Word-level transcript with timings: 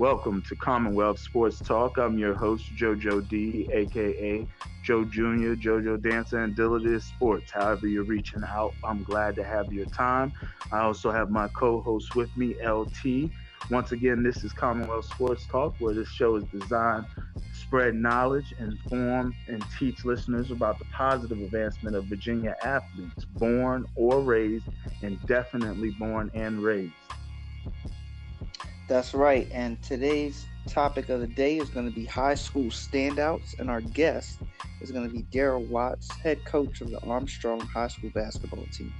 Welcome 0.00 0.40
to 0.48 0.56
Commonwealth 0.56 1.18
Sports 1.18 1.60
Talk. 1.60 1.98
I'm 1.98 2.16
your 2.16 2.34
host, 2.34 2.74
JoJo 2.74 3.28
D, 3.28 3.68
aka 3.70 4.46
Joe 4.82 5.04
Jr., 5.04 5.52
JoJo 5.60 6.00
Dancer, 6.00 6.42
and 6.42 6.56
Diligent 6.56 7.02
Sports. 7.02 7.50
However, 7.50 7.86
you're 7.86 8.04
reaching 8.04 8.42
out, 8.42 8.72
I'm 8.82 9.02
glad 9.02 9.36
to 9.36 9.44
have 9.44 9.70
your 9.70 9.84
time. 9.84 10.32
I 10.72 10.78
also 10.80 11.10
have 11.10 11.28
my 11.28 11.48
co 11.48 11.82
host 11.82 12.16
with 12.16 12.34
me, 12.34 12.54
LT. 12.66 13.30
Once 13.70 13.92
again, 13.92 14.22
this 14.22 14.42
is 14.42 14.54
Commonwealth 14.54 15.04
Sports 15.04 15.44
Talk, 15.44 15.74
where 15.80 15.92
this 15.92 16.08
show 16.08 16.36
is 16.36 16.44
designed 16.44 17.04
to 17.36 17.54
spread 17.54 17.94
knowledge, 17.94 18.54
inform, 18.58 19.34
and 19.48 19.62
teach 19.78 20.06
listeners 20.06 20.50
about 20.50 20.78
the 20.78 20.86
positive 20.96 21.42
advancement 21.42 21.94
of 21.94 22.06
Virginia 22.06 22.56
athletes, 22.62 23.26
born 23.32 23.84
or 23.96 24.22
raised, 24.22 24.64
and 25.02 25.20
definitely 25.26 25.90
born 25.90 26.30
and 26.32 26.62
raised. 26.62 26.94
That's 28.90 29.14
right. 29.14 29.46
And 29.52 29.80
today's 29.82 30.46
topic 30.68 31.10
of 31.10 31.20
the 31.20 31.28
day 31.28 31.58
is 31.58 31.70
going 31.70 31.86
to 31.86 31.94
be 31.94 32.04
high 32.04 32.34
school 32.34 32.64
standouts. 32.64 33.56
And 33.60 33.70
our 33.70 33.80
guest 33.80 34.40
is 34.80 34.90
going 34.90 35.08
to 35.08 35.16
be 35.16 35.22
Darryl 35.32 35.64
Watts, 35.68 36.10
head 36.24 36.44
coach 36.44 36.80
of 36.80 36.90
the 36.90 36.98
Armstrong 37.02 37.60
High 37.60 37.86
School 37.86 38.10
basketball 38.12 38.66
team. 38.76 38.92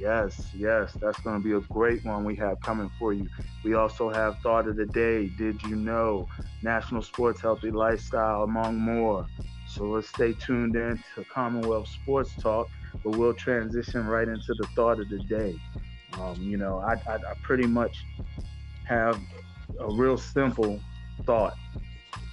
Yes, 0.00 0.48
yes, 0.56 0.96
that's 0.98 1.20
going 1.20 1.42
to 1.42 1.44
be 1.44 1.52
a 1.52 1.60
great 1.60 2.02
one 2.06 2.24
we 2.24 2.34
have 2.36 2.58
coming 2.62 2.90
for 2.98 3.12
you. 3.12 3.28
We 3.62 3.74
also 3.74 4.08
have 4.08 4.38
Thought 4.38 4.66
of 4.66 4.76
the 4.76 4.86
Day, 4.86 5.28
Did 5.36 5.62
You 5.64 5.76
Know, 5.76 6.26
National 6.62 7.02
Sports 7.02 7.42
Healthy 7.42 7.70
Lifestyle, 7.70 8.44
among 8.44 8.78
more. 8.78 9.26
So 9.68 9.84
let's 9.84 10.08
stay 10.08 10.32
tuned 10.32 10.74
in 10.74 10.98
to 11.16 11.24
Commonwealth 11.24 11.88
Sports 11.88 12.32
Talk, 12.40 12.70
but 13.04 13.18
we'll 13.18 13.34
transition 13.34 14.06
right 14.06 14.26
into 14.26 14.54
the 14.54 14.66
Thought 14.74 15.00
of 15.00 15.10
the 15.10 15.18
Day. 15.18 15.54
Um, 16.18 16.36
you 16.40 16.56
know, 16.56 16.78
I, 16.78 16.94
I, 17.06 17.16
I 17.16 17.34
pretty 17.42 17.66
much 17.66 18.06
have 18.84 19.20
a 19.80 19.92
real 19.92 20.16
simple 20.16 20.80
thought. 21.24 21.54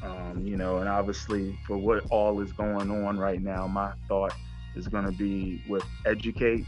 Um, 0.04 0.42
you 0.44 0.58
know, 0.58 0.78
and 0.78 0.90
obviously 0.90 1.58
for 1.68 1.78
what 1.78 2.06
all 2.10 2.42
is 2.42 2.52
going 2.54 2.90
on 2.90 3.20
right 3.20 3.42
now, 3.42 3.68
my 3.68 3.94
thought 4.08 4.34
is 4.76 4.88
going 4.88 5.06
to 5.06 5.12
be 5.12 5.62
with 5.68 5.86
educate, 6.06 6.66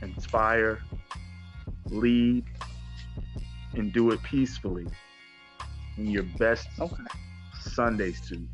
inspire, 0.00 0.80
lead, 1.86 2.44
and 3.74 3.92
do 3.92 4.10
it 4.12 4.22
peacefully 4.22 4.86
in 5.98 6.06
your 6.06 6.24
best 6.38 6.68
okay. 6.80 7.02
Sunday 7.60 8.12
suit. 8.12 8.48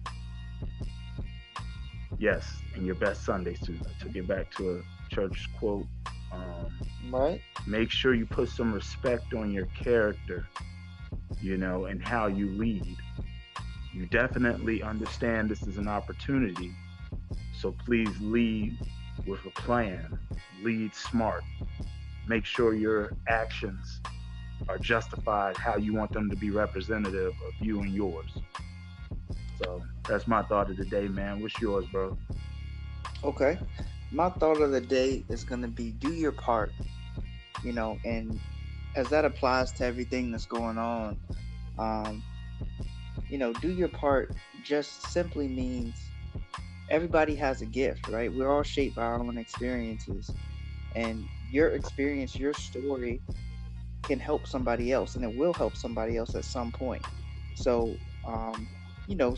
Yes, 2.18 2.44
in 2.74 2.84
your 2.84 2.96
best 2.96 3.24
Sunday 3.24 3.54
suit. 3.54 3.80
To 4.00 4.08
get 4.08 4.26
back 4.26 4.50
to 4.56 4.78
a 4.78 5.14
church 5.14 5.48
quote. 5.58 5.86
Um, 6.32 6.68
right. 7.10 7.40
Make 7.66 7.90
sure 7.90 8.14
you 8.14 8.26
put 8.26 8.48
some 8.48 8.72
respect 8.72 9.34
on 9.34 9.52
your 9.52 9.66
character 9.66 10.48
you 11.40 11.56
know, 11.56 11.86
and 11.86 12.02
how 12.02 12.26
you 12.26 12.50
lead. 12.50 12.96
You 13.92 14.06
definitely 14.06 14.82
understand 14.82 15.50
this 15.50 15.62
is 15.62 15.78
an 15.78 15.88
opportunity. 15.88 16.72
So 17.54 17.74
please 17.84 18.10
lead 18.20 18.78
with 19.26 19.44
a 19.46 19.50
plan, 19.50 20.18
lead 20.62 20.94
smart. 20.94 21.42
Make 22.26 22.44
sure 22.44 22.74
your 22.74 23.12
actions 23.26 24.00
are 24.68 24.78
justified 24.78 25.56
how 25.56 25.76
you 25.76 25.94
want 25.94 26.12
them 26.12 26.28
to 26.30 26.36
be 26.36 26.50
representative 26.50 27.32
of 27.46 27.66
you 27.66 27.80
and 27.80 27.94
yours. 27.94 28.36
So 29.62 29.82
that's 30.06 30.26
my 30.26 30.42
thought 30.42 30.70
of 30.70 30.76
the 30.76 30.84
day, 30.84 31.08
man. 31.08 31.40
What's 31.40 31.60
yours, 31.60 31.86
bro? 31.90 32.16
Okay. 33.24 33.58
My 34.10 34.30
thought 34.30 34.60
of 34.60 34.70
the 34.70 34.80
day 34.80 35.24
is 35.28 35.44
going 35.44 35.62
to 35.62 35.68
be 35.68 35.90
do 35.92 36.12
your 36.12 36.32
part, 36.32 36.72
you 37.62 37.72
know, 37.72 37.98
and 38.04 38.40
as 38.96 39.08
that 39.10 39.24
applies 39.24 39.72
to 39.72 39.84
everything 39.84 40.30
that's 40.30 40.46
going 40.46 40.78
on, 40.78 41.18
um, 41.78 42.22
you 43.28 43.38
know, 43.38 43.52
do 43.52 43.70
your 43.70 43.88
part 43.88 44.34
just 44.62 45.02
simply 45.12 45.46
means 45.46 46.08
everybody 46.90 47.34
has 47.36 47.60
a 47.62 47.66
gift, 47.66 48.08
right? 48.08 48.32
We're 48.32 48.50
all 48.50 48.62
shaped 48.62 48.96
by 48.96 49.02
our 49.02 49.20
own 49.20 49.36
experiences. 49.38 50.30
And 50.94 51.28
your 51.50 51.68
experience, 51.68 52.36
your 52.36 52.54
story 52.54 53.20
can 54.02 54.18
help 54.18 54.46
somebody 54.46 54.90
else 54.92 55.16
and 55.16 55.24
it 55.24 55.36
will 55.36 55.52
help 55.52 55.76
somebody 55.76 56.16
else 56.16 56.34
at 56.34 56.44
some 56.44 56.72
point. 56.72 57.04
So, 57.56 57.94
um, 58.26 58.68
you 59.06 59.16
know, 59.16 59.36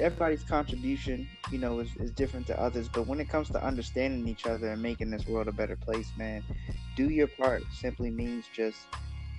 everybody's 0.00 0.42
contribution, 0.42 1.28
you 1.50 1.58
know, 1.58 1.80
is, 1.80 1.96
is 1.96 2.10
different 2.12 2.46
to 2.48 2.60
others. 2.60 2.88
But 2.88 3.06
when 3.06 3.20
it 3.20 3.28
comes 3.28 3.48
to 3.50 3.64
understanding 3.64 4.26
each 4.28 4.46
other 4.46 4.68
and 4.68 4.82
making 4.82 5.10
this 5.10 5.26
world 5.26 5.48
a 5.48 5.52
better 5.52 5.76
place, 5.76 6.10
man, 6.16 6.42
do 6.96 7.08
your 7.08 7.28
part 7.28 7.62
simply 7.72 8.10
means 8.10 8.46
just 8.54 8.78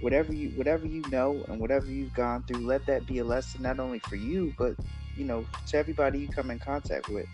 whatever 0.01 0.31
you 0.31 0.49
whatever 0.51 0.85
you 0.85 1.03
know 1.11 1.43
and 1.49 1.59
whatever 1.59 1.85
you've 1.87 2.13
gone 2.13 2.43
through, 2.43 2.65
let 2.65 2.85
that 2.87 3.05
be 3.05 3.19
a 3.19 3.23
lesson 3.23 3.61
not 3.61 3.79
only 3.79 3.99
for 3.99 4.15
you, 4.15 4.53
but 4.57 4.75
you 5.15 5.25
know, 5.25 5.45
to 5.67 5.77
everybody 5.77 6.19
you 6.19 6.29
come 6.29 6.51
in 6.51 6.59
contact 6.59 7.09
with. 7.09 7.25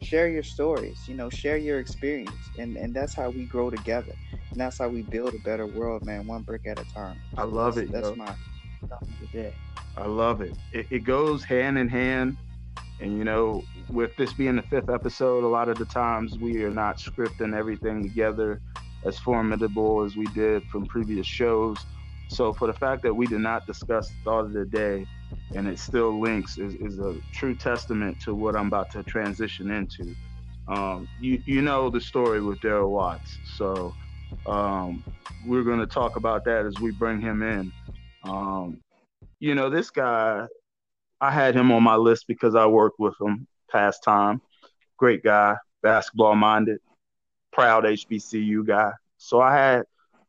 Share 0.00 0.28
your 0.28 0.42
stories, 0.42 1.04
you 1.06 1.14
know, 1.14 1.28
share 1.30 1.56
your 1.56 1.78
experience. 1.80 2.50
And 2.58 2.76
and 2.76 2.94
that's 2.94 3.14
how 3.14 3.30
we 3.30 3.44
grow 3.44 3.70
together. 3.70 4.14
And 4.50 4.60
that's 4.60 4.78
how 4.78 4.88
we 4.88 5.02
build 5.02 5.34
a 5.34 5.38
better 5.38 5.66
world, 5.66 6.04
man, 6.04 6.26
one 6.26 6.42
brick 6.42 6.66
at 6.66 6.78
a 6.78 6.84
time. 6.92 7.20
I 7.36 7.44
love 7.44 7.76
that's, 7.76 7.88
it. 7.88 7.92
That's 7.92 8.08
yo. 8.08 8.16
my 8.16 8.34
today. 9.20 9.52
I 9.96 10.06
love 10.06 10.40
it. 10.40 10.54
it. 10.72 10.86
It 10.90 11.04
goes 11.04 11.44
hand 11.44 11.78
in 11.78 11.88
hand. 11.88 12.36
And 13.00 13.18
you 13.18 13.24
know, 13.24 13.64
with 13.90 14.16
this 14.16 14.32
being 14.32 14.56
the 14.56 14.62
fifth 14.62 14.88
episode, 14.88 15.44
a 15.44 15.48
lot 15.48 15.68
of 15.68 15.76
the 15.76 15.84
times 15.84 16.38
we 16.38 16.62
are 16.64 16.70
not 16.70 16.98
scripting 16.98 17.54
everything 17.54 18.02
together 18.02 18.60
as 19.04 19.18
formidable 19.18 20.02
as 20.04 20.16
we 20.16 20.26
did 20.26 20.62
from 20.64 20.86
previous 20.86 21.26
shows. 21.26 21.78
So 22.28 22.52
for 22.52 22.66
the 22.66 22.72
fact 22.72 23.02
that 23.02 23.14
we 23.14 23.26
did 23.26 23.40
not 23.40 23.66
discuss 23.66 24.08
the 24.08 24.14
thought 24.24 24.44
of 24.44 24.52
the 24.52 24.64
day 24.64 25.06
and 25.54 25.66
it 25.68 25.78
still 25.78 26.18
links 26.18 26.58
is, 26.58 26.74
is 26.74 26.98
a 26.98 27.16
true 27.32 27.54
testament 27.54 28.20
to 28.20 28.34
what 28.34 28.56
I'm 28.56 28.68
about 28.68 28.90
to 28.92 29.02
transition 29.02 29.70
into. 29.70 30.14
Um, 30.68 31.08
you, 31.20 31.42
you 31.44 31.60
know 31.60 31.90
the 31.90 32.00
story 32.00 32.40
with 32.40 32.60
Darryl 32.60 32.90
Watts. 32.90 33.36
So 33.56 33.94
um, 34.46 35.04
we're 35.46 35.64
going 35.64 35.80
to 35.80 35.86
talk 35.86 36.16
about 36.16 36.44
that 36.44 36.64
as 36.64 36.78
we 36.80 36.92
bring 36.92 37.20
him 37.20 37.42
in. 37.42 37.72
Um, 38.22 38.80
you 39.42 39.56
know, 39.56 39.68
this 39.68 39.90
guy, 39.90 40.46
I 41.20 41.30
had 41.32 41.56
him 41.56 41.72
on 41.72 41.82
my 41.82 41.96
list 41.96 42.26
because 42.28 42.54
I 42.54 42.66
worked 42.66 43.00
with 43.00 43.14
him 43.20 43.48
past 43.68 44.04
time. 44.04 44.40
Great 44.96 45.24
guy, 45.24 45.56
basketball 45.82 46.36
minded, 46.36 46.78
proud 47.52 47.82
HBCU 47.82 48.64
guy. 48.64 48.92
So 49.18 49.40
I 49.40 49.52
had 49.56 49.82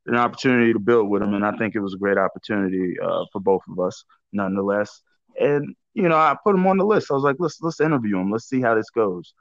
an 0.07 0.15
opportunity 0.15 0.73
to 0.73 0.79
build 0.79 1.09
with 1.09 1.21
him, 1.21 1.35
and 1.35 1.45
I 1.45 1.51
think 1.57 1.75
it 1.75 1.79
was 1.79 1.93
a 1.93 1.97
great 1.97 2.17
opportunity 2.17 2.95
uh, 2.99 3.25
for 3.31 3.39
both 3.39 3.61
of 3.69 3.79
us, 3.79 4.03
nonetheless. 4.31 5.03
And 5.39 5.75
you 5.93 6.09
know, 6.09 6.17
I 6.17 6.35
put 6.43 6.55
him 6.55 6.65
on 6.65 6.77
the 6.77 6.85
list. 6.85 7.11
I 7.11 7.13
was 7.13 7.23
like, 7.23 7.35
let's 7.37 7.61
let's 7.61 7.81
interview 7.81 8.17
him. 8.17 8.31
Let's 8.31 8.49
see 8.49 8.61
how 8.61 8.73
this 8.73 8.89
goes. 8.89 9.35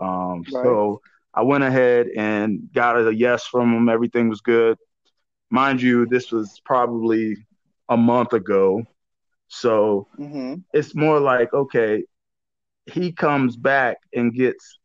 Um, 0.00 0.44
right. 0.52 0.62
So 0.62 1.00
I 1.34 1.42
went 1.42 1.64
ahead 1.64 2.06
and 2.16 2.68
got 2.72 3.04
a 3.04 3.12
yes 3.12 3.44
from 3.44 3.74
him. 3.74 3.88
Everything 3.88 4.28
was 4.28 4.40
good. 4.40 4.78
Mind 5.50 5.82
you, 5.82 6.06
this 6.06 6.30
was 6.30 6.60
probably 6.64 7.36
a 7.88 7.96
month 7.96 8.32
ago. 8.32 8.84
So 9.48 10.08
mm-hmm. 10.18 10.56
it's 10.72 10.94
more 10.94 11.20
like, 11.20 11.52
okay, 11.52 12.04
he 12.86 13.12
comes 13.12 13.56
back 13.56 13.98
and 14.14 14.34
gets, 14.34 14.78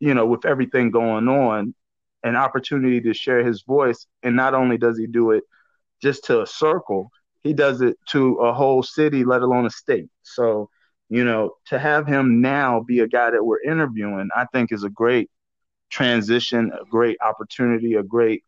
you 0.00 0.14
know, 0.14 0.26
with 0.26 0.44
everything 0.44 0.90
going 0.90 1.28
on, 1.28 1.74
an 2.22 2.36
opportunity 2.36 3.00
to 3.02 3.14
share 3.14 3.44
his 3.44 3.62
voice. 3.62 4.06
And 4.22 4.36
not 4.36 4.54
only 4.54 4.78
does 4.78 4.98
he 4.98 5.06
do 5.06 5.32
it 5.32 5.44
just 6.02 6.24
to 6.24 6.42
a 6.42 6.46
circle, 6.46 7.10
he 7.42 7.52
does 7.52 7.82
it 7.82 7.96
to 8.10 8.36
a 8.36 8.52
whole 8.52 8.82
city, 8.82 9.24
let 9.24 9.42
alone 9.42 9.66
a 9.66 9.70
state. 9.70 10.08
So, 10.22 10.70
you 11.10 11.24
know, 11.24 11.54
to 11.66 11.78
have 11.78 12.06
him 12.06 12.40
now 12.40 12.80
be 12.80 13.00
a 13.00 13.08
guy 13.08 13.30
that 13.30 13.44
we're 13.44 13.62
interviewing, 13.62 14.30
I 14.34 14.46
think 14.52 14.72
is 14.72 14.84
a 14.84 14.90
great 14.90 15.30
transition, 15.90 16.72
a 16.72 16.84
great 16.86 17.18
opportunity, 17.20 17.94
a 17.94 18.02
great 18.02 18.44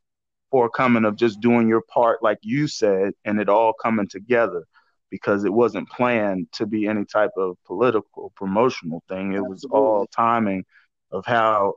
forecoming 0.50 1.04
of 1.04 1.16
just 1.16 1.40
doing 1.40 1.68
your 1.68 1.82
part, 1.82 2.22
like 2.22 2.38
you 2.40 2.66
said, 2.66 3.12
and 3.24 3.38
it 3.38 3.48
all 3.50 3.74
coming 3.74 4.08
together 4.08 4.64
because 5.10 5.44
it 5.44 5.52
wasn't 5.52 5.88
planned 5.88 6.50
to 6.52 6.66
be 6.66 6.86
any 6.86 7.04
type 7.04 7.30
of 7.36 7.56
political 7.64 8.32
promotional 8.36 9.02
thing. 9.08 9.32
It 9.32 9.46
was 9.46 9.64
all 9.64 10.06
timing 10.06 10.64
of 11.12 11.24
how 11.26 11.74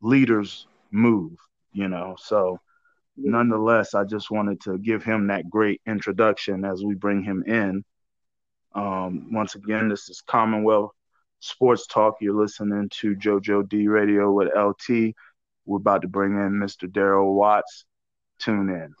leaders 0.00 0.66
move, 0.90 1.32
you 1.72 1.88
know. 1.88 2.16
So 2.18 2.60
nonetheless, 3.16 3.94
I 3.94 4.04
just 4.04 4.30
wanted 4.30 4.60
to 4.62 4.78
give 4.78 5.04
him 5.04 5.28
that 5.28 5.48
great 5.48 5.80
introduction 5.86 6.64
as 6.64 6.84
we 6.84 6.94
bring 6.94 7.22
him 7.22 7.42
in. 7.46 7.84
Um, 8.74 9.32
once 9.32 9.54
again, 9.54 9.88
this 9.88 10.08
is 10.08 10.22
Commonwealth 10.26 10.92
Sports 11.40 11.86
Talk. 11.86 12.16
You're 12.20 12.40
listening 12.40 12.88
to 13.00 13.14
JoJo 13.16 13.68
D 13.68 13.88
Radio 13.88 14.32
with 14.32 14.48
LT. 14.56 15.14
We're 15.64 15.78
about 15.78 16.02
to 16.02 16.08
bring 16.08 16.32
in 16.32 16.52
Mr. 16.52 16.88
Darryl 16.88 17.34
Watts. 17.34 17.84
Tune 18.38 18.70
in. 18.70 18.94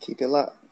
Keep 0.00 0.22
it 0.22 0.28
locked. 0.28 0.67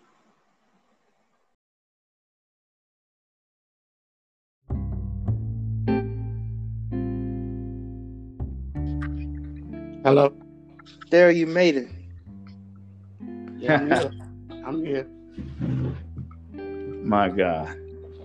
Hello. 10.07 10.33
There, 11.11 11.33
you 11.33 11.49
made 11.49 11.77
it. 11.77 11.89
Yeah, 13.57 13.81
I'm 13.81 13.89
here. 13.89 14.13
I'm 14.65 14.85
here. 14.85 15.09
My 17.03 17.29
God. 17.29 17.77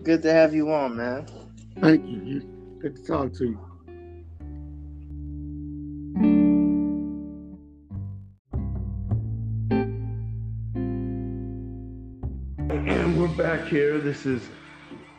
Good 0.03 0.21
to 0.21 0.31
have 0.31 0.53
you 0.53 0.71
on, 0.71 0.95
man. 0.95 1.25
Thank 1.79 2.05
you. 2.05 2.41
Good 2.79 2.97
to 2.97 3.03
talk 3.03 3.33
to 3.33 3.45
you. 3.45 3.59
And 12.69 13.19
we're 13.19 13.27
back 13.29 13.67
here. 13.67 13.97
This 13.97 14.27
is 14.27 14.47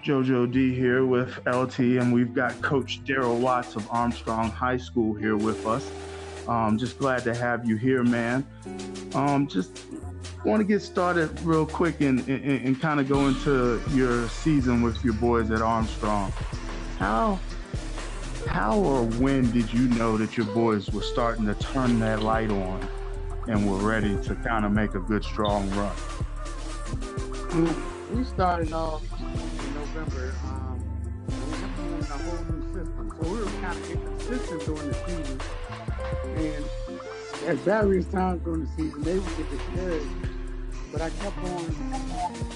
JoJo 0.05 0.53
D 0.53 0.73
here 0.73 1.05
with 1.05 1.41
LT, 1.45 1.81
and 1.99 2.15
we've 2.15 2.33
got 2.33 2.63
Coach 2.63 3.03
Darryl 3.03 3.41
Watts 3.41 3.75
of 3.75 3.89
Armstrong 3.91 4.49
High 4.49 4.77
School 4.77 5.13
here 5.13 5.37
with 5.37 5.67
us. 5.67 5.91
Um, 6.49 6.79
just 6.79 6.99
glad 6.99 7.23
to 7.25 7.35
have 7.35 7.65
you 7.67 7.77
here, 7.77 8.03
man. 8.03 8.47
Um, 9.15 9.47
just 9.47 9.85
want 10.45 10.61
to 10.61 10.65
get 10.65 10.81
started 10.83 11.41
real 11.43 11.67
quick 11.67 12.01
and, 12.01 12.27
and, 12.29 12.67
and 12.67 12.81
kind 12.81 12.99
of 12.99 13.09
go 13.09 13.29
into 13.29 13.81
your 13.91 14.29
season 14.29 14.83
with 14.83 15.05
your 15.05 15.15
boys 15.15 15.51
at 15.51 15.63
Armstrong. 15.63 16.33
How 16.99 17.39
how 18.49 18.77
or 18.79 19.05
when 19.05 19.51
did 19.53 19.73
you 19.73 19.89
know 19.91 20.17
that 20.17 20.37
your 20.37 20.47
boys 20.47 20.91
were 20.91 21.03
starting 21.03 21.47
to 21.47 21.55
turn 21.55 22.01
that 22.01 22.23
light 22.23 22.51
on 22.51 22.89
and 23.47 23.71
were 23.71 23.79
ready 23.79 24.21
to 24.23 24.35
kind 24.37 24.65
of 24.65 24.73
make 24.73 24.95
a 24.95 25.01
good 25.01 25.25
strong 25.25 25.71
run? 25.71 25.93
We 28.13 28.25
started 28.25 28.73
off 28.73 29.03
in 29.21 29.75
November. 29.75 30.35
Um, 30.45 30.83
we 31.29 31.35
implemented 31.35 32.11
a 32.11 32.19
whole 32.19 32.45
new 32.45 32.63
system, 32.75 33.13
so 33.21 33.29
we 33.31 33.39
were 33.39 33.47
kind 33.61 33.79
of 33.79 33.91
inconsistent 33.91 34.61
during 34.65 34.89
the 34.89 34.95
season. 35.07 35.41
And 36.25 36.65
at 37.47 37.57
various 37.59 38.07
times 38.07 38.43
during 38.43 38.65
the 38.65 38.71
season, 38.77 39.03
they 39.03 39.19
would 39.19 39.37
get 39.37 39.51
discouraged. 39.51 40.07
But 40.93 41.03
I 41.03 41.11
kept 41.11 41.39
on 41.39 41.65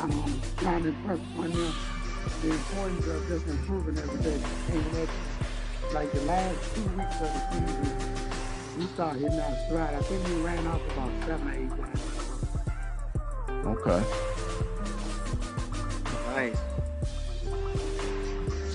um, 0.00 0.40
trying 0.58 0.82
to 0.82 0.88
impress 0.90 1.20
on 1.38 1.50
them 1.50 1.74
the 2.42 2.50
importance 2.50 3.06
of 3.06 3.28
just 3.28 3.46
improving 3.48 3.98
every 3.98 4.22
day. 4.22 4.40
And 4.70 4.96
at 4.96 5.08
like 5.94 6.12
the 6.12 6.20
last 6.22 6.74
two 6.74 6.82
weeks 6.82 7.14
of 7.14 7.32
the 7.32 7.40
season, 7.50 8.78
we 8.78 8.86
started 8.88 9.22
hitting 9.22 9.40
our 9.40 9.56
stride. 9.66 9.94
I 9.94 10.02
think 10.02 10.26
we 10.28 10.34
ran 10.42 10.66
off 10.66 10.82
about 10.92 11.10
seven 11.26 11.48
or 11.48 11.54
eight 11.54 11.70
times. 11.70 12.26
Okay. 13.66 14.02
Nice. 16.34 16.85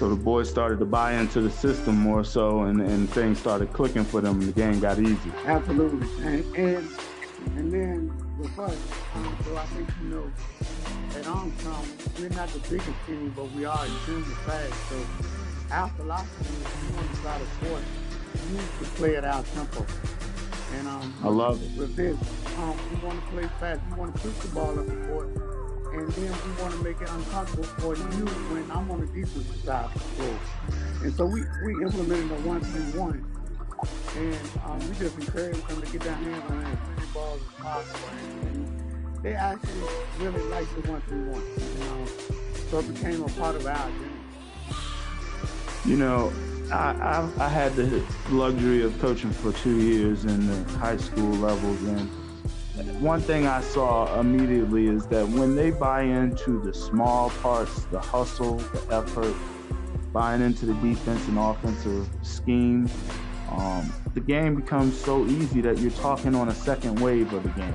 So 0.01 0.09
the 0.09 0.15
boys 0.15 0.49
started 0.49 0.79
to 0.79 0.85
buy 0.85 1.13
into 1.13 1.41
the 1.41 1.51
system 1.51 1.95
more 1.95 2.23
so, 2.23 2.63
and, 2.63 2.81
and 2.81 3.07
things 3.07 3.37
started 3.37 3.71
clicking 3.71 4.03
for 4.03 4.19
them, 4.19 4.39
and 4.39 4.51
the 4.51 4.51
game 4.51 4.79
got 4.79 4.97
easy. 4.97 5.31
Absolutely. 5.45 6.07
And 6.25 6.55
and, 6.55 6.89
and 7.55 7.71
then 7.71 8.35
with 8.39 8.57
us, 8.57 8.75
so 9.45 9.55
I 9.55 9.65
think 9.65 9.87
you 10.01 10.09
know, 10.09 10.31
at 11.15 11.27
Armstrong, 11.27 11.85
we're 12.19 12.29
not 12.29 12.49
the 12.49 12.57
biggest 12.67 12.89
team, 13.05 13.31
but 13.35 13.51
we 13.51 13.65
are 13.65 13.85
extremely 13.85 14.33
fast. 14.43 14.73
So 14.89 15.05
our 15.69 15.89
philosophy 15.89 16.45
is 16.49 16.89
we 16.89 16.95
want 16.95 17.13
to 17.13 17.21
try 17.21 17.37
to 17.37 17.45
force 17.45 17.83
you 18.49 18.57
to 18.57 18.91
play 18.95 19.17
at 19.17 19.23
our 19.23 19.43
tempo. 19.43 19.85
And 20.79 20.87
um, 20.87 21.13
I 21.23 21.27
love 21.27 21.61
it. 21.61 21.77
with 21.77 21.95
this, 21.95 22.17
um, 22.57 22.75
we 22.89 23.05
want 23.05 23.23
to 23.23 23.31
play 23.33 23.47
fast. 23.59 23.81
We 23.91 23.99
want 23.99 24.15
to 24.15 24.21
push 24.21 24.37
the 24.39 24.47
ball 24.47 24.79
up 24.79 24.87
the 24.87 24.95
court. 25.05 25.50
And 25.93 26.09
then 26.09 26.31
we 26.31 26.61
want 26.61 26.73
to 26.73 26.83
make 26.83 27.01
it 27.01 27.09
uncomfortable 27.09 27.63
for 27.63 27.95
you 27.95 28.25
when 28.51 28.71
I'm 28.71 28.89
on 28.91 29.01
the 29.01 29.07
defensive 29.07 29.55
side 29.65 29.93
the 29.93 29.99
floor. 29.99 30.39
And 31.03 31.13
so 31.13 31.25
we, 31.25 31.43
we 31.65 31.83
implemented 31.83 32.31
a 32.31 32.41
one 32.47 32.61
two 32.61 32.99
one. 32.99 33.25
And 34.15 34.37
um, 34.65 34.79
we 34.89 34.95
just 34.95 35.17
encourage 35.17 35.61
them 35.67 35.81
to 35.81 35.91
get 35.91 36.01
their 36.01 36.13
hands 36.13 36.49
on 36.49 36.59
as 36.59 36.77
many 36.87 37.07
balls 37.13 37.41
as 37.41 37.61
possible. 37.61 38.09
And 38.43 39.23
they 39.23 39.33
actually 39.33 39.81
really 40.19 40.43
liked 40.43 40.73
the 40.81 40.91
one 40.91 41.01
two 41.09 41.23
one. 41.25 41.43
You 41.57 41.83
know, 41.83 42.05
so 42.69 42.79
it 42.79 42.93
became 42.93 43.23
a 43.23 43.29
part 43.29 43.55
of 43.55 43.65
our 43.67 43.89
game. 43.89 44.23
You 45.83 45.97
know, 45.97 46.31
I, 46.71 46.93
I 47.37 47.45
I 47.45 47.47
had 47.49 47.75
the 47.75 48.01
luxury 48.29 48.83
of 48.83 48.97
coaching 49.01 49.31
for 49.31 49.51
two 49.51 49.81
years 49.81 50.23
in 50.25 50.47
the 50.47 50.63
high 50.77 50.97
school 50.97 51.31
levels, 51.37 51.81
and 51.83 52.09
one 52.99 53.19
thing 53.19 53.47
I 53.47 53.61
saw 53.61 54.19
immediately 54.19 54.87
is 54.87 55.05
that 55.07 55.27
when 55.27 55.55
they 55.55 55.71
buy 55.71 56.03
into 56.03 56.61
the 56.61 56.73
small 56.73 57.29
parts, 57.41 57.83
the 57.85 57.99
hustle, 57.99 58.55
the 58.55 58.95
effort, 58.95 59.35
buying 60.13 60.41
into 60.41 60.65
the 60.65 60.73
defense 60.75 61.27
and 61.27 61.37
offensive 61.37 62.07
scheme, 62.21 62.89
um, 63.49 63.91
the 64.13 64.21
game 64.21 64.55
becomes 64.55 64.97
so 64.97 65.25
easy 65.25 65.61
that 65.61 65.79
you're 65.79 65.91
talking 65.91 66.35
on 66.35 66.49
a 66.49 66.55
second 66.55 66.99
wave 66.99 67.33
of 67.33 67.43
the 67.43 67.49
game. 67.49 67.73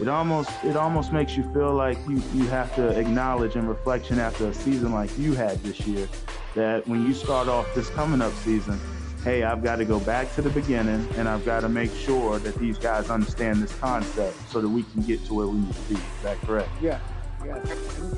It 0.00 0.08
almost 0.08 0.50
it 0.62 0.76
almost 0.76 1.12
makes 1.12 1.36
you 1.36 1.42
feel 1.52 1.74
like 1.74 1.98
you, 2.08 2.22
you 2.32 2.46
have 2.48 2.74
to 2.76 2.88
acknowledge 2.90 3.56
in 3.56 3.66
reflection 3.66 4.20
after 4.20 4.48
a 4.48 4.54
season 4.54 4.92
like 4.92 5.10
you 5.18 5.34
had 5.34 5.60
this 5.64 5.80
year 5.80 6.08
that 6.54 6.86
when 6.86 7.04
you 7.04 7.14
start 7.14 7.48
off 7.48 7.66
this 7.74 7.88
coming 7.90 8.22
up 8.22 8.32
season, 8.34 8.78
hey, 9.24 9.42
I've 9.42 9.62
got 9.62 9.76
to 9.76 9.84
go 9.84 10.00
back 10.00 10.34
to 10.34 10.42
the 10.42 10.50
beginning 10.50 11.06
and 11.16 11.28
I've 11.28 11.44
got 11.44 11.60
to 11.60 11.68
make 11.68 11.92
sure 11.94 12.38
that 12.38 12.54
these 12.56 12.78
guys 12.78 13.10
understand 13.10 13.62
this 13.62 13.74
concept 13.78 14.36
so 14.50 14.60
that 14.60 14.68
we 14.68 14.82
can 14.84 15.02
get 15.02 15.24
to 15.26 15.34
where 15.34 15.46
we 15.46 15.58
need 15.58 15.74
to 15.74 15.80
be. 15.82 15.94
Is 15.94 16.22
that 16.22 16.40
correct? 16.42 16.70
Yeah, 16.80 17.00
yeah. 17.44 17.56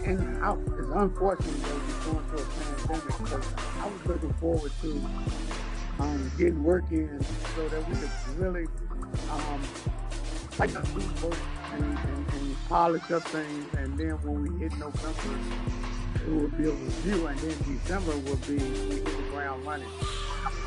And, 0.04 0.20
and 0.20 0.44
it's 0.78 0.90
unfortunate 0.94 1.62
that 1.62 1.74
we're 1.74 2.12
going 2.12 2.26
through 2.28 2.38
a 2.38 2.86
pandemic 2.86 3.18
because 3.18 3.54
I 3.78 3.86
was 3.86 4.06
looking 4.06 4.32
forward 4.34 4.72
to 4.82 5.06
um, 6.00 6.32
getting 6.38 6.62
work 6.62 6.84
in 6.90 7.20
so 7.54 7.68
that 7.68 7.88
we 7.88 7.96
could 7.96 8.10
really 8.38 8.66
um, 9.30 9.62
like 10.58 10.74
a 10.74 10.82
and, 11.72 11.98
and, 11.98 12.32
and 12.32 12.56
polish 12.68 13.10
up 13.10 13.22
things. 13.24 13.74
And 13.78 13.98
then 13.98 14.10
when 14.22 14.42
we 14.42 14.58
hit 14.58 14.76
November, 14.78 15.89
it 16.14 16.28
would 16.28 16.56
be 16.58 16.64
a 16.64 16.72
review, 16.72 17.26
and 17.26 17.38
then 17.38 17.56
December 17.78 18.16
would 18.16 18.40
be 18.46 18.54
we 18.54 18.94
hit 18.96 19.04
the 19.04 19.22
ground 19.32 19.64
running. 19.66 19.88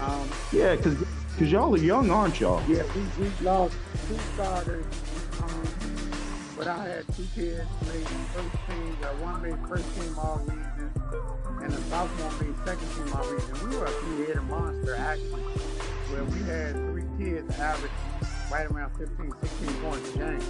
Um, 0.02 0.28
Yeah, 0.52 0.76
because 0.76 0.96
because 1.34 1.52
y'all 1.52 1.74
are 1.74 1.78
young, 1.78 2.12
aren't 2.12 2.40
y'all? 2.40 2.62
yeah, 2.68 2.84
we, 2.96 3.24
we 3.26 3.32
lost 3.42 3.76
two 4.08 4.18
starters, 4.36 4.86
um, 5.42 5.64
but 6.58 6.68
I 6.68 6.84
had 6.88 7.08
two 7.16 7.26
kids 7.34 7.66
made 7.88 8.08
first 8.34 8.56
team. 8.68 8.98
Uh, 9.02 9.08
one 9.24 9.42
made 9.42 9.58
first 9.68 9.96
team 10.00 10.16
all 10.20 10.38
region, 10.46 10.92
and 11.64 11.74
a 11.74 11.78
sophomore 11.90 12.32
made 12.42 12.56
second 12.66 12.88
team 12.96 13.14
all 13.16 13.26
region. 13.32 13.70
We 13.70 13.76
were 13.78 13.86
a 13.86 13.90
three-headed 13.90 14.44
monster 14.44 14.96
actually, 14.96 15.42
where 16.12 16.24
we 16.26 16.40
had 16.44 16.74
three 16.92 17.04
kids 17.18 17.50
average 17.60 17.92
right 18.52 18.70
around 18.70 18.92
15, 18.98 19.34
16 19.42 19.74
points 19.82 20.14
a 20.14 20.18
game. 20.20 20.42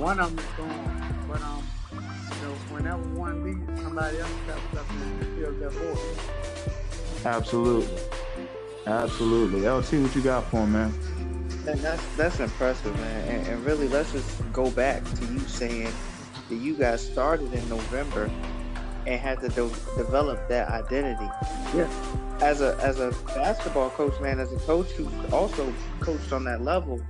One 0.00 0.18
of 0.18 0.30
them 0.34 0.38
is 0.44 0.50
gone, 0.56 1.14
but 1.28 1.40
um, 1.42 1.64
you 1.92 1.98
know, 2.00 2.54
whenever 2.70 3.02
one 3.14 3.42
leaves, 3.44 3.82
somebody 3.82 4.18
else 4.18 4.30
steps 4.44 4.76
up 4.78 4.90
and 4.90 5.38
fills 5.38 5.58
that 5.60 5.72
void. 5.72 7.26
Absolutely. 7.26 7.98
Absolutely. 8.86 9.68
LT, 9.68 9.92
what 10.02 10.16
you 10.16 10.22
got 10.22 10.44
for 10.50 10.58
him, 10.58 10.72
man? 10.72 10.94
And 11.66 11.78
that's 11.80 12.16
that's 12.16 12.40
impressive, 12.40 12.94
man. 12.96 13.28
And, 13.28 13.46
and 13.46 13.66
really, 13.66 13.88
let's 13.88 14.12
just 14.12 14.52
go 14.52 14.70
back 14.70 15.04
to 15.14 15.24
you 15.26 15.38
saying 15.40 15.92
that 16.48 16.56
you 16.56 16.74
guys 16.74 17.06
started 17.06 17.52
in 17.52 17.68
November 17.68 18.30
and 19.10 19.20
had 19.20 19.40
to 19.40 19.48
de- 19.48 19.96
develop 19.96 20.48
that 20.48 20.68
identity. 20.68 21.28
Yeah. 21.74 21.88
As 22.40 22.62
a 22.62 22.78
as 22.80 23.00
a 23.00 23.10
basketball 23.26 23.90
coach, 23.90 24.18
man, 24.20 24.40
as 24.40 24.52
a 24.52 24.56
coach 24.60 24.90
who 24.92 25.08
also 25.30 25.72
coached 25.98 26.32
on 26.32 26.44
that 26.44 26.62
level, 26.62 27.00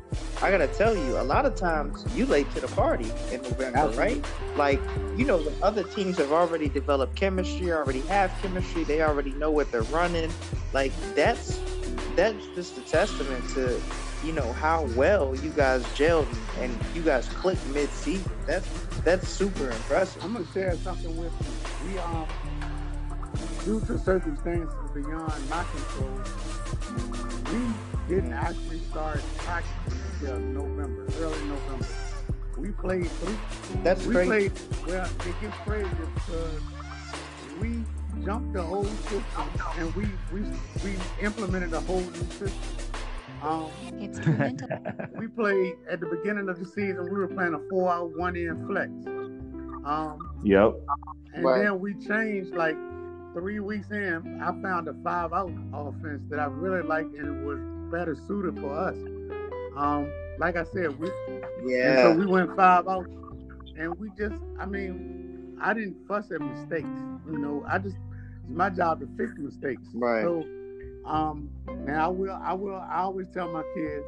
I 0.42 0.50
gotta 0.50 0.66
tell 0.66 0.96
you, 0.96 1.18
a 1.18 1.22
lot 1.22 1.46
of 1.46 1.54
times 1.54 2.04
you 2.16 2.26
late 2.26 2.50
to 2.54 2.60
the 2.60 2.68
party 2.68 3.12
in 3.30 3.42
November, 3.42 3.78
Absolutely. 3.78 3.98
right? 3.98 4.26
Like, 4.56 4.80
you 5.16 5.24
know, 5.24 5.40
the 5.40 5.52
other 5.64 5.84
teams 5.84 6.16
have 6.18 6.32
already 6.32 6.68
developed 6.68 7.14
chemistry, 7.14 7.70
already 7.72 8.00
have 8.02 8.32
chemistry, 8.42 8.82
they 8.82 9.02
already 9.02 9.32
know 9.32 9.52
what 9.52 9.70
they're 9.70 9.82
running. 9.82 10.32
Like 10.72 10.92
that's 11.14 11.60
that's 12.16 12.44
just 12.56 12.76
a 12.78 12.82
testament 12.82 13.48
to 13.50 13.80
you 14.24 14.32
know 14.32 14.52
how 14.54 14.84
well 14.96 15.34
you 15.36 15.50
guys 15.50 15.82
gelled 15.96 16.28
and 16.58 16.76
you 16.94 17.02
guys 17.02 17.28
clicked 17.28 17.66
mid-season. 17.68 18.30
That's 18.46 18.68
that's 19.04 19.28
super 19.28 19.70
impressive. 19.70 20.22
I'm 20.24 20.34
gonna 20.34 20.46
share 20.52 20.76
something 20.76 21.16
with 21.16 21.32
you. 21.40 21.92
We 21.92 21.98
um, 21.98 22.26
due 23.64 23.80
to 23.86 23.98
circumstances 23.98 24.74
beyond 24.92 25.48
my 25.48 25.64
control, 25.64 26.20
we 27.52 28.14
didn't 28.14 28.32
actually 28.32 28.80
start 28.90 29.22
practicing 29.38 30.00
until 30.20 30.38
November, 30.38 31.06
early 31.20 31.42
November. 31.46 31.86
We 32.58 32.70
played 32.72 33.10
three. 33.10 33.36
That's 33.82 34.04
we 34.04 34.14
great. 34.14 34.26
played. 34.26 34.52
Well, 34.86 35.08
it 35.26 35.40
gets 35.40 35.56
crazy 35.64 35.88
because 36.14 36.60
we 37.58 37.84
jumped 38.22 38.52
the 38.52 38.62
whole 38.62 38.84
system 38.84 39.22
and 39.78 39.94
we 39.94 40.06
we 40.32 40.42
we 40.84 40.96
implemented 41.22 41.72
a 41.72 41.80
whole 41.80 42.00
new 42.00 42.26
system. 42.38 42.89
Um, 43.40 43.72
It's 43.98 44.18
tormented. 44.24 44.70
we 45.16 45.28
played 45.28 45.74
at 45.88 46.00
the 46.00 46.06
beginning 46.06 46.48
of 46.48 46.58
the 46.58 46.66
season. 46.66 47.04
We 47.10 47.18
were 47.18 47.28
playing 47.28 47.54
a 47.54 47.60
four-out, 47.68 48.16
one-in 48.16 48.66
flex. 48.66 48.90
Um, 49.84 50.30
Yep. 50.42 50.74
and 51.34 51.44
Right. 51.44 51.60
then 51.62 51.80
we 51.80 51.94
changed 51.94 52.54
like 52.54 52.76
three 53.34 53.60
weeks 53.60 53.90
in. 53.90 54.40
I 54.42 54.52
found 54.62 54.88
a 54.88 54.94
five 55.04 55.32
out 55.32 55.52
offense 55.72 56.22
that 56.30 56.38
I 56.38 56.46
really 56.46 56.82
liked 56.82 57.14
and 57.14 57.26
it 57.28 57.46
was 57.46 57.60
better 57.90 58.14
suited 58.14 58.58
for 58.58 58.72
us. 58.72 58.96
Um, 59.76 60.10
like 60.38 60.56
I 60.56 60.64
said, 60.64 60.98
we 60.98 61.10
and 61.82 61.98
so 61.98 62.10
we 62.10 62.26
went 62.26 62.54
five 62.56 62.88
out 62.88 63.06
and 63.76 63.94
we 63.98 64.10
just 64.18 64.34
I 64.58 64.66
mean, 64.66 65.56
I 65.60 65.72
didn't 65.74 65.96
fuss 66.06 66.30
at 66.30 66.40
mistakes. 66.40 66.88
You 67.30 67.38
know, 67.38 67.64
I 67.68 67.78
just 67.78 67.96
it's 68.44 68.54
my 68.54 68.70
job 68.70 69.00
to 69.00 69.08
fix 69.16 69.34
mistakes. 69.38 69.86
Right. 69.94 70.22
So 70.22 70.44
um 71.10 71.50
now 71.86 72.06
I 72.06 72.08
will 72.08 72.30
I 72.42 72.52
will 72.54 72.76
I 72.76 72.98
always 73.00 73.28
tell 73.34 73.48
my 73.48 73.64
kids 73.74 74.06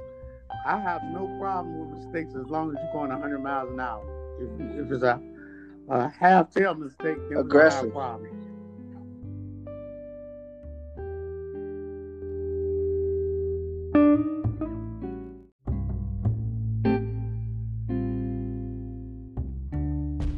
I 0.66 0.78
have 0.80 1.02
no 1.04 1.26
problem 1.40 1.78
with 1.78 1.98
mistakes 1.98 2.34
as 2.36 2.48
long 2.48 2.70
as 2.70 2.78
you're 2.80 2.92
going 2.92 3.10
100 3.10 3.40
miles 3.40 3.70
an 3.72 3.80
hour. 3.80 4.04
If, 4.38 4.86
if 4.86 4.92
it's 4.92 5.02
a, 5.02 5.20
a 5.88 6.08
half 6.08 6.50
tail 6.50 6.74
mistake, 6.74 7.18
then 7.28 7.38
Aggressive. 7.38 7.82
we 7.82 7.88
have 7.88 7.88
a 7.88 7.90
problem. 7.90 8.30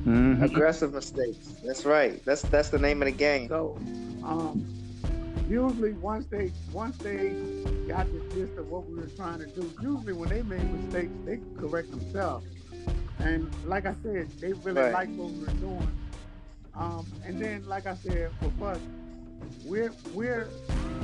Mhm. 0.06 0.42
Aggressive 0.42 0.92
mistakes. 0.94 1.54
That's 1.64 1.84
right. 1.84 2.22
That's 2.24 2.42
that's 2.42 2.70
the 2.70 2.78
name 2.78 3.02
of 3.02 3.06
the 3.06 3.12
game. 3.12 3.48
So, 3.48 3.78
um, 4.22 4.66
usually 5.48 5.92
once 5.92 6.26
they 6.26 6.52
once 6.72 6.96
they 6.98 7.30
got 7.86 8.06
the 8.06 8.20
gist 8.34 8.56
of 8.58 8.68
what 8.70 8.86
we 8.88 8.94
were 8.96 9.06
trying 9.16 9.38
to 9.40 9.46
do, 9.46 9.70
usually 9.80 10.12
when 10.12 10.28
they 10.28 10.42
made 10.42 10.64
mistakes, 10.72 11.12
they 11.24 11.38
correct 11.58 11.90
themselves. 11.90 12.46
And 13.18 13.50
like 13.64 13.86
I 13.86 13.94
said, 14.02 14.28
they 14.40 14.52
really 14.52 14.80
Right. 14.82 14.92
liked 14.92 15.12
what 15.12 15.30
we 15.30 15.40
were 15.40 15.46
doing. 15.60 15.88
Um, 16.74 17.06
and 17.24 17.40
then, 17.40 17.66
like 17.66 17.86
I 17.86 17.94
said, 17.94 18.30
for 18.58 18.68
us, 18.70 18.80
we're 19.64 19.92
we're 20.12 20.48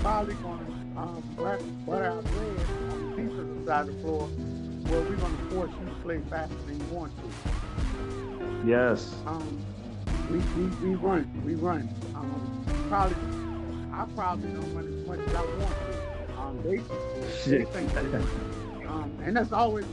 probably 0.00 0.34
going 0.36 0.58
to 0.66 1.00
um, 1.00 1.22
butter, 1.36 1.62
butter 1.86 2.04
our 2.10 2.22
bread 2.22 2.66
on 2.90 3.10
the 3.10 3.16
defensive 3.22 3.64
side 3.66 3.88
of 3.88 3.94
the 3.94 4.02
floor, 4.02 4.26
where 4.26 5.00
we're 5.02 5.16
going 5.16 5.36
to 5.36 5.54
force 5.54 5.70
you 5.80 5.86
to 5.86 5.94
play 6.02 6.20
faster 6.28 6.54
than 6.66 6.78
you 6.78 6.86
want 6.86 7.12
to. 7.18 8.68
Yes. 8.68 9.14
Um, 9.26 9.58
we, 10.30 10.38
we, 10.60 10.66
we 10.88 10.94
run, 10.96 11.42
we 11.44 11.54
run. 11.54 11.88
Um, 12.14 12.64
probably, 12.88 13.16
I 14.00 14.06
probably 14.16 14.48
don't 14.48 14.74
run 14.74 14.88
as 14.88 15.06
much 15.06 15.28
as 15.28 15.34
I 15.34 15.42
want 15.42 15.74
to. 15.76 16.38
Um, 16.40 16.62
they, 16.62 16.76
they 17.50 17.64
think 17.66 17.92
they 17.92 18.06
run. 18.06 18.86
Um, 18.88 19.18
and 19.22 19.36
that's 19.36 19.52
always 19.52 19.84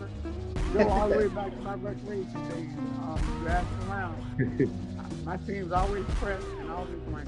go 0.73 0.87
all 0.87 1.09
the 1.09 1.17
way 1.17 1.27
back 1.27 1.53
to 1.53 1.61
my 1.61 1.73
recreation 1.73 2.49
days. 2.49 2.69
Um, 3.01 3.19
you 3.41 3.49
ask 3.49 3.67
around, 3.89 4.71
my 5.25 5.35
team's 5.35 5.73
always 5.73 6.05
pressed 6.21 6.47
and 6.57 6.71
always 6.71 6.95
run. 7.07 7.27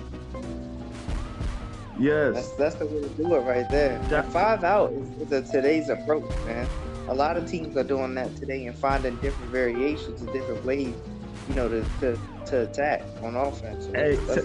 Yes. 2.00 2.34
That's 2.34 2.52
that's 2.54 2.76
the 2.76 2.86
way 2.86 3.02
to 3.02 3.10
do 3.10 3.36
it 3.36 3.40
right 3.42 3.70
there. 3.70 4.02
Yeah. 4.10 4.22
The 4.22 4.32
five 4.32 4.64
out 4.64 4.94
is, 4.94 5.10
is 5.20 5.32
a, 5.34 5.42
today's 5.42 5.90
approach, 5.90 6.30
man. 6.46 6.66
A 7.10 7.14
lot 7.14 7.36
of 7.36 7.46
teams 7.46 7.76
are 7.76 7.84
doing 7.84 8.16
that 8.16 8.34
today 8.38 8.68
and 8.68 8.78
finding 8.78 9.18
different 9.18 9.52
variations 9.52 10.22
and 10.22 10.32
different 10.32 10.64
ways, 10.64 10.96
you 11.50 11.56
know, 11.56 11.68
to 11.68 11.84
to, 12.00 12.20
to 12.46 12.62
attack 12.62 13.02
on 13.24 13.36
offense. 13.36 13.88
Hey, 13.94 14.16
t- 14.18 14.42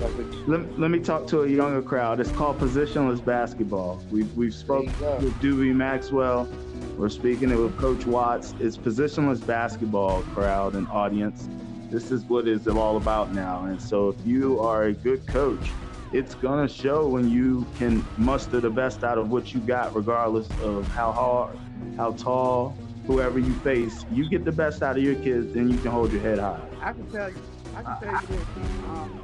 Let, 0.47 0.79
let 0.79 0.91
me 0.91 0.99
talk 0.99 1.27
to 1.29 1.43
a 1.43 1.49
younger 1.49 1.83
crowd. 1.83 2.19
It's 2.19 2.33
called 2.33 2.59
positionless 2.59 3.25
basketball. 3.25 4.03
We've 4.11 4.33
we've 4.35 4.55
spoken 4.55 4.97
There 4.99 5.11
you 5.15 5.21
go. 5.21 5.25
with 5.27 5.39
Dewey 5.41 5.73
Maxwell. 5.73 6.49
We're 6.97 7.11
speaking 7.11 7.51
it 7.51 7.57
with 7.57 7.77
Coach 7.77 8.07
Watts. 8.07 8.55
It's 8.59 8.79
positionless 8.79 9.45
basketball 9.45 10.23
crowd 10.23 10.75
and 10.75 10.89
audience. 10.89 11.49
This 11.91 12.11
is 12.11 12.25
what 12.25 12.49
it's 12.49 12.67
all 12.67 12.97
about 12.97 13.33
now. 13.35 13.65
And 13.65 13.81
so 13.81 14.09
if 14.09 14.27
you 14.27 14.59
are 14.61 14.85
a 14.85 14.93
good 14.95 15.27
coach, 15.27 15.77
it's 16.13 16.35
gonna 16.35 16.69
show 16.69 17.07
when 17.09 17.29
you 17.29 17.67
can 17.77 18.07
muster 18.17 18.61
the 18.61 18.71
best 18.71 19.05
out 19.05 19.19
of 19.19 19.29
what 19.31 19.53
you 19.53 19.61
got, 19.61 19.95
regardless 19.95 20.49
of 20.61 20.89
how 20.89 21.13
hard, 21.13 21.59
how 21.97 22.13
tall, 22.13 22.77
whoever 23.07 23.39
you 23.39 23.55
face. 23.61 24.05
You 24.11 24.29
get 24.29 24.45
the 24.45 24.53
best 24.53 24.83
out 24.83 24.97
of 24.97 25.03
your 25.03 25.17
kids, 25.17 25.55
and 25.55 25.71
you 25.71 25.79
can 25.79 25.91
hold 25.91 26.13
your 26.13 26.23
head 26.23 26.39
high. 26.39 26.69
I 26.81 26.93
can 26.93 27.11
tell 27.11 27.31
you, 27.31 27.39
I 27.75 27.83
can 27.83 27.99
tell 28.01 28.13
you 28.13 28.27
this. 28.27 28.47
Um, 28.85 29.21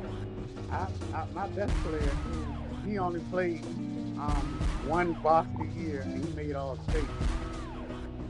I, 0.70 0.88
I, 1.14 1.24
my 1.32 1.46
best 1.48 1.72
player, 1.82 2.16
he 2.86 2.98
only 2.98 3.20
played 3.20 3.64
um, 4.18 4.58
one 4.82 5.14
varsity 5.14 5.68
year 5.76 6.02
and 6.02 6.24
he 6.24 6.32
made 6.34 6.54
all 6.54 6.78
state. 6.90 7.10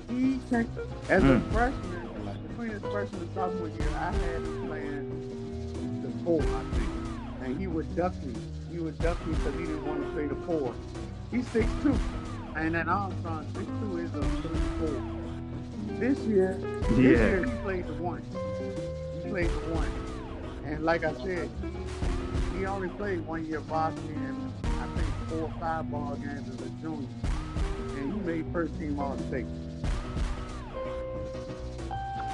He 0.08 0.40
as 1.08 1.22
a 1.22 1.22
Mm. 1.22 1.52
freshman, 1.52 2.08
between 2.48 2.70
his 2.70 2.82
freshman 2.90 3.22
and 3.22 3.34
sophomore 3.34 3.68
year, 3.68 3.94
I 3.96 4.12
had 4.12 4.42
him 4.42 4.66
playing 4.66 5.26
the 6.02 6.10
four, 6.24 6.40
I 6.40 6.64
think, 6.76 6.90
and 7.42 7.60
he 7.60 7.66
would 7.66 7.94
duck 7.96 8.14
me. 8.22 8.34
He 8.70 8.78
would 8.78 8.98
duck 9.00 9.24
me 9.26 9.34
because 9.34 9.54
he 9.54 9.66
didn't 9.66 9.84
want 9.84 10.00
to 10.02 10.12
play 10.12 10.26
the 10.26 10.36
four. 10.46 10.74
He's 11.30 11.48
six 11.50 11.72
two, 11.82 12.00
and 12.56 12.74
then 12.74 12.88
Armstrong 12.88 13.46
six 13.54 13.66
two 13.80 13.96
is 13.98 14.14
a 14.14 14.22
three 14.42 14.66
four. 14.78 15.02
This 16.00 16.18
year, 16.20 16.56
this 16.88 16.98
Yeah. 16.98 17.10
year 17.10 17.44
he 17.44 17.50
played 17.62 17.86
the 17.86 17.92
one. 17.92 18.22
He 19.22 19.28
played 19.28 19.50
the 19.50 19.58
one. 19.74 19.92
And 20.64 20.82
like 20.82 21.04
I 21.04 21.12
said, 21.12 21.50
he, 22.52 22.58
he 22.58 22.64
only 22.64 22.88
played 22.88 23.20
one 23.26 23.44
year 23.44 23.60
varsity 23.60 24.14
and 24.14 24.50
I 24.64 24.86
think 24.96 25.14
four 25.28 25.42
or 25.42 25.52
five 25.60 25.90
ball 25.90 26.16
games 26.16 26.48
as 26.48 26.58
a 26.66 26.70
junior. 26.80 27.06
And 27.98 28.14
he 28.14 28.20
made 28.20 28.46
first 28.50 28.78
team 28.78 28.98
all 28.98 29.18
state. 29.28 29.44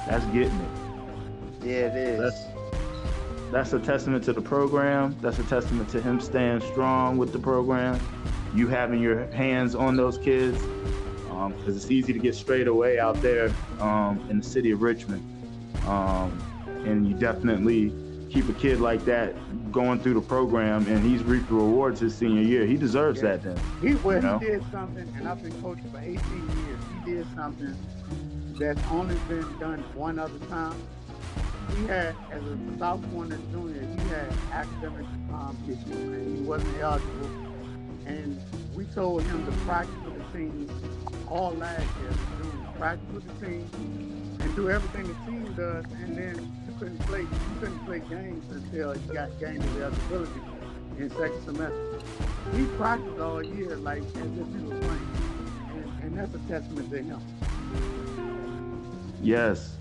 That's 0.07 0.23
getting 0.27 0.61
it. 0.61 0.71
yeah, 1.61 1.87
it 1.87 1.95
is. 1.97 2.19
That's 2.21 2.43
that's 3.51 3.73
a 3.73 3.79
testament 3.79 4.23
to 4.25 4.33
the 4.33 4.41
program. 4.41 5.17
That's 5.21 5.39
a 5.39 5.43
testament 5.43 5.89
to 5.89 6.01
him 6.01 6.21
staying 6.21 6.61
strong 6.61 7.17
with 7.17 7.33
the 7.33 7.39
program. 7.39 7.99
You 8.55 8.67
having 8.69 9.01
your 9.01 9.25
hands 9.31 9.75
on 9.75 9.97
those 9.97 10.17
kids, 10.17 10.61
because 11.45 11.75
it's 11.75 11.91
easy 11.91 12.13
to 12.13 12.19
get 12.19 12.35
straight 12.35 12.67
away 12.67 12.99
out 12.99 13.21
there 13.21 13.51
um, 13.79 14.19
in 14.29 14.37
the 14.37 14.43
city 14.43 14.71
of 14.71 14.81
Richmond, 14.81 15.21
um, 15.87 16.37
and 16.85 17.07
you 17.07 17.13
definitely 17.13 17.93
keep 18.31 18.49
a 18.49 18.53
kid 18.53 18.79
like 18.79 19.05
that 19.05 19.33
going 19.71 19.99
through 19.99 20.15
the 20.15 20.21
program, 20.21 20.85
and 20.87 21.05
he's 21.05 21.23
reaped 21.23 21.47
the 21.49 21.55
rewards 21.55 21.99
his 21.99 22.15
senior 22.15 22.41
year. 22.41 22.65
He 22.65 22.75
deserves 22.75 23.21
Yeah. 23.21 23.37
that. 23.37 23.43
Then 23.43 23.57
He 23.81 23.95
well, 23.95 24.15
You 24.17 24.21
know? 24.21 24.39
he 24.39 24.45
did 24.47 24.63
something, 24.71 25.07
and 25.17 25.27
I've 25.27 25.41
been 25.41 25.61
coaching 25.61 25.89
for 25.91 25.99
18 25.99 26.17
years. 26.65 26.79
He 27.05 27.11
did 27.11 27.27
something 27.35 27.75
that's 28.59 28.81
only 28.89 29.15
been 29.29 29.45
done 29.59 29.83
one 29.93 30.17
other 30.19 30.39
time. 30.49 30.75
He 31.75 31.85
had, 31.85 32.15
as 32.31 32.41
a 32.43 32.57
sophomore 32.79 33.25
and 33.25 33.33
a 33.33 33.37
junior, 33.51 33.81
he 33.81 34.09
had 34.09 34.33
academic 34.51 35.05
um, 35.31 35.55
issues, 35.67 35.87
and 35.95 36.37
he 36.37 36.43
wasn't 36.43 36.79
eligible. 36.79 37.29
And 38.07 38.39
we 38.73 38.85
told 38.85 39.23
him 39.23 39.45
to 39.45 39.51
practice 39.65 39.93
with 40.05 40.31
the 40.31 40.37
team 40.37 40.69
all 41.29 41.53
last 41.53 41.79
year. 42.01 42.11
junior. 42.41 42.67
Practice 42.77 43.09
with 43.13 43.39
the 43.39 43.45
team 43.45 44.37
and 44.39 44.55
do 44.55 44.69
everything 44.69 45.07
the 45.07 45.31
team 45.31 45.53
does, 45.53 45.85
and 46.03 46.17
then 46.17 46.35
you 46.67 46.73
couldn't 46.79 46.99
play. 46.99 47.21
You 47.21 47.55
couldn't 47.59 47.85
play 47.85 47.99
games 47.99 48.45
until 48.51 48.95
you 48.95 49.13
got 49.13 49.37
game 49.39 49.61
eligibility 49.61 50.41
in 50.97 51.09
second 51.11 51.43
semester. 51.43 51.99
He 52.55 52.65
practiced 52.77 53.19
all 53.19 53.43
year 53.43 53.75
like 53.77 54.03
as 54.03 54.15
if 54.15 54.47
he 54.47 54.63
was 54.63 54.79
playing, 54.85 55.07
and, 55.69 56.03
and 56.03 56.17
that's 56.17 56.33
a 56.35 56.39
testament 56.47 56.89
to 56.91 57.01
him. 57.01 57.21
Yes. 59.21 59.75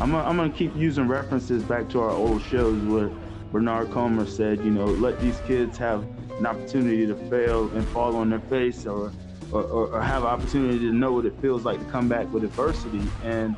I'm 0.00 0.12
gonna, 0.12 0.24
I'm 0.24 0.36
gonna 0.36 0.50
keep 0.50 0.74
using 0.74 1.06
references 1.06 1.62
back 1.62 1.88
to 1.90 2.00
our 2.00 2.10
old 2.10 2.42
shows 2.42 2.82
where 2.84 3.10
Bernard 3.52 3.90
Comer 3.90 4.26
said, 4.26 4.64
you 4.64 4.70
know, 4.70 4.86
let 4.86 5.20
these 5.20 5.38
kids 5.40 5.76
have 5.76 6.04
an 6.38 6.46
opportunity 6.46 7.06
to 7.06 7.14
fail 7.28 7.68
and 7.72 7.86
fall 7.88 8.16
on 8.16 8.30
their 8.30 8.40
face 8.40 8.86
or, 8.86 9.12
or, 9.52 9.62
or, 9.62 9.86
or 9.88 10.02
have 10.02 10.22
an 10.22 10.28
opportunity 10.28 10.78
to 10.78 10.92
know 10.92 11.12
what 11.12 11.26
it 11.26 11.38
feels 11.40 11.64
like 11.64 11.78
to 11.78 11.84
come 11.86 12.08
back 12.08 12.30
with 12.32 12.44
adversity. 12.44 13.02
And 13.22 13.56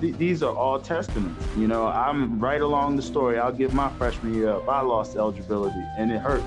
th- 0.00 0.16
these 0.16 0.42
are 0.42 0.54
all 0.54 0.80
testaments. 0.80 1.44
You 1.56 1.68
know, 1.68 1.86
I'm 1.86 2.38
right 2.38 2.60
along 2.60 2.96
the 2.96 3.02
story. 3.02 3.38
I'll 3.38 3.52
give 3.52 3.72
my 3.72 3.90
freshman 3.96 4.34
year 4.34 4.50
up. 4.50 4.68
I 4.68 4.80
lost 4.80 5.16
eligibility 5.16 5.82
and 5.98 6.10
it 6.10 6.20
hurt. 6.20 6.42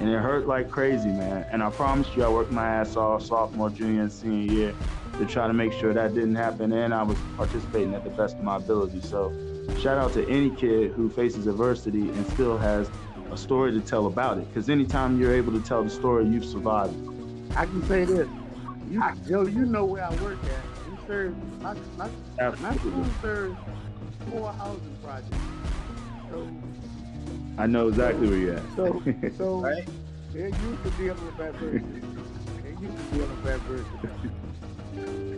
And 0.00 0.08
it 0.08 0.18
hurt 0.18 0.46
like 0.46 0.70
crazy, 0.70 1.08
man. 1.08 1.44
And 1.50 1.62
I 1.62 1.70
promise 1.70 2.08
you, 2.14 2.24
I 2.24 2.28
worked 2.28 2.52
my 2.52 2.68
ass 2.68 2.96
off 2.96 3.24
sophomore, 3.24 3.70
junior, 3.70 4.02
and 4.02 4.12
senior 4.12 4.52
year 4.52 4.74
to 5.18 5.26
try 5.26 5.48
to 5.48 5.52
make 5.52 5.72
sure 5.72 5.92
that 5.92 6.14
didn't 6.14 6.36
happen. 6.36 6.72
And 6.72 6.94
I 6.94 7.02
was 7.02 7.18
participating 7.36 7.94
at 7.94 8.04
the 8.04 8.10
best 8.10 8.36
of 8.36 8.44
my 8.44 8.56
ability. 8.56 9.00
So, 9.00 9.32
shout 9.76 9.98
out 9.98 10.12
to 10.12 10.28
any 10.28 10.50
kid 10.50 10.92
who 10.92 11.10
faces 11.10 11.48
adversity 11.48 12.10
and 12.10 12.24
still 12.24 12.56
has 12.58 12.88
a 13.32 13.36
story 13.36 13.72
to 13.72 13.80
tell 13.80 14.06
about 14.06 14.38
it. 14.38 14.48
Because 14.48 14.70
anytime 14.70 15.20
you're 15.20 15.34
able 15.34 15.52
to 15.52 15.60
tell 15.60 15.82
the 15.82 15.90
story, 15.90 16.28
you've 16.28 16.44
survived. 16.44 16.94
It. 17.58 17.62
I 17.62 17.66
can 17.66 17.82
say 17.88 18.04
this, 18.04 18.28
you, 18.90 19.02
Joe, 19.28 19.46
you 19.46 19.66
know 19.66 19.84
where 19.84 20.04
I 20.04 20.12
work 20.12 20.38
at. 20.46 20.64
We 20.90 20.96
serve 21.06 21.36
my, 21.62 21.74
my, 21.96 22.08
my 22.60 22.74
school 22.76 23.06
serves 23.20 23.58
four 24.30 24.52
housing 24.52 24.96
projects. 25.02 25.34
So 26.30 26.48
I 27.58 27.66
know 27.66 27.88
exactly 27.88 28.28
where 28.28 28.38
you're 28.38 28.54
at. 28.56 28.72
So, 28.72 29.02
so 29.36 29.60
Right. 29.60 29.88
they're 30.32 30.48
used 30.48 30.82
to 30.84 30.90
dealing 30.90 31.24
with 31.24 31.38
adversity. 31.40 32.02
They're 32.62 32.72
used 32.72 32.96
to 32.96 33.16
dealing 33.16 33.42
with 33.42 33.46
adversity. 33.52 34.08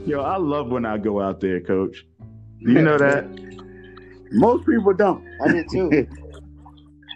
Yo, 0.07 0.21
I 0.23 0.37
love 0.39 0.69
when 0.69 0.85
I 0.87 0.99
go 0.99 1.21
out 1.21 1.41
there, 1.41 1.61
coach. 1.61 2.05
Do 2.65 2.73
you 2.73 2.83
know 2.83 2.99
that? 2.99 3.25
Most 4.33 4.67
people 4.67 4.93
don't. 4.95 5.25
I 5.41 5.49
did 5.49 5.69
too. 5.71 6.07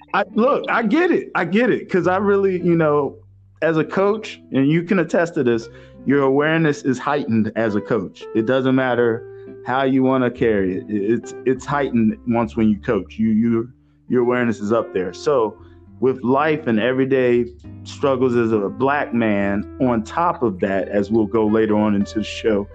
I 0.14 0.24
look, 0.34 0.64
I 0.68 0.82
get 0.84 1.10
it. 1.10 1.30
I 1.34 1.44
get 1.44 1.70
it. 1.70 1.90
Cause 1.90 2.06
I 2.06 2.18
really, 2.18 2.60
you 2.60 2.76
know, 2.76 3.18
as 3.64 3.78
a 3.78 3.84
coach, 3.84 4.40
and 4.52 4.68
you 4.68 4.82
can 4.82 4.98
attest 4.98 5.34
to 5.34 5.42
this, 5.42 5.68
your 6.06 6.22
awareness 6.22 6.82
is 6.82 6.98
heightened 6.98 7.50
as 7.56 7.74
a 7.74 7.80
coach. 7.80 8.22
It 8.34 8.44
doesn't 8.46 8.74
matter 8.74 9.30
how 9.66 9.84
you 9.84 10.02
want 10.02 10.22
to 10.24 10.30
carry 10.30 10.76
it. 10.76 10.84
It's 10.88 11.34
it's 11.46 11.64
heightened 11.64 12.18
once 12.28 12.56
when 12.56 12.68
you 12.68 12.78
coach. 12.78 13.18
You 13.18 13.30
you 13.30 13.72
your 14.08 14.20
awareness 14.20 14.60
is 14.60 14.70
up 14.70 14.92
there. 14.92 15.14
So 15.14 15.58
with 16.00 16.22
life 16.22 16.66
and 16.66 16.78
everyday 16.78 17.46
struggles 17.84 18.36
as 18.36 18.52
a 18.52 18.68
black 18.68 19.14
man 19.14 19.64
on 19.80 20.02
top 20.02 20.42
of 20.42 20.60
that 20.60 20.88
as 20.88 21.10
we'll 21.10 21.26
go 21.26 21.46
later 21.46 21.76
on 21.76 21.94
into 21.94 22.18
the 22.18 22.24
show 22.24 22.66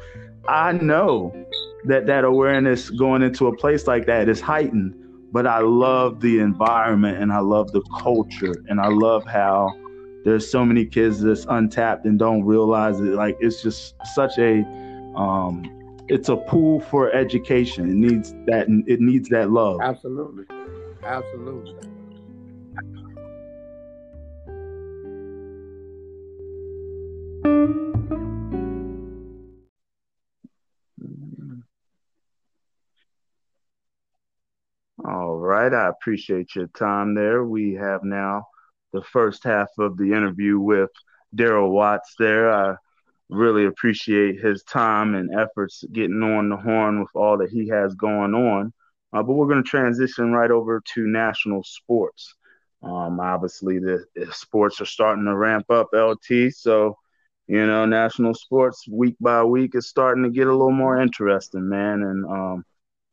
i 0.47 0.71
know 0.71 1.33
that 1.85 2.07
that 2.07 2.23
awareness 2.23 2.89
going 2.89 3.21
into 3.21 3.47
a 3.47 3.55
place 3.55 3.87
like 3.87 4.05
that 4.05 4.29
is 4.29 4.39
heightened 4.39 4.95
but 5.31 5.45
i 5.45 5.59
love 5.59 6.21
the 6.21 6.39
environment 6.39 7.21
and 7.21 7.31
i 7.33 7.39
love 7.39 7.71
the 7.71 7.81
culture 7.99 8.55
and 8.69 8.79
i 8.79 8.87
love 8.87 9.25
how 9.25 9.69
there's 10.23 10.49
so 10.49 10.65
many 10.65 10.85
kids 10.85 11.21
that's 11.21 11.45
untapped 11.49 12.05
and 12.05 12.19
don't 12.19 12.43
realize 12.43 12.99
it 12.99 13.13
like 13.13 13.37
it's 13.39 13.61
just 13.61 13.95
such 14.13 14.37
a 14.37 14.63
um 15.15 15.63
it's 16.07 16.29
a 16.29 16.37
pool 16.37 16.79
for 16.79 17.11
education 17.13 17.89
it 17.89 17.95
needs 17.95 18.33
that 18.45 18.67
it 18.87 18.99
needs 18.99 19.29
that 19.29 19.49
love 19.51 19.79
absolutely 19.81 20.45
absolutely 21.03 21.75
All 35.05 35.37
right. 35.37 35.73
I 35.73 35.87
appreciate 35.87 36.55
your 36.55 36.67
time 36.67 37.15
there. 37.15 37.45
We 37.45 37.73
have 37.75 38.03
now 38.03 38.43
the 38.93 39.03
first 39.03 39.43
half 39.43 39.69
of 39.77 39.97
the 39.97 40.13
interview 40.13 40.59
with 40.59 40.89
Darryl 41.35 41.71
Watts 41.71 42.15
there. 42.17 42.51
I 42.51 42.75
really 43.29 43.65
appreciate 43.65 44.39
his 44.41 44.63
time 44.63 45.15
and 45.15 45.33
efforts 45.39 45.83
getting 45.91 46.23
on 46.23 46.49
the 46.49 46.57
horn 46.57 46.99
with 46.99 47.11
all 47.13 47.37
that 47.37 47.51
he 47.51 47.67
has 47.69 47.93
going 47.95 48.33
on. 48.33 48.73
Uh, 49.13 49.23
but 49.23 49.33
we're 49.33 49.47
going 49.47 49.63
to 49.63 49.69
transition 49.69 50.31
right 50.31 50.51
over 50.51 50.81
to 50.93 51.07
national 51.07 51.63
sports. 51.63 52.35
Um, 52.81 53.19
obviously, 53.19 53.79
the, 53.79 54.05
the, 54.15 54.31
sports 54.31 54.79
are 54.81 54.85
starting 54.85 55.25
to 55.25 55.35
ramp 55.35 55.69
up, 55.69 55.89
LT. 55.93 56.53
So, 56.53 56.95
you 57.47 57.65
know, 57.65 57.85
national 57.85 58.35
sports 58.35 58.87
week 58.87 59.15
by 59.19 59.43
week 59.43 59.75
is 59.75 59.87
starting 59.89 60.23
to 60.23 60.29
get 60.29 60.47
a 60.47 60.51
little 60.51 60.71
more 60.71 61.01
interesting, 61.01 61.67
man. 61.67 62.03
And 62.03 62.25
um, 62.25 62.63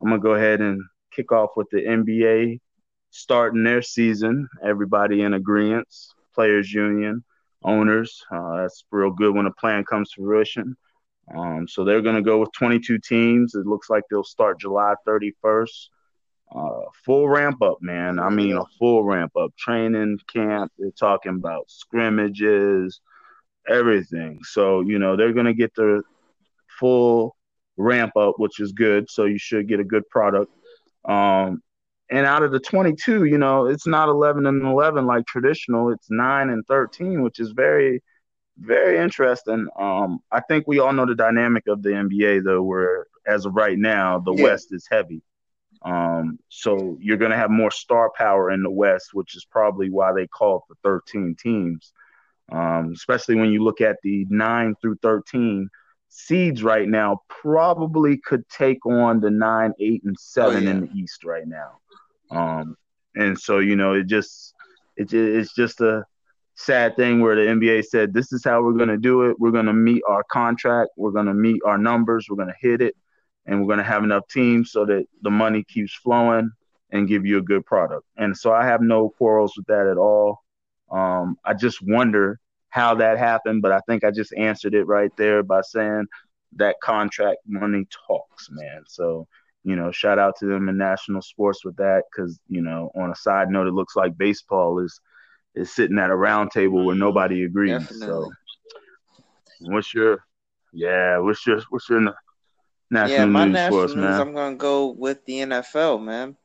I'm 0.01 0.09
going 0.09 0.21
to 0.21 0.23
go 0.23 0.35
ahead 0.35 0.61
and 0.61 0.83
kick 1.11 1.33
off 1.33 1.51
with 1.57 1.69
the 1.71 1.79
NBA 1.79 2.61
starting 3.11 3.65
their 3.65 3.83
season. 3.83 4.49
Everybody 4.65 5.23
in 5.23 5.35
agreement, 5.35 5.89
players 6.35 6.73
union, 6.73 7.25
owners. 7.63 8.23
Uh, 8.31 8.63
that's 8.63 8.85
real 8.91 9.11
good 9.11 9.35
when 9.35 9.47
a 9.47 9.53
plan 9.53 9.85
comes 9.85 10.11
to 10.13 10.23
fruition. 10.23 10.77
Um, 11.35 11.67
so 11.67 11.85
they're 11.85 12.03
going 12.03 12.17
to 12.17 12.23
go 12.23 12.39
with 12.39 12.53
22 12.53 12.99
teams. 12.99 13.55
It 13.55 13.67
looks 13.67 13.91
like 13.91 14.05
they'll 14.11 14.25
start 14.25 14.61
July 14.61 14.95
31st. 15.07 15.89
Uh, 16.55 16.83
full 17.05 17.29
ramp 17.29 17.61
up, 17.61 17.79
man. 17.81 18.21
I 18.21 18.31
mean, 18.31 18.57
a 18.57 18.65
full 18.79 19.03
ramp 19.03 19.33
up. 19.37 19.51
Training 19.57 20.19
camp. 20.33 20.71
They're 20.79 20.93
talking 20.93 21.35
about 21.35 21.69
scrimmages, 21.69 23.01
everything. 23.69 24.39
So 24.45 24.81
you 24.81 25.01
know 25.01 25.17
they're 25.17 25.33
going 25.33 25.47
to 25.47 25.55
get 25.55 25.75
their 25.75 26.03
full 26.79 27.37
ramp 27.77 28.17
up, 28.17 28.35
which 28.39 28.61
is 28.61 28.73
good. 28.73 29.11
So 29.11 29.25
you 29.25 29.39
should 29.39 29.69
get 29.69 29.81
a 29.81 29.85
good 29.85 30.09
product. 30.09 30.53
Um, 31.05 31.63
and 32.11 32.27
out 32.27 32.43
of 32.43 32.53
the 32.53 32.61
22, 32.61 33.25
you 33.25 33.39
know, 33.39 33.67
it's 33.67 33.87
not 33.87 34.09
11 34.09 34.47
and 34.47 34.63
11 34.63 35.07
like 35.07 35.27
traditional. 35.27 35.91
It's 35.91 36.11
9 36.11 36.51
and 36.51 36.65
13, 36.67 37.23
which 37.23 37.41
is 37.41 37.51
very, 37.51 38.03
very 38.59 38.99
interesting. 38.99 39.67
Um, 39.79 40.21
I 40.31 40.41
think 40.41 40.67
we 40.67 40.79
all 40.79 40.93
know 40.93 41.07
the 41.07 41.17
dynamic 41.17 41.65
of 41.67 41.83
the 41.83 41.91
NBA, 41.91 42.45
though, 42.45 42.63
where 42.63 43.07
as 43.27 43.45
of 43.45 43.55
right 43.55 43.79
now, 43.79 44.21
the 44.21 44.33
yeah. 44.33 44.45
West 44.45 44.69
is 44.71 44.87
heavy. 44.91 45.23
Um, 45.83 46.39
so 46.49 46.97
you're 47.01 47.17
going 47.17 47.33
to 47.33 47.37
have 47.37 47.51
more 47.51 47.71
star 47.71 48.11
power 48.17 48.51
in 48.51 48.63
the 48.63 48.71
West, 48.71 49.11
which 49.13 49.37
is 49.37 49.45
probably 49.45 49.91
why 49.91 50.13
they 50.13 50.27
call 50.27 50.59
it 50.59 50.63
the 50.69 50.89
13 50.89 51.37
teams. 51.41 51.93
Um, 52.53 52.93
especially 52.95 53.35
when 53.35 53.51
you 53.51 53.65
look 53.65 53.81
at 53.81 53.97
the 54.05 54.25
9 54.31 54.77
through 54.81 54.99
13 55.03 55.69
seeds 56.09 56.63
right 56.63 56.89
now 56.89 57.23
probably 57.29 58.19
could 58.19 58.49
take 58.49 58.85
on 58.87 59.21
the 59.21 59.31
nine, 59.31 59.73
eight, 59.81 60.03
and 60.05 60.17
seven 60.19 60.57
oh, 60.57 60.61
yeah. 60.61 60.71
in 60.71 60.81
the 60.81 60.93
East 60.95 61.25
right 61.25 61.47
now. 61.47 61.79
Um, 62.31 62.77
and 63.15 63.39
so 63.39 63.59
you 63.59 63.77
know, 63.77 63.95
it 63.95 64.07
just 64.07 64.55
it, 64.97 65.13
it's 65.13 65.55
just 65.55 65.81
a 65.81 66.05
sad 66.55 66.97
thing 66.97 67.21
where 67.21 67.37
the 67.37 67.43
NBA 67.43 67.85
said 67.85 68.13
this 68.13 68.33
is 68.33 68.43
how 68.45 68.63
we're 68.63 68.73
going 68.73 68.89
to 68.89 68.97
do 68.97 69.23
it. 69.23 69.37
We're 69.39 69.51
going 69.51 69.67
to 69.67 69.73
meet 69.73 70.03
our 70.09 70.25
contract. 70.25 70.91
We're 70.97 71.11
going 71.11 71.27
to 71.27 71.35
meet 71.35 71.61
our 71.65 71.79
numbers. 71.79 72.27
We're 72.29 72.37
going 72.37 72.49
to 72.49 72.69
hit 72.69 72.81
it, 72.81 72.97
and 73.47 73.61
we're 73.61 73.67
going 73.67 73.85
to 73.85 73.91
have 73.91 74.05
enough 74.05 74.27
teams 74.29 74.73
so 74.73 74.85
that 74.87 75.07
the 75.23 75.31
money 75.31 75.65
keeps 75.65 75.95
flowing 75.95 76.51
and 76.91 77.09
give 77.09 77.27
you 77.27 77.39
a 77.39 77.43
good 77.43 77.67
product. 77.67 78.05
And 78.17 78.37
so 78.37 78.53
I 78.53 78.65
have 78.65 78.81
no 78.81 79.11
quarrels 79.11 79.55
with 79.57 79.67
that 79.67 79.87
at 79.87 79.97
all. 79.97 80.43
Um, 80.91 81.37
I 81.45 81.53
just 81.55 81.83
wonder 81.83 82.39
how 82.77 82.95
that 82.95 83.17
happened, 83.17 83.63
but 83.63 83.73
I 83.73 83.81
think 83.89 84.05
I 84.05 84.11
just 84.11 84.35
answered 84.37 84.75
it 84.75 84.85
right 84.85 85.11
there 85.17 85.43
by 85.43 85.63
saying 85.63 86.05
that 86.57 86.77
contract 86.83 87.39
money 87.47 87.87
talks, 88.07 88.51
man. 88.51 88.83
So, 88.87 89.27
you 89.65 89.77
know, 89.77 89.91
shout 89.91 90.19
out 90.19 90.35
to 90.41 90.47
them 90.47 90.69
in 90.69 90.77
national 90.77 91.23
sports 91.23 91.65
with 91.65 91.75
that 91.77 92.03
because, 92.11 92.39
you 92.49 92.61
know, 92.61 92.91
on 92.95 93.11
a 93.11 93.17
side 93.17 93.49
note, 93.49 93.67
it 93.67 93.73
looks 93.73 93.97
like 93.97 94.19
baseball 94.19 94.79
is 94.81 95.01
is 95.55 95.75
sitting 95.75 95.99
at 95.99 96.11
a 96.11 96.15
round 96.15 96.51
table 96.51 96.85
where 96.85 96.95
nobody 96.95 97.45
agrees. 97.45 97.81
Definitely. 97.81 98.07
So, 98.09 98.31
what's 99.61 99.95
your, 99.95 100.23
yeah, 100.75 101.17
what's 101.17 101.47
your, 101.47 101.63
what's 101.71 101.89
your 101.89 102.15
national 102.91 103.19
yeah, 103.19 103.25
my 103.25 103.47
news 103.47 103.55
national 103.55 103.87
news, 103.87 104.21
I'm 104.21 104.35
gonna 104.35 104.57
go 104.57 104.89
with 104.89 105.25
the 105.25 105.39
NFL, 105.39 106.05
man. 106.05 106.37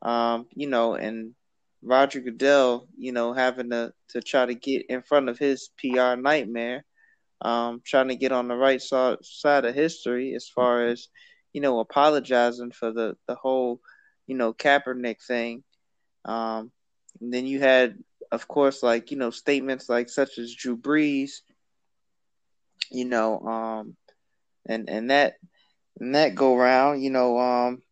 Um, 0.00 0.46
you 0.54 0.68
know, 0.68 0.94
and 0.94 1.34
Roger 1.82 2.20
Goodell, 2.20 2.88
you 2.96 3.12
know, 3.12 3.32
having 3.32 3.70
to 3.70 3.92
to 4.10 4.20
try 4.20 4.46
to 4.46 4.54
get 4.54 4.86
in 4.88 5.02
front 5.02 5.28
of 5.28 5.38
his 5.38 5.70
PR 5.78 6.16
nightmare, 6.16 6.84
um, 7.40 7.80
trying 7.84 8.08
to 8.08 8.16
get 8.16 8.32
on 8.32 8.48
the 8.48 8.56
right 8.56 8.80
side 8.80 9.18
side 9.22 9.64
of 9.64 9.74
history 9.74 10.34
as 10.34 10.48
far 10.48 10.86
as 10.86 11.08
you 11.52 11.60
know 11.60 11.80
apologizing 11.80 12.72
for 12.72 12.92
the 12.92 13.16
the 13.28 13.34
whole 13.34 13.80
you 14.26 14.36
know 14.36 14.52
Kaepernick 14.52 15.24
thing. 15.24 15.62
Um, 16.24 16.72
and 17.20 17.32
then 17.32 17.46
you 17.46 17.60
had, 17.60 17.98
of 18.32 18.48
course, 18.48 18.82
like 18.82 19.10
you 19.10 19.16
know 19.16 19.30
statements 19.30 19.88
like 19.88 20.08
such 20.08 20.38
as 20.38 20.54
Drew 20.54 20.76
Brees, 20.76 21.42
you 22.90 23.04
know, 23.04 23.40
um, 23.40 23.96
and 24.66 24.88
and 24.88 25.10
that 25.10 25.34
and 26.00 26.14
that 26.14 26.34
go 26.34 26.56
round, 26.56 27.02
you 27.02 27.10
know, 27.10 27.38
um, 27.38 27.82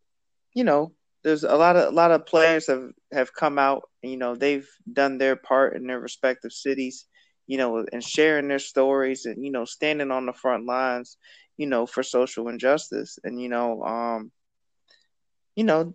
you 0.53 0.63
know, 0.63 0.91
there's 1.23 1.43
a 1.43 1.55
lot 1.55 1.75
of 1.75 1.91
a 1.91 1.95
lot 1.95 2.11
of 2.11 2.25
players 2.25 2.67
have 2.67 2.91
have 3.15 3.33
come 3.33 3.57
out. 3.57 3.83
You 4.03 4.17
know, 4.17 4.35
they've 4.35 4.67
done 4.91 5.17
their 5.17 5.35
part 5.35 5.75
in 5.75 5.87
their 5.87 5.99
respective 5.99 6.51
cities. 6.51 7.05
You 7.47 7.57
know, 7.57 7.85
and 7.91 8.03
sharing 8.03 8.47
their 8.47 8.59
stories 8.59 9.25
and 9.25 9.43
you 9.45 9.51
know 9.51 9.65
standing 9.65 10.11
on 10.11 10.25
the 10.25 10.33
front 10.33 10.65
lines. 10.65 11.17
You 11.57 11.67
know, 11.67 11.85
for 11.85 12.03
social 12.03 12.47
injustice. 12.49 13.17
And 13.23 13.41
you 13.41 13.49
know, 13.49 13.83
um, 13.83 14.31
you 15.55 15.63
know, 15.63 15.93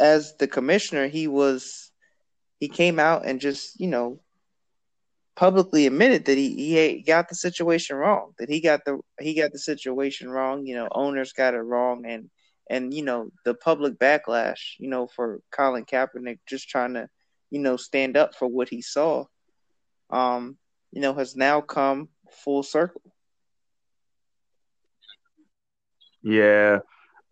as 0.00 0.36
the 0.38 0.48
commissioner, 0.48 1.08
he 1.08 1.28
was 1.28 1.92
he 2.62 2.68
came 2.68 3.00
out 3.00 3.26
and 3.26 3.40
just 3.40 3.80
you 3.80 3.88
know 3.88 4.20
publicly 5.34 5.86
admitted 5.86 6.26
that 6.26 6.38
he, 6.38 6.54
he 6.54 7.02
got 7.02 7.28
the 7.28 7.34
situation 7.34 7.96
wrong 7.96 8.32
that 8.38 8.48
he 8.48 8.60
got 8.60 8.84
the 8.84 9.00
he 9.18 9.34
got 9.34 9.50
the 9.50 9.58
situation 9.58 10.28
wrong 10.28 10.66
you 10.66 10.74
know 10.74 10.88
owners 10.92 11.32
got 11.32 11.54
it 11.54 11.58
wrong 11.58 12.04
and 12.06 12.30
and 12.70 12.92
you 12.92 13.02
know 13.02 13.30
the 13.44 13.54
public 13.54 13.98
backlash, 13.98 14.74
you 14.78 14.88
know, 14.88 15.06
for 15.06 15.40
Colin 15.50 15.84
Kaepernick 15.84 16.38
just 16.48 16.68
trying 16.68 16.94
to, 16.94 17.08
you 17.50 17.58
know, 17.58 17.76
stand 17.76 18.16
up 18.16 18.34
for 18.34 18.48
what 18.48 18.68
he 18.68 18.82
saw, 18.82 19.24
um, 20.10 20.56
you 20.92 21.00
know, 21.00 21.14
has 21.14 21.36
now 21.36 21.60
come 21.60 22.08
full 22.44 22.62
circle. 22.62 23.02
Yeah, 26.22 26.80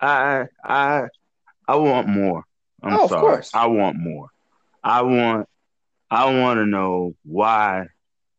I 0.01 0.47
I 0.65 1.05
I 1.69 1.77
want 1.77 2.09
more. 2.09 2.45
I'm 2.83 2.99
oh, 2.99 3.09
sorry. 3.09 3.45
I 3.55 3.67
want 3.67 3.97
more. 3.99 4.29
I 4.83 5.03
want 5.03 5.49
I 6.11 6.41
want 6.41 6.59
to 6.59 6.67
know 6.67 7.15
why, 7.23 7.87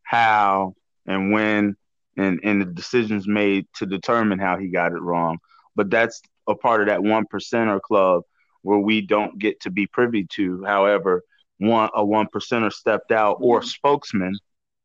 how, 0.03 0.75
and 1.05 1.31
when, 1.31 1.77
and 2.17 2.41
and 2.43 2.61
the 2.61 2.65
decisions 2.65 3.27
made 3.27 3.67
to 3.75 3.85
determine 3.85 4.39
how 4.39 4.57
he 4.57 4.67
got 4.67 4.91
it 4.91 5.01
wrong. 5.01 5.39
But 5.75 5.89
that's 5.89 6.21
a 6.47 6.55
part 6.55 6.81
of 6.81 6.87
that 6.87 7.03
one 7.03 7.25
percenter 7.25 7.81
club 7.81 8.23
where 8.61 8.79
we 8.79 9.01
don't 9.01 9.39
get 9.39 9.61
to 9.61 9.69
be 9.69 9.87
privy 9.87 10.25
to. 10.33 10.63
However, 10.63 11.23
one 11.57 11.89
a 11.95 12.03
one 12.03 12.27
percenter 12.27 12.71
stepped 12.71 13.11
out 13.11 13.37
or 13.39 13.59
mm-hmm. 13.59 13.67
spokesman, 13.67 14.37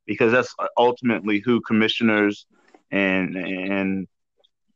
because 0.07 0.33
that's 0.33 0.55
ultimately 0.77 1.41
who 1.41 1.61
commissioners 1.61 2.47
and 2.91 3.37
and 3.37 4.07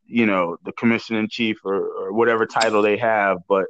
you 0.06 0.26
know 0.26 0.56
the 0.64 0.72
commissioner 0.72 1.20
in 1.20 1.28
chief 1.28 1.58
or, 1.64 1.76
or 1.76 2.12
whatever 2.12 2.46
title 2.46 2.82
they 2.82 2.96
have, 2.96 3.38
but 3.48 3.66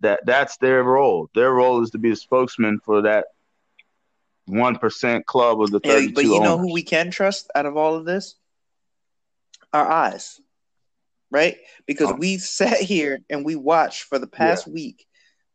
that 0.00 0.20
that's 0.26 0.58
their 0.58 0.82
role. 0.82 1.30
Their 1.34 1.52
role 1.52 1.82
is 1.82 1.90
to 1.90 1.98
be 1.98 2.10
a 2.10 2.16
spokesman 2.16 2.80
for 2.84 3.02
that 3.02 3.26
one 4.46 4.76
percent 4.76 5.24
club 5.24 5.62
of 5.62 5.70
the 5.70 5.80
thirty-two. 5.80 6.08
Yeah, 6.08 6.14
but 6.14 6.24
you 6.24 6.34
owners. 6.34 6.44
know 6.44 6.58
who 6.58 6.72
we 6.72 6.82
can 6.82 7.10
trust 7.10 7.50
out 7.54 7.66
of 7.66 7.76
all 7.76 7.94
of 7.94 8.04
this? 8.04 8.34
Our 9.72 9.90
eyes 9.90 10.38
right? 11.32 11.56
Because 11.86 12.12
oh. 12.12 12.16
we 12.16 12.38
sat 12.38 12.76
here 12.76 13.20
and 13.28 13.44
we 13.44 13.56
watched 13.56 14.04
for 14.04 14.18
the 14.18 14.28
past 14.28 14.66
yeah. 14.66 14.74
week. 14.74 15.06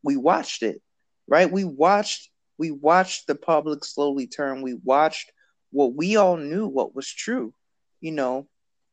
We 0.03 0.17
watched 0.17 0.63
it, 0.63 0.81
right? 1.27 1.49
We 1.49 1.63
watched 1.63 2.29
we 2.57 2.71
watched 2.71 3.27
the 3.27 3.35
public 3.35 3.85
slowly 3.85 4.25
turn. 4.25 4.63
We 4.63 4.73
watched 4.73 5.31
what 5.71 5.93
we 5.93 6.17
all 6.17 6.37
knew 6.37 6.67
what 6.67 6.95
was 6.95 7.07
true, 7.07 7.53
you 8.01 8.11
know, 8.11 8.47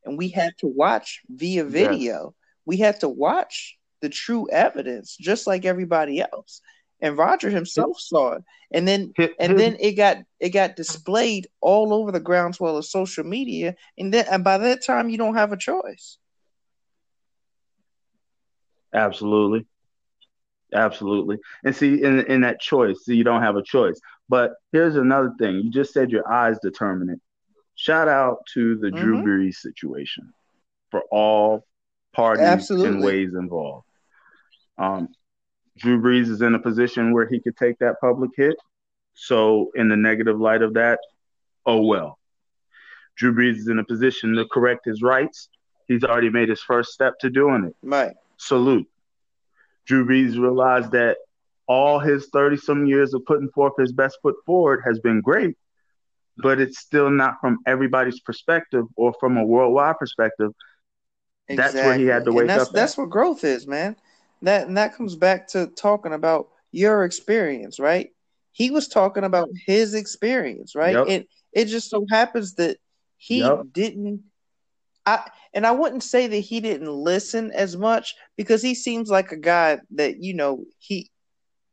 and 0.04 0.18
we 0.18 0.28
had 0.28 0.52
to 0.58 0.66
watch 0.66 1.22
via 1.30 1.64
video. 1.64 2.14
Yes. 2.14 2.32
We 2.66 2.76
had 2.76 3.00
to 3.00 3.08
watch 3.08 3.78
the 4.02 4.10
true 4.10 4.48
evidence, 4.50 5.16
just 5.16 5.46
like 5.46 5.64
everybody 5.64 6.20
else. 6.20 6.60
And 7.00 7.16
Roger 7.16 7.48
himself 7.50 7.98
saw 7.98 8.34
it, 8.34 8.44
and 8.70 8.86
then 8.86 9.12
and 9.38 9.58
then 9.58 9.76
it 9.80 9.92
got 9.92 10.18
it 10.40 10.50
got 10.50 10.76
displayed 10.76 11.46
all 11.60 11.92
over 11.92 12.12
the 12.12 12.20
groundswell 12.20 12.76
of 12.76 12.84
social 12.84 13.24
media, 13.24 13.74
and 13.98 14.12
then 14.12 14.26
and 14.30 14.44
by 14.44 14.58
that 14.58 14.84
time 14.84 15.08
you 15.08 15.18
don't 15.18 15.34
have 15.34 15.52
a 15.52 15.56
choice. 15.56 16.18
Absolutely. 18.94 19.66
Absolutely. 20.72 21.38
And 21.64 21.74
see, 21.74 22.02
in, 22.02 22.20
in 22.26 22.40
that 22.40 22.60
choice, 22.60 23.04
see, 23.04 23.14
you 23.14 23.24
don't 23.24 23.42
have 23.42 23.56
a 23.56 23.62
choice. 23.62 24.00
But 24.28 24.54
here's 24.72 24.96
another 24.96 25.32
thing. 25.38 25.56
You 25.56 25.70
just 25.70 25.92
said 25.92 26.10
your 26.10 26.30
eyes 26.30 26.58
determine 26.62 27.10
it. 27.10 27.20
Shout 27.76 28.08
out 28.08 28.38
to 28.54 28.76
the 28.76 28.88
mm-hmm. 28.88 28.98
Drew 28.98 29.22
Brees 29.22 29.56
situation 29.56 30.32
for 30.90 31.02
all 31.10 31.66
parties 32.12 32.44
Absolutely. 32.44 32.88
and 32.88 33.04
ways 33.04 33.34
involved. 33.34 33.86
Um, 34.78 35.08
Drew 35.78 36.00
Brees 36.00 36.28
is 36.28 36.40
in 36.40 36.54
a 36.54 36.58
position 36.58 37.12
where 37.12 37.26
he 37.26 37.40
could 37.40 37.56
take 37.56 37.78
that 37.78 38.00
public 38.00 38.30
hit. 38.36 38.56
So, 39.14 39.70
in 39.76 39.88
the 39.88 39.96
negative 39.96 40.40
light 40.40 40.62
of 40.62 40.74
that, 40.74 40.98
oh 41.66 41.82
well. 41.82 42.18
Drew 43.16 43.32
Brees 43.32 43.58
is 43.58 43.68
in 43.68 43.78
a 43.78 43.84
position 43.84 44.34
to 44.34 44.44
correct 44.46 44.86
his 44.86 45.02
rights. 45.02 45.48
He's 45.86 46.02
already 46.02 46.30
made 46.30 46.48
his 46.48 46.60
first 46.60 46.92
step 46.92 47.18
to 47.20 47.30
doing 47.30 47.64
it. 47.64 47.76
Right. 47.82 48.14
Salute. 48.38 48.88
Drew 49.86 50.06
Brees 50.06 50.40
realized 50.40 50.92
that 50.92 51.18
all 51.66 51.98
his 51.98 52.28
30 52.32 52.56
some 52.56 52.86
years 52.86 53.14
of 53.14 53.24
putting 53.26 53.48
forth 53.50 53.74
his 53.78 53.92
best 53.92 54.18
foot 54.22 54.36
forward 54.44 54.82
has 54.84 54.98
been 55.00 55.20
great, 55.20 55.56
but 56.38 56.60
it's 56.60 56.78
still 56.78 57.10
not 57.10 57.40
from 57.40 57.58
everybody's 57.66 58.20
perspective 58.20 58.84
or 58.96 59.14
from 59.20 59.36
a 59.36 59.44
worldwide 59.44 59.98
perspective. 59.98 60.52
Exactly. 61.48 61.80
That's 61.80 61.86
where 61.86 61.98
he 61.98 62.06
had 62.06 62.24
to 62.24 62.32
wake 62.32 62.42
and 62.42 62.50
that's, 62.50 62.68
up. 62.68 62.72
That's 62.72 62.98
at. 62.98 63.02
what 63.02 63.10
growth 63.10 63.44
is, 63.44 63.66
man. 63.66 63.96
That 64.42 64.66
and 64.66 64.76
that 64.76 64.94
comes 64.94 65.16
back 65.16 65.48
to 65.48 65.68
talking 65.68 66.12
about 66.12 66.48
your 66.70 67.04
experience, 67.04 67.78
right? 67.78 68.10
He 68.52 68.70
was 68.70 68.88
talking 68.88 69.24
about 69.24 69.48
his 69.66 69.94
experience, 69.94 70.74
right? 70.74 70.94
Yep. 70.94 71.08
It 71.08 71.28
it 71.52 71.64
just 71.66 71.90
so 71.90 72.06
happens 72.10 72.54
that 72.54 72.78
he 73.16 73.40
yep. 73.40 73.60
didn't 73.72 74.24
I 75.06 75.28
and 75.52 75.66
I 75.66 75.72
wouldn't 75.72 76.02
say 76.02 76.26
that 76.26 76.38
he 76.38 76.60
didn't 76.60 76.90
listen 76.90 77.52
as 77.52 77.76
much 77.76 78.14
because 78.36 78.62
he 78.62 78.74
seems 78.74 79.10
like 79.10 79.32
a 79.32 79.36
guy 79.36 79.78
that 79.92 80.22
you 80.22 80.34
know 80.34 80.64
he 80.78 81.10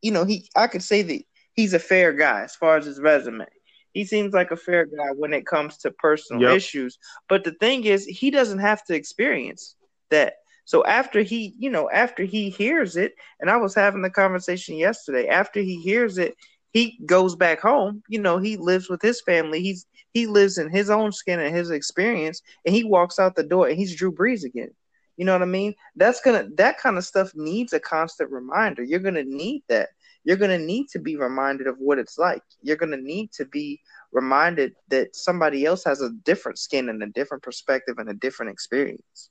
you 0.02 0.10
know 0.10 0.24
he 0.24 0.48
I 0.54 0.66
could 0.66 0.82
say 0.82 1.02
that 1.02 1.22
he's 1.54 1.74
a 1.74 1.78
fair 1.78 2.12
guy 2.12 2.42
as 2.42 2.54
far 2.54 2.76
as 2.76 2.86
his 2.86 3.00
resume. 3.00 3.46
He 3.92 4.04
seems 4.04 4.32
like 4.32 4.50
a 4.50 4.56
fair 4.56 4.86
guy 4.86 5.10
when 5.16 5.34
it 5.34 5.46
comes 5.46 5.76
to 5.78 5.90
personal 5.90 6.42
yep. 6.42 6.56
issues. 6.56 6.98
But 7.28 7.44
the 7.44 7.52
thing 7.52 7.84
is, 7.84 8.06
he 8.06 8.30
doesn't 8.30 8.60
have 8.60 8.82
to 8.86 8.94
experience 8.94 9.76
that. 10.10 10.34
So 10.64 10.84
after 10.86 11.22
he, 11.22 11.54
you 11.58 11.68
know, 11.68 11.90
after 11.90 12.22
he 12.24 12.48
hears 12.48 12.96
it, 12.96 13.12
and 13.40 13.50
I 13.50 13.58
was 13.58 13.74
having 13.74 14.00
the 14.00 14.08
conversation 14.08 14.76
yesterday, 14.76 15.28
after 15.28 15.60
he 15.60 15.80
hears 15.82 16.16
it, 16.16 16.36
he 16.72 16.98
goes 17.06 17.36
back 17.36 17.60
home. 17.60 18.02
You 18.08 18.20
know, 18.20 18.38
he 18.38 18.56
lives 18.56 18.88
with 18.88 19.02
his 19.02 19.20
family. 19.22 19.62
He's 19.62 19.86
he 20.12 20.26
lives 20.26 20.58
in 20.58 20.70
his 20.70 20.90
own 20.90 21.12
skin 21.12 21.40
and 21.40 21.54
his 21.54 21.70
experience, 21.70 22.42
and 22.64 22.74
he 22.74 22.84
walks 22.84 23.18
out 23.18 23.36
the 23.36 23.42
door 23.42 23.68
and 23.68 23.76
he's 23.76 23.96
Drew 23.96 24.12
Brees 24.12 24.44
again. 24.44 24.70
You 25.16 25.26
know 25.26 25.32
what 25.32 25.42
I 25.42 25.46
mean? 25.46 25.74
That's 25.96 26.20
gonna 26.20 26.48
that 26.56 26.78
kind 26.78 26.96
of 26.96 27.04
stuff 27.04 27.32
needs 27.34 27.72
a 27.72 27.80
constant 27.80 28.30
reminder. 28.30 28.82
You're 28.82 29.00
gonna 29.00 29.24
need 29.24 29.62
that. 29.68 29.90
You're 30.24 30.36
gonna 30.36 30.58
need 30.58 30.88
to 30.92 30.98
be 30.98 31.16
reminded 31.16 31.66
of 31.66 31.76
what 31.78 31.98
it's 31.98 32.18
like. 32.18 32.42
You're 32.62 32.76
gonna 32.76 32.96
need 32.96 33.32
to 33.32 33.44
be 33.44 33.80
reminded 34.12 34.72
that 34.88 35.14
somebody 35.14 35.64
else 35.64 35.84
has 35.84 36.00
a 36.00 36.10
different 36.24 36.58
skin 36.58 36.88
and 36.88 37.02
a 37.02 37.06
different 37.08 37.42
perspective 37.42 37.96
and 37.98 38.08
a 38.08 38.14
different 38.14 38.52
experience. 38.52 39.30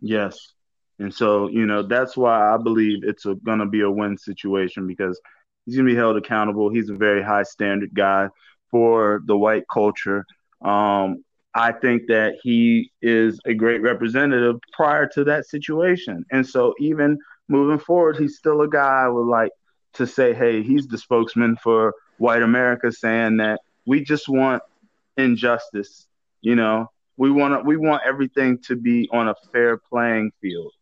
Yes. 0.00 0.54
And 1.02 1.12
so, 1.12 1.48
you 1.48 1.66
know, 1.66 1.82
that's 1.82 2.16
why 2.16 2.54
I 2.54 2.56
believe 2.58 3.00
it's 3.02 3.24
going 3.24 3.58
to 3.58 3.66
be 3.66 3.80
a 3.80 3.90
win 3.90 4.16
situation 4.16 4.86
because 4.86 5.20
he's 5.66 5.74
going 5.74 5.86
to 5.88 5.92
be 5.92 5.96
held 5.96 6.16
accountable. 6.16 6.70
He's 6.70 6.90
a 6.90 6.94
very 6.94 7.22
high 7.22 7.42
standard 7.42 7.92
guy 7.92 8.28
for 8.70 9.20
the 9.26 9.36
white 9.36 9.64
culture. 9.68 10.24
Um, 10.62 11.24
I 11.54 11.72
think 11.72 12.06
that 12.06 12.34
he 12.44 12.92
is 13.02 13.40
a 13.44 13.52
great 13.52 13.82
representative 13.82 14.56
prior 14.72 15.08
to 15.14 15.24
that 15.24 15.46
situation. 15.46 16.24
And 16.30 16.46
so 16.46 16.72
even 16.78 17.18
moving 17.48 17.80
forward, 17.80 18.16
he's 18.16 18.36
still 18.36 18.60
a 18.62 18.68
guy 18.68 19.02
I 19.04 19.08
would 19.08 19.26
like 19.26 19.50
to 19.94 20.06
say, 20.06 20.32
hey, 20.32 20.62
he's 20.62 20.86
the 20.86 20.98
spokesman 20.98 21.56
for 21.56 21.94
white 22.18 22.42
America 22.42 22.92
saying 22.92 23.38
that 23.38 23.60
we 23.86 24.04
just 24.04 24.28
want 24.28 24.62
injustice, 25.16 26.06
you 26.42 26.54
know. 26.54 26.86
We 27.18 27.30
want 27.30 27.66
we 27.66 27.76
want 27.76 28.02
everything 28.06 28.58
to 28.68 28.76
be 28.76 29.08
on 29.12 29.28
a 29.28 29.34
fair 29.52 29.76
playing 29.76 30.32
field, 30.40 30.72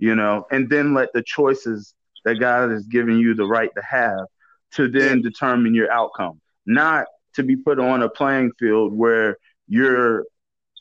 you 0.00 0.16
know, 0.16 0.46
and 0.50 0.68
then 0.68 0.94
let 0.94 1.12
the 1.12 1.22
choices 1.22 1.94
that 2.24 2.36
God 2.36 2.70
has 2.70 2.86
given 2.86 3.18
you 3.18 3.34
the 3.34 3.44
right 3.44 3.70
to 3.76 3.82
have 3.82 4.26
to 4.72 4.88
then 4.88 5.20
determine 5.20 5.74
your 5.74 5.92
outcome, 5.92 6.40
not 6.66 7.06
to 7.34 7.42
be 7.42 7.54
put 7.54 7.78
on 7.78 8.02
a 8.02 8.08
playing 8.08 8.50
field 8.58 8.92
where 8.92 9.36
you're 9.68 10.24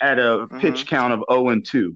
at 0.02 0.18
a 0.18 0.22
mm-hmm. 0.22 0.60
pitch 0.60 0.88
count 0.88 1.14
of 1.14 1.24
0 1.30 1.50
and 1.50 1.66
2, 1.66 1.96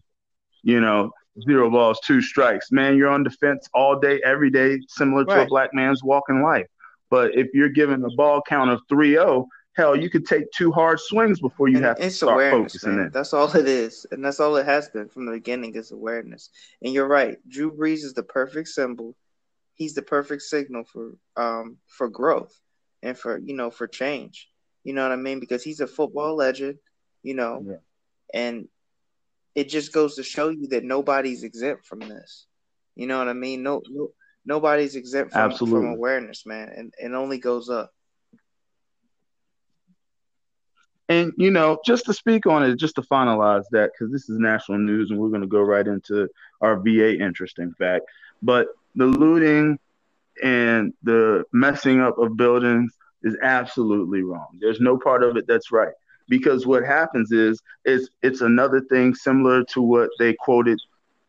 you 0.63 0.81
know, 0.81 1.12
zero 1.41 1.69
balls, 1.69 1.99
two 2.03 2.21
strikes. 2.21 2.71
Man, 2.71 2.97
you're 2.97 3.09
on 3.09 3.23
defense 3.23 3.67
all 3.73 3.99
day, 3.99 4.21
every 4.23 4.49
day, 4.49 4.79
similar 4.89 5.23
right. 5.23 5.36
to 5.36 5.41
a 5.43 5.47
black 5.47 5.73
man's 5.73 6.03
walking 6.03 6.41
life. 6.41 6.67
But 7.09 7.36
if 7.36 7.47
you're 7.53 7.69
given 7.69 8.03
a 8.03 8.09
ball 8.15 8.41
count 8.47 8.69
of 8.69 8.81
3 8.89 9.13
0, 9.13 9.47
hell, 9.75 9.95
you 9.95 10.09
could 10.09 10.25
take 10.25 10.51
two 10.51 10.71
hard 10.71 10.99
swings 10.99 11.39
before 11.39 11.67
you 11.67 11.77
and 11.77 11.86
have 11.86 11.97
to 11.97 12.09
start 12.09 12.51
focusing 12.51 12.95
man. 12.95 13.07
in. 13.07 13.12
That's 13.12 13.33
all 13.33 13.53
it 13.55 13.67
is, 13.67 14.05
and 14.12 14.23
that's 14.23 14.39
all 14.39 14.55
it 14.57 14.65
has 14.65 14.89
been 14.89 15.09
from 15.09 15.25
the 15.25 15.31
beginning 15.33 15.75
is 15.75 15.91
awareness. 15.91 16.49
And 16.81 16.93
you're 16.93 17.07
right, 17.07 17.38
Drew 17.47 17.71
Brees 17.71 18.03
is 18.03 18.13
the 18.13 18.23
perfect 18.23 18.69
symbol 18.69 19.15
he's 19.75 19.93
the 19.93 20.01
perfect 20.01 20.41
signal 20.41 20.83
for 20.83 21.15
um 21.36 21.77
for 21.88 22.07
growth 22.09 22.57
and 23.01 23.17
for 23.17 23.38
you 23.38 23.55
know 23.55 23.69
for 23.69 23.88
change. 23.88 24.49
You 24.83 24.93
know 24.93 25.03
what 25.03 25.12
I 25.12 25.17
mean? 25.17 25.39
Because 25.39 25.63
he's 25.63 25.79
a 25.79 25.88
football 25.88 26.36
legend, 26.36 26.77
you 27.21 27.36
know, 27.36 27.63
yeah. 27.65 27.77
and 28.33 28.67
it 29.55 29.69
just 29.69 29.93
goes 29.93 30.15
to 30.15 30.23
show 30.23 30.49
you 30.49 30.67
that 30.69 30.83
nobody's 30.83 31.43
exempt 31.43 31.86
from 31.86 31.99
this. 31.99 32.47
You 32.95 33.07
know 33.07 33.17
what 33.17 33.29
I 33.29 33.33
mean? 33.33 33.63
No, 33.63 33.81
no 33.89 34.09
nobody's 34.45 34.95
exempt 34.95 35.31
from, 35.33 35.41
Absolutely. 35.41 35.81
from 35.81 35.93
awareness, 35.93 36.45
man, 36.45 36.73
and 36.75 36.93
it 36.99 37.15
only 37.15 37.38
goes 37.39 37.69
up. 37.69 37.91
And 41.13 41.34
you 41.38 41.52
know, 41.52 41.80
just 41.86 42.06
to 42.06 42.13
speak 42.13 42.47
on 42.47 42.63
it, 42.63 42.76
just 42.76 42.95
to 42.95 43.02
finalize 43.04 43.65
that, 43.71 43.91
because 43.91 44.12
this 44.12 44.30
is 44.30 44.39
national 44.39 44.80
news, 44.80 45.12
and 45.12 45.19
we're 45.19 45.30
going 45.30 45.41
to 45.41 45.47
go 45.47 45.62
right 45.62 45.88
into 45.88 46.28
our 46.62 46.76
VA 46.78 47.19
interesting 47.19 47.71
fact. 47.73 48.06
But 48.41 48.67
the 48.95 49.06
looting 49.06 49.78
and 50.43 50.93
the 51.04 51.43
messing 51.52 52.02
up 52.02 52.17
of 52.17 52.36
buildings 52.36 52.93
is 53.21 53.38
absolutely 53.43 54.23
wrong. 54.23 54.58
There's 54.60 54.80
no 54.80 54.97
part 54.97 55.23
of 55.23 55.38
it 55.38 55.45
that's 55.47 55.71
right. 55.71 55.93
Because 56.30 56.65
what 56.65 56.84
happens 56.84 57.32
is 57.32 57.62
is 57.86 58.10
it's 58.23 58.41
another 58.41 58.82
thing 58.82 59.13
similar 59.13 59.63
to 59.65 59.82
what 59.82 60.10
they 60.17 60.34
quoted 60.34 60.80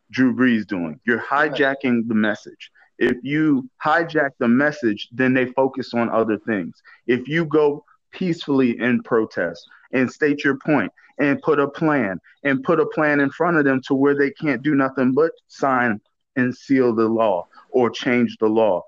Drew 0.09 0.33
Brees 0.35 0.65
doing. 0.65 0.99
You're 1.05 1.21
hijacking 1.21 2.07
the 2.07 2.15
message. 2.15 2.71
If 2.97 3.17
you 3.23 3.69
hijack 3.83 4.31
the 4.39 4.47
message, 4.47 5.09
then 5.11 5.33
they 5.33 5.45
focus 5.47 5.93
on 5.93 6.09
other 6.09 6.39
things. 6.39 6.81
If 7.05 7.27
you 7.27 7.45
go 7.45 7.83
peacefully 8.15 8.79
in 8.79 9.03
protest 9.03 9.67
and 9.91 10.11
state 10.11 10.43
your 10.43 10.57
point 10.57 10.91
and 11.19 11.41
put 11.41 11.59
a 11.59 11.67
plan 11.67 12.19
and 12.43 12.63
put 12.63 12.79
a 12.79 12.85
plan 12.87 13.19
in 13.19 13.29
front 13.29 13.57
of 13.57 13.65
them 13.65 13.81
to 13.87 13.93
where 13.93 14.15
they 14.15 14.31
can't 14.31 14.61
do 14.61 14.75
nothing 14.75 15.13
but 15.13 15.31
sign 15.47 15.99
and 16.35 16.55
seal 16.55 16.93
the 16.93 17.07
law 17.07 17.47
or 17.69 17.89
change 17.89 18.37
the 18.39 18.47
law. 18.47 18.83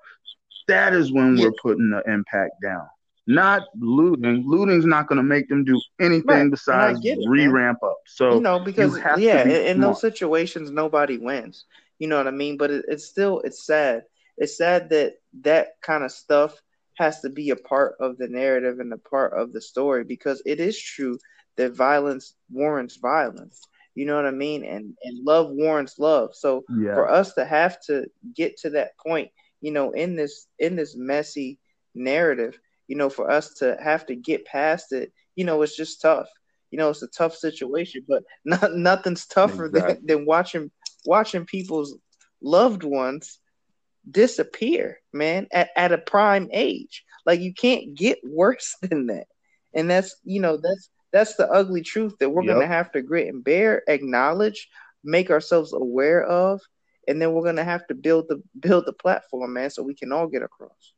That 0.67 0.93
is 0.93 1.11
when 1.11 1.37
we're 1.37 1.53
putting 1.61 1.89
the 1.89 2.03
impact 2.11 2.61
down. 2.61 2.87
Not 3.25 3.63
looting. 3.77 4.43
Looting's 4.47 4.85
not 4.85 5.07
going 5.07 5.17
to 5.17 5.23
make 5.23 5.49
them 5.49 5.65
do 5.65 5.79
anything 5.99 6.25
right. 6.25 6.51
besides 6.51 6.99
re 7.27 7.47
ramp 7.47 7.79
up. 7.83 7.97
So 8.05 8.35
you 8.35 8.41
know 8.41 8.59
because 8.59 8.95
you 8.95 9.03
yeah, 9.17 9.43
be 9.43 9.67
in, 9.67 9.81
those 9.81 9.99
situations 9.99 10.71
nobody 10.71 11.17
wins. 11.17 11.65
You 11.99 12.07
know 12.07 12.17
what 12.17 12.27
I 12.27 12.31
mean? 12.31 12.57
But 12.57 12.71
it, 12.71 12.85
it's 12.87 13.05
still 13.05 13.41
it's 13.41 13.65
sad. 13.65 14.03
It's 14.37 14.57
sad 14.57 14.89
that 14.91 15.15
that 15.41 15.81
kind 15.81 16.05
of 16.05 16.11
stuff 16.11 16.61
has 16.97 17.21
to 17.21 17.29
be 17.29 17.51
a 17.51 17.55
part 17.55 17.95
of 17.99 18.17
the 18.17 18.27
narrative 18.27 18.79
and 18.79 18.91
a 18.91 18.97
part 18.97 19.33
of 19.33 19.53
the 19.53 19.61
story 19.61 20.03
because 20.03 20.41
it 20.45 20.59
is 20.59 20.79
true 20.79 21.17
that 21.55 21.75
violence 21.75 22.33
warrants 22.51 22.97
violence. 22.97 23.61
You 23.95 24.05
know 24.05 24.15
what 24.15 24.25
I 24.25 24.31
mean? 24.31 24.63
And 24.63 24.95
and 25.03 25.25
love 25.25 25.49
warrants 25.51 25.97
love. 25.97 26.35
So 26.35 26.63
yeah. 26.69 26.93
for 26.93 27.09
us 27.09 27.33
to 27.33 27.45
have 27.45 27.79
to 27.87 28.05
get 28.35 28.57
to 28.57 28.71
that 28.71 28.97
point, 28.97 29.31
you 29.61 29.71
know, 29.71 29.91
in 29.91 30.15
this 30.15 30.47
in 30.59 30.75
this 30.75 30.95
messy 30.95 31.59
narrative, 31.95 32.59
you 32.87 32.95
know, 32.95 33.09
for 33.09 33.29
us 33.29 33.55
to 33.55 33.77
have 33.81 34.05
to 34.07 34.15
get 34.15 34.45
past 34.45 34.91
it, 34.91 35.11
you 35.35 35.45
know, 35.45 35.61
it's 35.61 35.75
just 35.75 36.01
tough. 36.01 36.29
You 36.69 36.77
know, 36.77 36.89
it's 36.89 37.01
a 37.01 37.07
tough 37.07 37.35
situation, 37.35 38.03
but 38.07 38.23
not, 38.45 38.73
nothing's 38.73 39.25
tougher 39.25 39.65
exactly. 39.65 39.95
than, 39.95 40.05
than 40.05 40.25
watching 40.25 40.71
watching 41.05 41.45
people's 41.45 41.97
loved 42.41 42.83
ones 42.83 43.39
disappear, 44.09 44.99
man, 45.13 45.47
at, 45.51 45.69
at 45.75 45.91
a 45.91 45.97
prime 45.97 46.49
age. 46.51 47.03
Like 47.25 47.39
you 47.39 47.53
can't 47.53 47.95
get 47.95 48.19
worse 48.23 48.75
than 48.81 49.07
that. 49.07 49.27
And 49.73 49.89
that's 49.89 50.15
you 50.23 50.41
know, 50.41 50.57
that's 50.57 50.89
that's 51.11 51.35
the 51.35 51.49
ugly 51.49 51.81
truth 51.81 52.13
that 52.19 52.29
we're 52.29 52.43
Yep. 52.43 52.55
gonna 52.55 52.67
have 52.67 52.91
to 52.93 53.01
grit 53.01 53.27
and 53.27 53.43
bear, 53.43 53.83
acknowledge, 53.87 54.67
make 55.03 55.29
ourselves 55.29 55.73
aware 55.73 56.23
of, 56.23 56.61
and 57.07 57.21
then 57.21 57.33
we're 57.33 57.43
gonna 57.43 57.63
have 57.63 57.85
to 57.87 57.95
build 57.95 58.25
the 58.29 58.41
build 58.59 58.85
the 58.85 58.93
platform, 58.93 59.53
man, 59.53 59.69
so 59.69 59.83
we 59.83 59.95
can 59.95 60.11
all 60.11 60.27
get 60.27 60.43
across. 60.43 60.93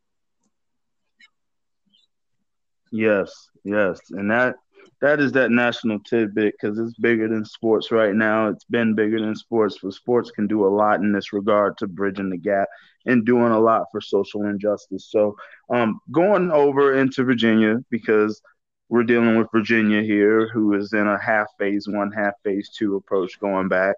Yes, 2.91 3.50
yes, 3.63 4.00
and 4.12 4.30
that 4.32 4.56
that 5.02 5.20
is 5.20 5.32
that 5.34 5.52
national 5.52 6.00
tidbit 6.00 6.56
because 6.60 6.78
it's 6.78 6.98
bigger 6.98 7.28
than 7.28 7.46
sports 7.46 7.92
right 7.92 8.14
now. 8.14 8.50
It's 8.50 8.66
been 8.66 8.96
bigger 8.96 9.20
than 9.20 9.36
sports, 9.36 9.78
but 9.82 9.94
sports 9.94 10.32
can 10.32 10.48
do 10.48 10.66
a 10.66 10.68
lot 10.68 11.00
in 11.00 11.14
this 11.14 11.32
regard 11.32 11.78
to 11.78 11.88
bridging 11.88 12.30
the 12.30 12.38
gap 12.38 12.68
and 13.06 13.26
doing 13.26 13.52
a 13.52 13.60
lot 13.60 13.86
for 13.92 14.02
social 14.02 14.44
injustice. 14.44 15.08
So, 15.10 15.38
um, 15.70 16.00
going 16.12 16.52
over 16.52 16.98
into 17.00 17.24
Virginia 17.24 17.78
because 17.90 18.42
we're 18.90 19.04
dealing 19.04 19.38
with 19.38 19.48
Virginia 19.54 20.02
here, 20.02 20.50
who 20.50 20.74
is 20.74 20.92
in 20.94 21.08
a 21.08 21.22
half 21.22 21.48
phase 21.58 21.88
one, 21.88 22.12
half 22.12 22.34
phase 22.44 22.70
two 22.78 22.96
approach 22.96 23.40
going 23.40 23.70
back. 23.70 23.96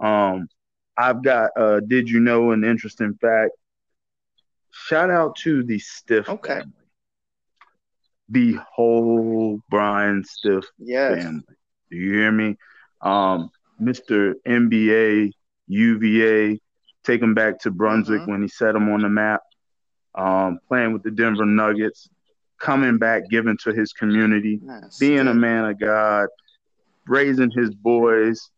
Um, 0.00 0.48
I've 0.96 1.22
got 1.22 1.50
uh, 1.56 1.80
did 1.80 2.08
you 2.10 2.20
know 2.20 2.50
an 2.50 2.64
interesting 2.64 3.14
fact? 3.20 3.52
Shout 4.72 5.10
out 5.10 5.36
to 5.36 5.62
the 5.62 5.78
Stith 5.78 6.28
Okay. 6.28 6.62
The 8.30 8.54
whole 8.72 9.60
Bryant 9.70 10.26
Stith 10.26 10.64
Yes. 10.78 11.22
family. 11.24 11.42
Do 11.90 11.96
you 11.96 12.12
hear 12.14 12.32
me? 12.32 12.56
Um, 13.00 13.50
Mr. 13.80 14.34
NBA, 14.46 15.32
UVA, 15.66 16.60
take 17.02 17.20
him 17.22 17.34
back 17.34 17.58
to 17.60 17.70
Brunswick 17.70 18.22
Mhm. 18.22 18.28
when 18.28 18.42
he 18.42 18.48
set 18.48 18.74
him 18.76 18.88
on 18.88 19.00
the 19.02 19.08
map. 19.08 19.40
Um, 20.14 20.58
playing 20.68 20.92
with 20.92 21.02
the 21.02 21.10
Denver 21.10 21.46
Nuggets, 21.46 22.08
coming 22.60 22.98
back, 22.98 23.28
giving 23.30 23.56
to 23.64 23.72
his 23.72 23.92
community, 23.92 24.60
Nice. 24.62 24.98
being 24.98 25.26
a 25.28 25.34
man 25.34 25.64
of 25.64 25.78
God, 25.80 26.28
raising 27.06 27.50
his 27.50 27.74
boys, 27.74 28.50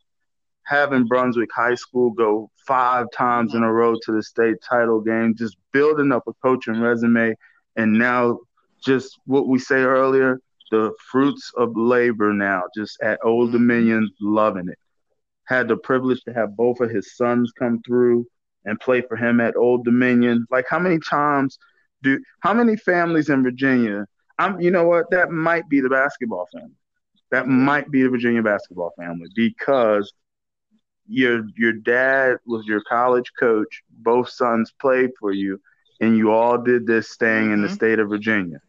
having 0.64 1.06
Brunswick 1.06 1.50
High 1.54 1.76
School 1.76 2.10
go 2.10 2.50
five 2.66 3.06
times 3.12 3.54
in 3.54 3.62
a 3.62 3.72
row 3.72 3.94
to 4.02 4.12
the 4.12 4.22
state 4.22 4.56
title 4.68 5.00
game, 5.00 5.34
just 5.34 5.56
building 5.72 6.10
up 6.12 6.24
a 6.26 6.32
coaching 6.42 6.80
resume, 6.80 7.34
and 7.76 7.92
now 7.92 8.38
just 8.84 9.18
what 9.26 9.48
we 9.48 9.58
say 9.58 9.82
earlier, 9.82 10.38
the 10.70 10.92
fruits 11.10 11.52
of 11.56 11.76
labor 11.76 12.32
now, 12.32 12.62
just 12.76 13.00
at 13.02 13.18
Old. 13.24 13.52
Dominion, 13.52 14.08
loving 14.20 14.68
it. 14.68 14.78
Had 15.44 15.68
the 15.68 15.76
privilege 15.76 16.22
to 16.24 16.32
have 16.32 16.56
both 16.56 16.80
of 16.80 16.90
his 16.90 17.16
sons 17.16 17.52
come 17.58 17.80
through 17.86 18.26
and 18.64 18.78
play 18.80 19.02
for 19.02 19.16
him 19.16 19.40
at 19.40 19.56
Old 19.56 19.84
Dominion. 19.84 20.46
Like 20.50 20.66
how 20.68 20.78
many 20.78 20.98
times 20.98 21.58
do 22.02 22.18
how 22.40 22.54
many 22.54 22.76
families 22.76 23.28
in 23.28 23.42
Virginia? 23.42 24.06
I'm 24.38 24.60
you 24.60 24.70
know 24.70 24.86
what? 24.86 25.10
That 25.10 25.30
might 25.30 25.68
be 25.68 25.80
the 25.80 25.90
basketball 25.90 26.46
family. 26.52 26.76
That 27.30 27.48
might 27.48 27.90
be 27.90 28.02
the 28.02 28.10
Virginia 28.10 28.42
basketball 28.42 28.92
family 28.96 29.28
because 29.34 30.12
your 31.06 31.44
your 31.56 31.72
dad 31.72 32.36
was 32.46 32.64
your 32.66 32.82
college 32.82 33.30
coach, 33.38 33.82
both 33.90 34.28
sons 34.28 34.72
played 34.80 35.10
for 35.18 35.32
you, 35.32 35.60
and 36.00 36.16
you 36.16 36.30
all 36.30 36.58
did 36.58 36.86
this 36.86 37.10
staying 37.10 37.52
in 37.52 37.62
the 37.62 37.68
Mhm. 37.68 37.72
state 37.72 37.98
of 37.98 38.08
Virginia. 38.08 38.60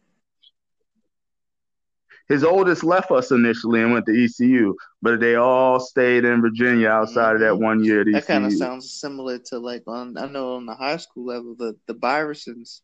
His 2.28 2.42
oldest 2.42 2.82
left 2.84 3.10
us 3.10 3.30
initially 3.30 3.82
and 3.82 3.92
went 3.92 4.06
to 4.06 4.12
ECU, 4.12 4.74
but 5.02 5.20
they 5.20 5.34
all 5.34 5.78
stayed 5.78 6.24
in 6.24 6.40
Virginia 6.40 6.88
outside 6.88 7.34
of 7.34 7.40
that 7.40 7.54
Mhm. 7.54 7.60
one 7.60 7.84
year 7.84 8.00
at 8.00 8.06
That 8.06 8.26
kind 8.26 8.44
of 8.46 8.52
sounds 8.52 8.90
similar 8.90 9.38
to 9.50 9.58
like 9.58 9.82
on 9.86 10.16
I 10.16 10.26
know 10.26 10.54
on 10.54 10.66
the 10.66 10.74
high 10.74 10.96
school 10.96 11.26
level 11.26 11.54
the 11.54 11.76
the 11.86 11.94
Byrisons 11.94 12.80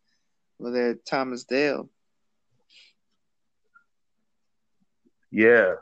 were 0.58 0.70
there 0.70 0.90
at 0.90 1.06
Thomas 1.06 1.44
Dale. 1.44 1.88
Yeah, 5.30 5.74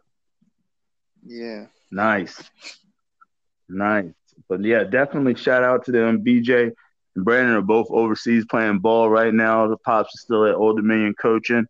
Yeah. 1.24 1.66
nice, 1.90 2.50
nice. 3.68 4.12
But 4.48 4.62
yeah, 4.64 4.84
definitely 4.84 5.34
shout 5.34 5.64
out 5.64 5.84
to 5.86 5.92
them. 5.92 6.22
BJ 6.22 6.70
and 7.16 7.24
Brandon 7.24 7.56
are 7.56 7.60
both 7.62 7.88
overseas 7.90 8.44
playing 8.48 8.78
ball 8.78 9.08
right 9.10 9.32
now. 9.34 9.66
The 9.68 9.76
pops 9.78 10.14
are 10.14 10.18
still 10.18 10.46
at 10.46 10.54
Old 10.54 10.76
Dominion 10.76 11.14
coaching. 11.20 11.66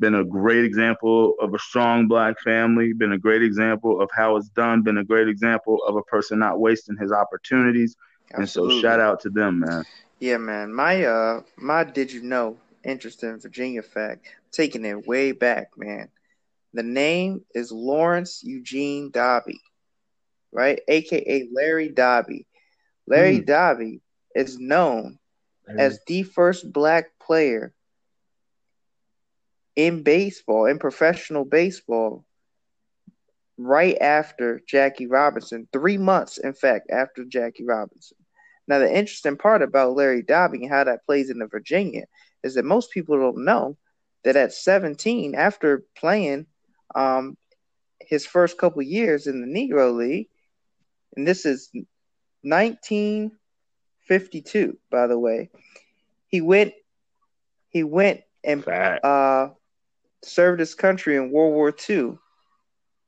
Been 0.00 0.14
a 0.14 0.24
great 0.24 0.64
example 0.64 1.34
of 1.40 1.54
a 1.54 1.58
strong 1.58 2.08
black 2.08 2.40
family. 2.40 2.92
Been 2.92 3.12
a 3.12 3.18
great 3.18 3.42
example 3.42 4.00
of 4.00 4.10
how 4.14 4.36
it's 4.36 4.48
done. 4.50 4.82
Been 4.82 4.98
a 4.98 5.04
great 5.04 5.28
example 5.28 5.78
of 5.86 5.96
a 5.96 6.02
person 6.02 6.38
not 6.38 6.60
wasting 6.60 6.96
his 6.96 7.12
opportunities. 7.12 7.96
And 8.32 8.48
so 8.48 8.68
shout 8.68 9.00
out 9.00 9.20
to 9.20 9.30
them, 9.30 9.60
man. 9.60 9.84
Yeah, 10.20 10.38
man. 10.38 10.72
My 10.74 11.04
uh 11.04 11.42
my 11.56 11.84
did 11.84 12.12
you 12.12 12.22
know 12.22 12.58
interesting 12.84 13.38
Virginia 13.40 13.82
fact, 13.82 14.26
taking 14.52 14.84
it 14.84 15.06
way 15.06 15.32
back, 15.32 15.70
man. 15.76 16.10
The 16.74 16.82
name 16.84 17.44
is 17.54 17.72
Lawrence 17.72 18.42
Eugene 18.44 19.10
Doby, 19.10 19.60
right? 20.52 20.80
AKA 20.88 21.48
Larry 21.52 21.88
Doby. 21.90 22.46
Larry 23.06 23.40
Hmm. 23.40 23.44
Doby 23.44 24.02
is 24.34 24.58
known 24.58 25.18
as 25.78 26.00
the 26.06 26.22
first 26.24 26.72
black 26.72 27.06
player 27.20 27.73
in 29.76 30.02
baseball, 30.02 30.66
in 30.66 30.78
professional 30.78 31.44
baseball, 31.44 32.24
right 33.56 33.96
after 34.00 34.60
Jackie 34.66 35.06
Robinson, 35.06 35.68
three 35.72 35.96
months, 35.98 36.38
in 36.38 36.54
fact, 36.54 36.90
after 36.90 37.24
Jackie 37.24 37.64
Robinson. 37.64 38.16
Now, 38.66 38.78
the 38.78 38.88
interesting 38.88 39.36
part 39.36 39.60
about 39.62 39.94
Larry 39.94 40.22
Doby 40.22 40.62
and 40.62 40.72
how 40.72 40.84
that 40.84 41.04
plays 41.04 41.28
into 41.30 41.46
Virginia 41.46 42.04
is 42.42 42.54
that 42.54 42.64
most 42.64 42.90
people 42.90 43.18
don't 43.18 43.44
know 43.44 43.76
that 44.24 44.36
at 44.36 44.52
17, 44.52 45.34
after 45.34 45.84
playing 45.96 46.46
um, 46.94 47.36
his 48.00 48.26
first 48.26 48.58
couple 48.58 48.82
years 48.82 49.26
in 49.26 49.40
the 49.40 49.46
Negro 49.46 49.94
League, 49.94 50.28
and 51.16 51.28
this 51.28 51.46
is 51.46 51.70
1952, 52.42 54.78
by 54.90 55.06
the 55.06 55.18
way, 55.18 55.50
he 56.26 56.40
went 56.40 56.72
he 57.68 57.84
went 57.84 58.22
and 58.44 58.66
uh, 58.68 59.50
served 60.24 60.60
his 60.60 60.74
country 60.74 61.16
in 61.16 61.30
World 61.30 61.54
War 61.54 61.72
II, 61.88 62.18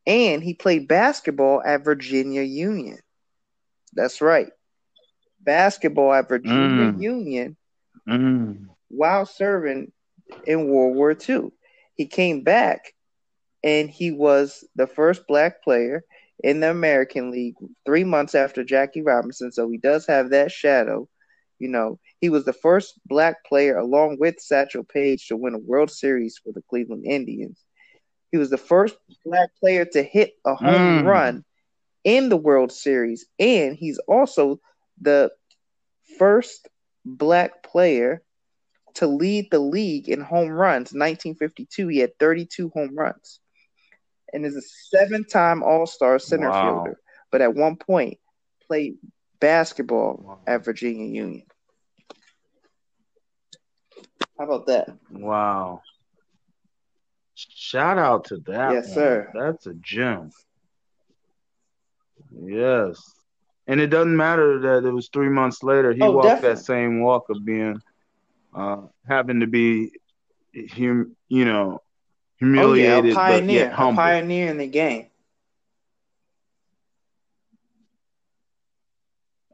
and 0.06 0.42
he 0.42 0.54
played 0.54 0.88
basketball 0.88 1.62
at 1.64 1.84
Virginia 1.84 2.42
Union. 2.42 2.98
That's 3.94 4.20
right, 4.20 4.50
basketball 5.40 6.12
at 6.12 6.28
Virginia 6.28 6.92
Mm. 6.92 7.00
Union 7.00 7.56
Mm. 8.08 8.68
while 8.88 9.26
serving 9.26 9.92
in 10.46 10.68
World 10.68 10.96
War 10.96 11.14
II. 11.14 11.52
He 11.94 12.06
came 12.06 12.42
back, 12.42 12.94
and 13.62 13.90
he 13.90 14.12
was 14.12 14.64
the 14.76 14.86
first 14.86 15.26
black 15.26 15.62
player 15.62 16.04
in 16.42 16.60
the 16.60 16.70
American 16.70 17.30
League 17.30 17.56
three 17.84 18.04
months 18.04 18.34
after 18.34 18.62
Jackie 18.62 19.02
Robinson. 19.02 19.50
So 19.52 19.68
he 19.70 19.78
does 19.78 20.06
have 20.06 20.30
that 20.30 20.50
shadow. 20.52 21.08
You 21.58 21.68
know, 21.68 21.98
he 22.20 22.28
was 22.28 22.44
the 22.44 22.52
first 22.52 23.00
black 23.06 23.44
player, 23.44 23.76
along 23.78 24.18
with 24.20 24.40
Satchel 24.40 24.84
Paige, 24.84 25.26
to 25.28 25.36
win 25.36 25.54
a 25.54 25.58
World 25.58 25.90
Series 25.90 26.38
for 26.42 26.52
the 26.52 26.62
Cleveland 26.68 27.04
Indians. 27.06 27.64
He 28.32 28.38
was 28.38 28.50
the 28.50 28.58
first 28.58 28.96
black 29.24 29.50
player 29.60 29.84
to 29.86 30.02
hit 30.02 30.32
a 30.44 30.54
home 30.54 31.02
Mm. 31.02 31.04
run 31.04 31.44
in 32.04 32.28
the 32.28 32.36
World 32.36 32.72
Series, 32.72 33.26
and 33.38 33.76
he's 33.76 33.98
also 34.06 34.60
the 35.00 35.30
first 36.18 36.68
black 37.04 37.62
player 37.62 38.22
to 38.94 39.06
lead 39.06 39.50
the 39.50 39.58
league 39.58 40.08
in 40.08 40.20
home 40.20 40.50
runs. 40.50 40.92
1952, 40.92 41.88
he 41.88 41.98
had 41.98 42.18
32 42.18 42.70
home 42.70 42.94
runs, 42.94 43.40
and 44.32 44.44
is 44.44 44.56
a 44.56 44.62
seven-time 44.62 45.62
All-Star 45.62 46.18
center 46.18 46.50
Wow. 46.50 46.60
fielder. 46.84 47.00
But 47.30 47.40
at 47.42 47.54
one 47.54 47.76
point, 47.76 48.18
played 48.66 48.98
basketball 49.40 50.26
at 50.46 50.64
Virginia 50.64 51.06
Union. 51.06 51.44
How 54.38 54.44
about 54.44 54.66
that? 54.66 54.88
Wow. 55.10 55.82
Shout 57.34 57.98
out 57.98 58.24
to 58.26 58.38
that. 58.46 58.76
Yes, 58.76 58.86
one. 58.86 58.94
sir. 58.94 59.34
That's 59.34 59.66
a 59.66 59.74
gem. 59.74 60.30
Yes. 62.44 63.00
And 63.66 63.80
it 63.80 63.88
doesn't 63.88 64.16
matter 64.16 64.58
that 64.60 64.86
it 64.86 64.92
was 64.92 65.08
three 65.08 65.28
months 65.28 65.62
later. 65.62 65.92
He 65.92 66.06
Oh, 66.06 66.08
walked 66.08 66.40
definitely. 66.40 66.42
that 66.42 66.58
same 66.58 67.00
walk 67.02 67.24
of 67.30 67.44
being, 67.44 67.80
uh, 68.54 68.82
having 69.06 69.40
to 69.40 69.46
be, 69.46 69.90
hum, 70.76 71.16
you 71.28 71.44
know, 71.44 71.80
Oh 72.56 72.74
yeah, 72.74 73.00
humiliated 73.00 73.16
a 73.16 73.16
but 73.26 73.50
yet 73.50 73.72
a 73.78 73.86
humble. 73.86 73.88
pioneer 73.88 74.48
in 74.48 74.58
the 74.58 74.66
game. 74.66 75.08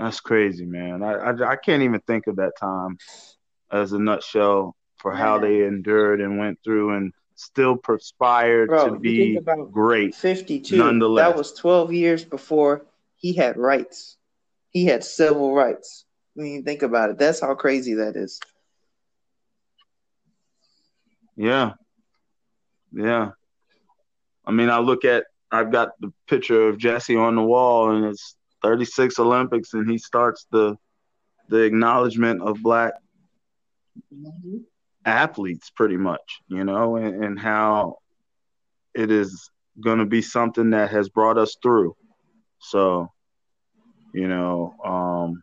That's 0.03 0.19
crazy, 0.19 0.67
man. 0.67 1.05
I, 1.05 1.13
I 1.13 1.51
I 1.53 1.57
can't 1.57 1.85
even 1.85 2.01
think 2.01 2.27
of 2.27 2.37
that 2.37 2.55
time 2.59 2.99
as 3.71 3.93
a 3.93 4.01
nutshell 4.01 4.75
for 4.97 5.15
how 5.15 5.39
Man. 5.39 5.43
they 5.49 5.65
endured 5.65 6.21
and 6.21 6.39
went 6.39 6.59
through 6.65 6.97
and 6.97 7.13
still 7.37 7.77
perspired 7.77 8.69
Bro, 8.69 8.95
to 8.95 8.99
be 8.99 9.39
great. 9.71 10.17
52. 10.17 10.77
Nonetheless. 10.77 11.29
That 11.29 11.37
was 11.37 11.53
12 11.53 11.93
years 11.93 12.25
before 12.25 12.85
he 13.17 13.33
had 13.33 13.57
rights. 13.57 14.17
He 14.71 14.87
had 14.87 15.05
civil 15.05 15.55
rights. 15.55 16.05
When 16.35 16.49
you 16.49 16.63
think 16.63 16.83
about 16.83 17.11
it, 17.11 17.19
that's 17.19 17.41
how 17.41 17.55
crazy 17.55 17.95
that 17.95 18.17
is. 18.17 18.41
Yeah. 21.37 21.75
Yeah. 22.93 23.31
I 24.45 24.51
mean, 24.51 24.69
I 24.69 24.81
look 24.81 25.05
at, 25.05 25.27
I've 25.53 25.71
got 25.71 25.91
the 26.01 26.13
picture 26.27 26.69
of 26.69 26.79
Jesse 26.79 27.15
on 27.15 27.37
the 27.37 27.43
wall, 27.43 27.95
and 27.95 28.07
it's 28.07 28.35
36 28.63 29.19
Olympics, 29.19 29.75
and 29.75 29.91
he 29.91 29.99
starts 29.99 30.47
the 30.51 30.77
the 31.49 31.63
acknowledgement 31.63 32.41
of 32.41 32.63
black 32.63 32.95
mm-hmm. 34.13 34.59
athletes, 35.05 35.71
pretty 35.71 35.97
much, 35.97 36.41
you 36.49 36.65
know, 36.65 36.97
and, 36.97 37.23
and 37.23 37.39
how 37.39 37.99
it 38.95 39.11
is 39.11 39.51
going 39.81 39.99
to 39.99 40.07
be 40.07 40.23
something 40.23 40.71
that 40.71 40.91
has 40.91 41.09
brought 41.09 41.39
us 41.39 41.57
through. 41.63 41.95
So, 42.59 43.13
you 44.15 44.29
know, 44.29 44.75
um, 44.85 45.43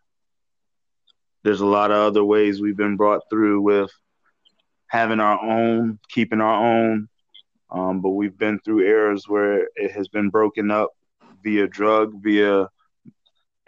there's 1.44 1.62
a 1.62 1.66
lot 1.66 1.92
of 1.92 1.98
other 1.98 2.24
ways 2.24 2.62
we've 2.62 2.78
been 2.78 2.98
brought 2.98 3.22
through 3.30 3.62
with 3.62 3.92
having 4.88 5.20
our 5.20 5.40
own, 5.40 6.00
keeping 6.10 6.42
our 6.42 6.66
own. 6.66 7.08
Um, 7.72 8.02
but 8.02 8.12
we've 8.12 8.38
been 8.38 8.60
through 8.60 8.82
eras 8.82 9.26
where 9.28 9.68
it 9.76 9.92
has 9.92 10.08
been 10.08 10.30
broken 10.30 10.72
up 10.72 10.90
via 11.44 11.68
drug, 11.68 12.14
via 12.24 12.68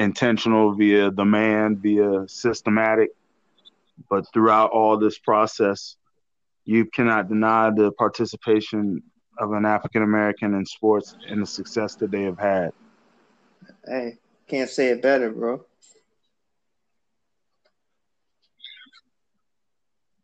intentional, 0.01 0.73
via 0.73 1.11
demand, 1.11 1.79
via 1.79 2.27
systematic. 2.27 3.11
But 4.09 4.25
throughout 4.33 4.71
all 4.71 4.97
this 4.97 5.19
process, 5.19 5.95
you 6.65 6.85
cannot 6.85 7.29
deny 7.29 7.69
the 7.69 7.91
participation 7.91 9.03
of 9.37 9.53
an 9.53 9.65
African 9.65 10.03
American 10.03 10.53
in 10.55 10.65
sports 10.65 11.15
and 11.27 11.41
the 11.41 11.45
success 11.45 11.95
that 11.95 12.11
they 12.11 12.23
have 12.23 12.39
had. 12.39 12.71
Hey, 13.85 14.17
can't 14.47 14.69
say 14.69 14.89
it 14.89 15.01
better, 15.01 15.31
bro. 15.31 15.65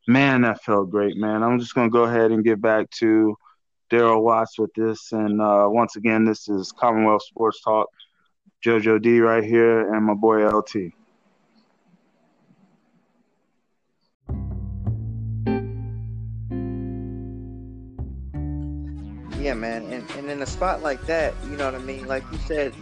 Man, 0.08 0.42
that 0.42 0.64
felt 0.64 0.90
great, 0.90 1.18
man. 1.18 1.44
I'm 1.44 1.60
just 1.60 1.76
gonna 1.76 1.90
go 1.90 2.04
ahead 2.04 2.32
and 2.32 2.44
get 2.44 2.62
back 2.62 2.90
to 2.92 3.36
Darryl 3.92 4.22
Watts 4.22 4.58
with 4.58 4.74
this, 4.74 5.12
and 5.12 5.42
uh, 5.42 5.68
once 5.70 5.96
again, 5.98 6.24
this 6.24 6.48
is 6.48 6.72
Commonwealth 6.72 7.24
Sports 7.24 7.62
Talk. 7.62 7.90
JoJo 8.64 9.02
D 9.02 9.20
right 9.20 9.44
here, 9.44 9.94
and 9.94 10.06
my 10.06 10.14
boy 10.14 10.48
LT. 10.48 10.94
Yeah, 19.40 19.54
man, 19.54 19.84
and, 19.86 20.10
and 20.12 20.30
in 20.30 20.42
a 20.42 20.46
spot 20.46 20.82
like 20.82 21.06
that, 21.06 21.34
you 21.46 21.56
know 21.56 21.66
what 21.66 21.76
I 21.76 21.80
mean? 21.80 22.08
Like 22.08 22.24
you 22.32 22.38
said, 22.40 22.74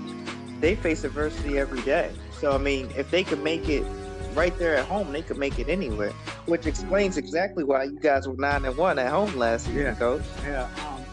they 0.62 0.76
face 0.76 1.04
adversity 1.04 1.60
every 1.60 1.82
day. 1.82 2.12
So 2.40 2.54
I 2.54 2.58
mean, 2.58 2.90
if 2.96 3.12
they 3.12 3.24
could 3.24 3.44
make 3.44 3.68
it 3.70 3.86
right 4.34 4.58
there 4.58 4.76
at 4.76 4.86
home, 4.86 5.12
they 5.12 5.22
could 5.22 5.38
make 5.38 5.60
it 5.60 5.70
anywhere, 5.70 6.12
which 6.46 6.66
explains 6.66 7.18
exactly 7.18 7.64
why 7.64 7.84
you 7.84 8.00
guys 8.00 8.28
were 8.28 8.36
nine 8.38 8.66
and 8.66 8.78
one 8.78 8.98
at 8.98 9.12
home 9.12 9.36
last 9.36 9.68
year, 9.70 9.84
yeah. 9.84 9.96
coach. 9.96 10.24
Yeah. 10.44 10.70
Um, 10.88 11.06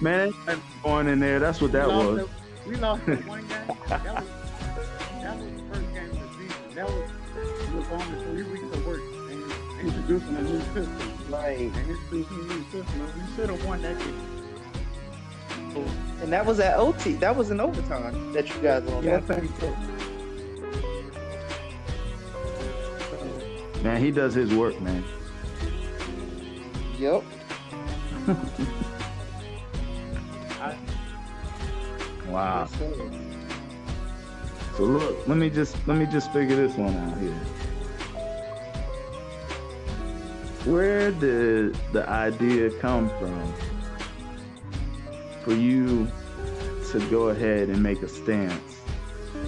Man, 0.00 0.32
going 0.84 1.08
in 1.08 1.18
there, 1.18 1.40
that's 1.40 1.60
what 1.60 1.72
that 1.72 1.88
we 1.88 1.94
was. 1.94 2.28
The, 2.68 2.74
we 2.74 2.80
lost 2.80 3.06
the 3.06 3.16
one 3.16 3.40
game. 3.40 3.48
That 3.88 4.04
was, 4.04 4.28
that 5.22 5.36
was 5.38 5.52
the 5.52 5.62
first 5.72 5.94
game 5.94 6.10
of 6.10 6.20
the 6.20 6.28
season. 6.36 6.74
That 6.74 6.86
was 6.86 7.10
was 7.74 7.88
on 7.88 8.12
the 8.12 8.22
three 8.24 8.42
weeks 8.42 8.76
of 8.76 8.86
work 8.86 9.00
and 9.00 9.42
introducing 9.80 10.36
a 10.36 10.42
new 10.42 10.60
system. 10.60 11.12
Right. 11.30 11.58
And 11.58 11.90
introducing 11.90 12.40
a 12.40 12.42
new 12.42 12.62
system. 12.64 13.00
We 13.00 13.36
should 13.36 13.50
have 13.50 13.64
won 13.64 13.82
that 13.82 13.98
game. 13.98 14.34
And 16.22 16.32
that 16.32 16.44
was 16.44 16.60
at 16.60 16.76
OT. 16.76 17.12
That 17.14 17.36
was 17.36 17.50
an 17.50 17.60
overtime 17.60 18.32
that 18.32 18.48
you 18.48 18.60
guys 18.60 18.82
won. 18.84 19.04
Yeah, 19.04 19.16
I 19.16 19.20
think 19.20 19.50
so. 19.60 19.76
Man, 23.82 24.02
he 24.02 24.10
does 24.10 24.34
his 24.34 24.52
work, 24.52 24.80
man. 24.80 25.04
Yep. 26.98 27.22
wow. 32.28 32.68
So 34.76 34.84
look, 34.84 35.26
let 35.26 35.36
me 35.36 35.50
just 35.50 35.76
let 35.86 35.96
me 35.96 36.06
just 36.06 36.32
figure 36.32 36.56
this 36.56 36.76
one 36.76 36.96
out 36.96 37.18
here. 37.18 37.32
Where 40.64 41.10
did 41.12 41.74
the 41.92 42.08
idea 42.08 42.70
come 42.80 43.08
from 43.18 43.54
for 45.42 45.54
you 45.54 46.10
to 46.92 47.00
go 47.10 47.28
ahead 47.28 47.68
and 47.68 47.82
make 47.82 48.02
a 48.02 48.08
stance 48.08 48.80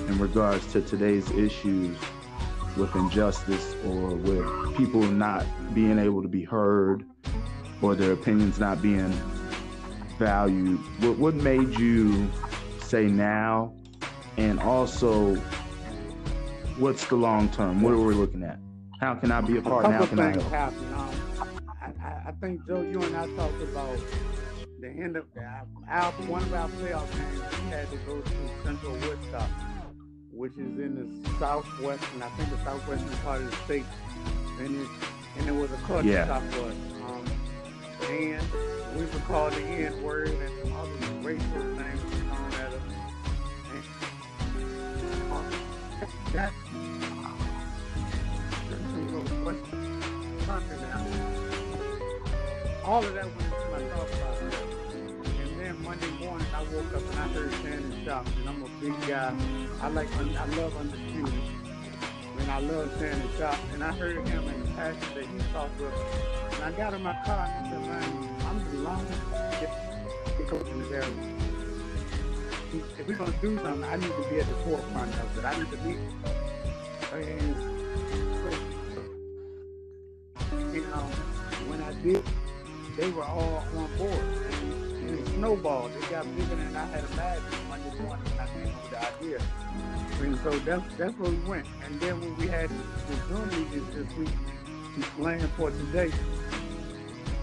in 0.08 0.18
regards 0.18 0.72
to 0.72 0.80
today's 0.80 1.30
issues 1.30 1.96
with 2.76 2.94
injustice 2.94 3.74
or 3.86 4.10
with 4.16 4.76
people 4.76 5.02
not 5.02 5.44
being 5.74 5.98
able 5.98 6.22
to 6.22 6.28
be 6.28 6.44
heard 6.44 7.04
or 7.82 7.94
their 7.94 8.12
opinions 8.12 8.58
not 8.58 8.82
being 8.82 9.12
valued. 10.18 10.78
What, 11.02 11.18
what 11.18 11.34
made 11.34 11.78
you 11.78 12.30
say 12.90 13.06
now? 13.06 13.72
And 14.36 14.58
also, 14.60 15.36
what's 16.78 17.06
the 17.06 17.16
long 17.16 17.48
term? 17.50 17.82
What 17.82 17.92
are 17.92 17.98
we 17.98 18.14
looking 18.14 18.42
at? 18.42 18.58
How 19.00 19.14
can 19.14 19.30
I 19.30 19.40
be 19.40 19.56
a 19.58 19.62
part? 19.62 19.86
How 19.86 20.06
can 20.06 20.18
I 20.18 20.32
help? 20.32 20.50
Happened. 20.50 20.94
Um, 20.94 21.10
I, 21.80 22.28
I, 22.28 22.32
think 22.40 22.66
Joe, 22.66 22.82
you 22.82 23.00
and 23.02 23.16
I 23.16 23.26
talked 23.36 23.62
about 23.62 23.98
the 24.80 24.88
end 24.88 25.16
of 25.16 25.24
our, 25.88 26.12
one 26.26 26.42
of 26.42 26.52
our 26.52 26.68
playoff 26.68 27.10
games. 27.12 27.42
We 27.64 27.70
had 27.70 27.90
to 27.90 27.96
go 27.98 28.20
to 28.20 28.32
Central 28.64 28.92
Woodstock 28.92 29.48
which 30.32 30.52
is 30.52 30.78
in 30.78 30.94
the 30.94 31.38
southwestern, 31.38 32.22
I 32.22 32.28
think 32.30 32.48
the 32.48 32.64
southwestern 32.64 33.10
part 33.18 33.42
of 33.42 33.50
the 33.50 33.56
state. 33.64 33.84
And 34.58 34.80
it, 34.80 34.88
and 35.36 35.48
it 35.48 35.52
was 35.52 35.70
a 35.70 35.76
culture 35.86 36.08
yeah. 36.08 36.26
shock 36.26 36.42
for 36.44 36.60
us. 36.60 36.74
Um, 37.04 37.24
and 38.08 38.42
we 38.96 39.04
were 39.04 39.20
called 39.26 39.52
the 39.52 39.60
N 39.60 40.02
word 40.02 40.28
and 40.28 40.50
some 40.62 40.72
other 40.72 40.90
racial 41.20 41.76
things 41.76 41.99
all 52.84 53.04
of 53.04 53.14
that 53.14 53.24
went 53.24 53.40
into 53.40 53.68
my 53.70 53.78
thought 53.90 54.10
process. 54.12 54.54
And 55.40 55.60
then 55.60 55.82
Monday 55.82 56.10
morning, 56.24 56.46
I 56.54 56.62
woke 56.62 56.94
up 56.94 57.10
and 57.10 57.18
I 57.18 57.28
heard 57.28 57.52
Shannon 57.62 58.04
Sharpe, 58.04 58.28
and 58.38 58.48
I'm 58.48 58.62
a 58.62 58.68
big 58.80 58.94
guy. 59.08 59.34
I 59.82 59.88
like, 59.88 60.08
I 60.16 60.46
love 60.56 60.76
Undisputed. 60.76 61.34
And 62.38 62.50
I 62.50 62.60
love 62.60 62.92
Shannon 63.00 63.28
Sharpe. 63.36 63.58
And 63.72 63.82
I 63.82 63.92
heard 63.92 64.26
him 64.28 64.46
and 64.46 64.62
the 64.62 64.70
passion 64.74 65.14
that 65.14 65.24
he 65.24 65.52
talked 65.52 65.80
with. 65.80 65.94
And 66.54 66.62
I 66.62 66.70
got 66.76 66.94
in 66.94 67.02
my 67.02 67.16
car 67.24 67.44
and 67.44 67.66
I 67.66 67.70
said, 67.70 67.80
man, 67.86 68.28
I'm 68.46 68.64
the 68.70 68.78
longest 68.78 69.20
coach 70.48 70.68
in 70.68 70.78
this 70.82 70.92
area. 70.92 71.49
If 72.72 73.08
we're 73.08 73.16
to 73.16 73.32
do 73.40 73.56
something, 73.58 73.82
I 73.82 73.96
need 73.96 74.06
to 74.06 74.26
be 74.30 74.38
at 74.38 74.46
the 74.46 74.54
forefront 74.64 75.12
of 75.14 75.38
it. 75.38 75.44
I 75.44 75.58
need 75.58 75.70
to 75.70 75.76
be. 75.78 75.98
And, 77.12 77.56
you 80.72 80.82
know, 80.82 81.06
when 81.66 81.82
I 81.82 81.92
did, 82.02 82.22
they 82.96 83.10
were 83.10 83.24
all 83.24 83.64
on 83.76 83.96
board. 83.98 84.12
And, 84.12 84.90
it 85.10 85.26
snowballed. 85.26 85.90
It 85.96 86.10
got 86.10 86.24
bigger 86.36 86.54
than 86.54 86.76
I 86.76 86.86
had 86.86 87.04
imagined 87.12 87.68
Monday 87.68 88.02
morning 88.02 88.24
when 88.24 88.38
I 88.38 88.46
came 88.46 88.68
up 88.68 88.82
with 88.82 88.90
the 88.92 88.98
idea. 89.16 89.40
And 90.20 90.38
so 90.44 90.50
that's 90.60 90.94
that's 90.96 91.18
where 91.18 91.30
we 91.30 91.38
went. 91.48 91.66
And 91.84 92.00
then 92.00 92.20
when 92.20 92.36
we 92.36 92.46
had 92.46 92.70
the 92.70 93.16
Zoom 93.28 93.48
meetings 93.48 93.94
this 93.94 94.16
week, 94.16 94.28
planned 95.16 95.50
for 95.56 95.70
today, 95.70 96.12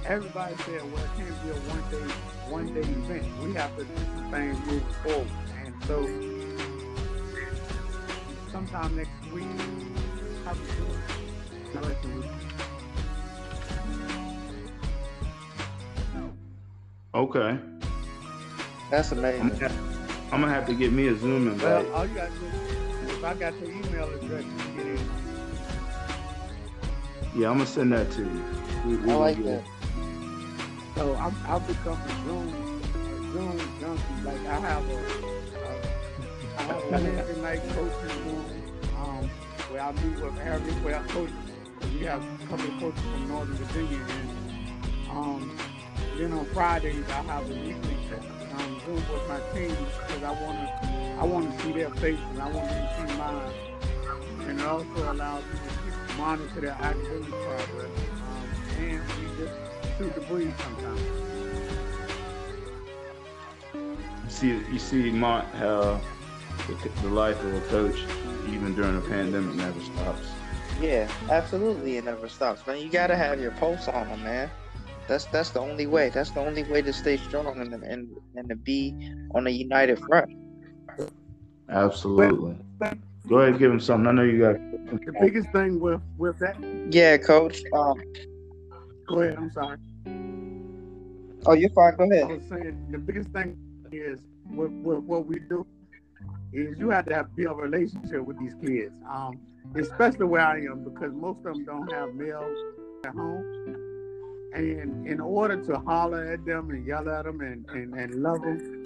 everybody 0.07 0.55
said, 0.63 0.81
well, 0.93 1.03
it 1.03 1.09
can't 1.17 1.43
be 1.43 1.49
a 1.49 1.53
one 1.53 1.83
day 1.91 2.13
one 2.49 2.73
day 2.73 2.79
event. 2.79 3.25
We 3.43 3.53
have 3.55 3.75
to 3.77 3.83
do 3.83 3.95
some 4.15 4.31
things 4.31 4.57
moving 4.65 4.93
forward. 5.03 5.27
And 5.65 5.73
so 5.85 5.97
sometime 8.51 8.95
next 8.95 9.31
week, 9.33 9.45
I'll 10.45 10.55
be 10.55 10.62
doing 10.77 10.97
Okay. 17.13 17.60
That's 18.91 19.12
amazing. 19.12 19.51
I'm 20.31 20.41
gonna 20.41 20.53
have 20.53 20.67
to 20.67 20.73
get 20.73 20.91
me 20.93 21.08
a 21.08 21.15
Zoom 21.17 21.47
invite. 21.47 21.85
Well, 21.85 21.95
all 21.95 22.05
you 22.05 22.15
got 22.15 22.29
to 22.29 22.39
do, 22.39 22.45
if 23.08 23.23
I 23.23 23.33
got 23.33 23.60
your 23.60 23.71
email 23.71 24.10
address, 24.13 24.43
you 24.43 24.77
get 24.77 24.85
in. 24.85 25.10
Yeah, 27.35 27.49
I'm 27.49 27.58
gonna 27.58 27.65
send 27.65 27.91
that 27.93 28.12
to 28.12 28.21
you. 28.21 28.43
We, 28.85 28.97
we 28.97 29.12
I 29.12 29.15
like 29.15 29.43
that. 29.43 29.63
So 30.98 31.15
I'm, 31.15 31.35
I'll 31.45 31.60
become 31.60 32.02
a 32.02 32.10
Zoom, 32.25 32.50
a 32.95 33.31
Zoom 33.31 33.79
junkie. 33.79 34.23
Like 34.23 34.43
I 34.48 34.60
have 34.60 34.89
a, 34.89 34.95
a 34.95 35.81
I 36.58 36.62
have 36.63 36.83
a 36.83 36.87
Wednesday 36.91 37.39
night 37.39 37.62
coaching 37.69 38.25
room 38.25 38.45
um, 38.98 39.29
where 39.69 39.81
I 39.83 39.91
meet 39.91 40.19
with 40.19 40.39
every 40.39 40.73
where 40.81 40.98
I 40.98 41.04
coach. 41.10 41.29
We 41.93 42.06
have 42.06 42.23
a 42.23 42.48
couple 42.48 42.65
of 42.65 42.79
coaches 42.79 43.02
from 43.12 43.27
Northern 43.27 43.56
Virginia, 43.58 44.04
and 44.10 45.10
um, 45.12 45.60
then 46.17 46.33
on 46.33 46.45
Fridays 46.45 47.08
I 47.10 47.21
have 47.21 47.45
a 47.45 47.54
weekly 47.54 47.98
um, 48.56 48.81
Zoom 48.83 48.95
with 48.95 49.27
my 49.29 49.39
team 49.54 49.69
because 49.69 50.23
I 50.23 50.31
want 50.31 50.58
to 50.58 50.87
I 51.19 51.23
want 51.25 51.56
to 51.56 51.63
see 51.63 51.73
their 51.73 51.91
faces. 51.91 52.39
I 52.41 52.50
want 52.50 52.69
to 52.69 52.95
see 52.98 53.17
mine. 53.19 53.54
And 54.50 54.60
it 54.60 54.65
also 54.65 55.12
allows 55.12 55.43
you 55.45 55.60
to 55.60 56.13
monitor 56.17 56.60
their 56.62 56.71
academic 56.71 57.29
progress. 57.29 57.91
Um, 58.25 58.50
and 58.79 59.02
we 59.19 59.45
just 59.45 59.77
shoot 59.98 60.13
the 60.15 60.21
breeze 60.21 60.54
sometimes. 60.60 61.02
You 63.73 64.29
see, 64.29 64.48
you 64.71 64.79
see, 64.79 65.12
Mont, 65.12 65.48
how 65.56 66.00
the, 66.67 66.89
the 67.02 67.10
life 67.10 67.41
of 67.43 67.54
a 67.56 67.62
coach, 67.67 68.04
even 68.50 68.75
during 68.75 68.98
a 68.98 69.02
pandemic, 69.02 69.56
never 69.56 69.79
stops. 69.79 70.27
Yeah, 70.81 71.10
absolutely, 71.31 71.98
it 71.98 72.06
never 72.06 72.29
stops, 72.29 72.65
man. 72.67 72.79
You 72.79 72.89
gotta 72.89 73.15
have 73.15 73.39
your 73.39 73.52
pulse 73.52 73.87
on 73.87 74.08
them, 74.10 74.23
man. 74.23 74.50
That's 75.08 75.25
that's 75.25 75.50
the 75.50 75.60
only 75.60 75.87
way. 75.87 76.10
That's 76.10 76.31
the 76.31 76.41
only 76.41 76.63
way 76.63 76.81
to 76.81 76.93
stay 76.93 77.17
strong 77.17 77.48
and 77.60 77.73
and, 77.73 78.10
and 78.35 78.50
to 78.50 78.56
be 78.56 78.93
on 79.33 79.48
a 79.48 79.50
united 79.50 80.00
front. 80.00 80.29
Absolutely. 81.69 82.56
Go 83.27 83.37
ahead, 83.39 83.50
and 83.50 83.60
give 83.60 83.71
him 83.71 83.79
something. 83.79 84.08
I 84.08 84.12
know 84.12 84.23
you 84.23 84.39
got. 84.39 84.56
The 85.06 85.13
biggest 85.19 85.52
thing 85.52 85.79
with 85.79 86.02
with 86.17 86.37
that. 86.39 86.58
Yeah, 86.91 87.17
coach. 87.17 87.62
Um, 87.73 88.02
go 89.08 89.21
ahead. 89.21 89.37
I'm 89.37 89.52
sorry. 89.52 89.77
Oh, 91.45 91.53
you're 91.53 91.69
fine. 91.71 91.95
Go 91.95 92.10
ahead. 92.12 92.23
I 92.23 92.33
was 92.33 92.43
saying 92.49 92.87
the 92.91 92.97
biggest 92.97 93.29
thing 93.29 93.58
is 93.91 94.19
with, 94.49 94.71
with 94.71 94.99
what 94.99 95.25
we 95.25 95.39
do 95.39 95.65
is 96.53 96.77
you 96.79 96.89
have 96.89 97.05
to 97.05 97.15
have 97.15 97.35
build 97.35 97.60
a 97.60 97.62
relationship 97.62 98.21
with 98.21 98.39
these 98.39 98.53
kids. 98.62 98.93
Um, 99.10 99.39
especially 99.75 100.25
where 100.25 100.41
I 100.41 100.58
am 100.62 100.83
because 100.83 101.13
most 101.13 101.39
of 101.45 101.55
them 101.55 101.65
don't 101.65 101.91
have 101.91 102.13
males 102.13 102.58
at 103.05 103.13
home. 103.13 103.43
And 104.53 105.08
in 105.08 105.19
order 105.19 105.63
to 105.65 105.79
holler 105.79 106.33
at 106.33 106.45
them 106.45 106.69
and 106.69 106.85
yell 106.85 107.10
at 107.10 107.25
them 107.25 107.41
and, 107.41 107.65
and, 107.69 107.93
and 107.93 108.15
love 108.23 108.41
them, 108.41 108.83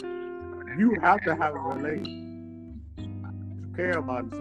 you 0.77 0.97
have 1.01 1.21
to 1.23 1.35
have 1.35 1.55
a 1.55 1.59
relationship 1.59 2.07
to 2.97 3.75
care 3.75 3.97
about 3.97 4.29
them. 4.31 4.39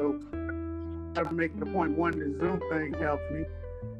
So 1.14 1.20
I 1.22 1.30
make 1.32 1.58
the 1.58 1.66
point 1.66 1.96
one, 1.96 2.12
the 2.12 2.38
Zoom 2.38 2.60
thing 2.70 2.94
helps 3.00 3.22
me. 3.30 3.44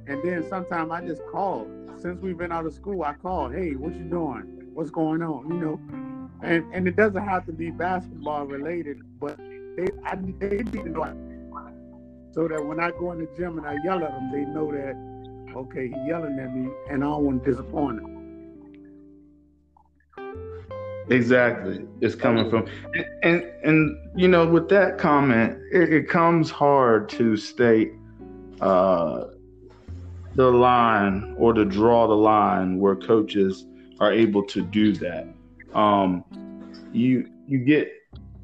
And 0.07 0.23
then 0.23 0.45
sometimes 0.49 0.91
I 0.91 1.07
just 1.07 1.23
call. 1.31 1.67
Since 1.97 2.21
we've 2.23 2.39
been 2.39 2.53
out 2.53 2.67
of 2.67 2.73
school, 2.73 3.03
I 3.03 3.13
call, 3.15 3.51
hey, 3.51 3.73
what 3.73 3.95
you 3.95 4.05
doing? 4.05 4.71
What's 4.73 4.91
going 4.91 5.23
on? 5.23 5.49
You 5.49 5.55
know, 5.55 5.81
and 6.43 6.65
and 6.73 6.89
it 6.89 6.97
doesn't 6.97 7.23
have 7.23 7.45
to 7.47 7.53
be 7.53 7.71
basketball 7.71 8.47
related, 8.47 9.03
but 9.21 9.37
they 9.77 9.89
I, 10.05 10.17
they 10.39 10.57
need 10.57 10.73
to 10.73 10.89
know 10.89 11.31
so 12.33 12.47
that 12.47 12.65
when 12.65 12.79
I 12.79 12.91
go 12.93 13.13
in 13.13 13.19
the 13.19 13.29
gym 13.37 13.59
and 13.59 13.67
I 13.67 13.77
yell 13.85 14.03
at 14.05 14.13
them, 14.13 14.31
they 14.33 14.45
know 14.45 14.71
that 14.73 14.97
okay, 15.57 15.89
he's 15.89 16.07
yelling 16.07 16.39
at 16.39 16.55
me, 16.55 16.71
and 16.89 17.03
I 17.03 17.07
don't 17.09 17.25
want 17.25 17.45
to 17.45 17.51
disappoint 17.51 18.01
him. 18.01 18.17
Exactly, 21.11 21.85
it's 22.01 22.15
coming 22.15 22.49
from, 22.49 22.69
and 22.95 23.07
and, 23.25 23.45
and 23.65 23.97
you 24.17 24.29
know, 24.29 24.47
with 24.47 24.69
that 24.69 24.97
comment, 24.97 25.59
it, 25.73 25.93
it 25.93 26.09
comes 26.09 26.51
hard 26.51 27.09
to 27.11 27.37
state 27.37 27.93
uh, 28.61 29.25
the 30.35 30.51
line 30.51 31.35
or 31.39 31.53
to 31.53 31.64
draw 31.64 32.07
the 32.07 32.14
line 32.14 32.78
where 32.78 32.97
coaches 32.97 33.66
are 33.99 34.12
able 34.12 34.43
to 34.45 34.62
do 34.62 34.93
that. 34.95 35.26
Um, 35.74 36.24
you 36.93 37.31
you 37.47 37.59
get 37.59 37.93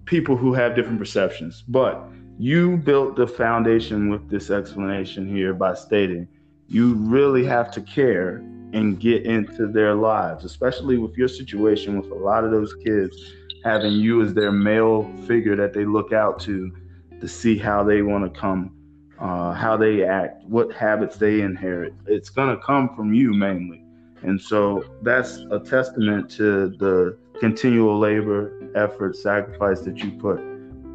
people 0.04 0.36
who 0.36 0.52
have 0.52 0.74
different 0.74 0.98
perceptions, 0.98 1.62
but 1.66 2.08
you 2.38 2.76
built 2.76 3.16
the 3.16 3.26
foundation 3.26 4.10
with 4.10 4.28
this 4.28 4.50
explanation 4.50 5.28
here 5.28 5.54
by 5.54 5.74
stating 5.74 6.28
you 6.68 6.94
really 6.94 7.44
have 7.44 7.70
to 7.72 7.80
care 7.80 8.36
and 8.72 9.00
get 9.00 9.24
into 9.24 9.68
their 9.68 9.94
lives, 9.94 10.44
especially 10.44 10.98
with 10.98 11.16
your 11.16 11.28
situation 11.28 12.00
with 12.00 12.10
a 12.10 12.14
lot 12.14 12.44
of 12.44 12.50
those 12.50 12.74
kids 12.84 13.16
having 13.64 13.92
you 13.92 14.22
as 14.22 14.34
their 14.34 14.52
male 14.52 15.10
figure 15.26 15.56
that 15.56 15.72
they 15.72 15.84
look 15.84 16.12
out 16.12 16.38
to 16.40 16.72
to 17.20 17.26
see 17.26 17.56
how 17.56 17.82
they 17.82 18.02
want 18.02 18.22
to 18.22 18.40
come, 18.40 18.70
uh, 19.18 19.52
how 19.52 19.76
they 19.76 20.04
act, 20.04 20.44
what 20.44 20.72
habits 20.72 21.16
they 21.16 21.40
inherit. 21.40 21.94
It's 22.06 22.28
going 22.28 22.54
to 22.54 22.62
come 22.62 22.94
from 22.94 23.14
you 23.14 23.32
mainly. 23.32 23.82
And 24.22 24.40
so 24.40 24.84
that's 25.02 25.38
a 25.50 25.60
testament 25.60 26.30
to 26.32 26.68
the 26.68 27.18
continual 27.38 27.98
labor, 27.98 28.52
effort, 28.74 29.16
sacrifice 29.16 29.80
that 29.82 29.98
you 29.98 30.10
put. 30.12 30.38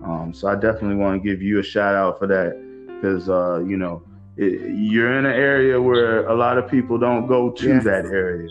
Um, 0.03 0.33
so 0.33 0.47
I 0.47 0.55
definitely 0.55 0.95
want 0.95 1.21
to 1.21 1.29
give 1.29 1.41
you 1.41 1.59
a 1.59 1.63
shout 1.63 1.95
out 1.95 2.17
for 2.17 2.27
that 2.27 2.59
because, 2.87 3.29
uh, 3.29 3.63
you 3.65 3.77
know, 3.77 4.03
it, 4.37 4.75
you're 4.75 5.17
in 5.17 5.25
an 5.25 5.33
area 5.33 5.79
where 5.79 6.27
a 6.27 6.35
lot 6.35 6.57
of 6.57 6.69
people 6.69 6.97
don't 6.97 7.27
go 7.27 7.51
to 7.51 7.79
that 7.81 8.05
area. 8.05 8.49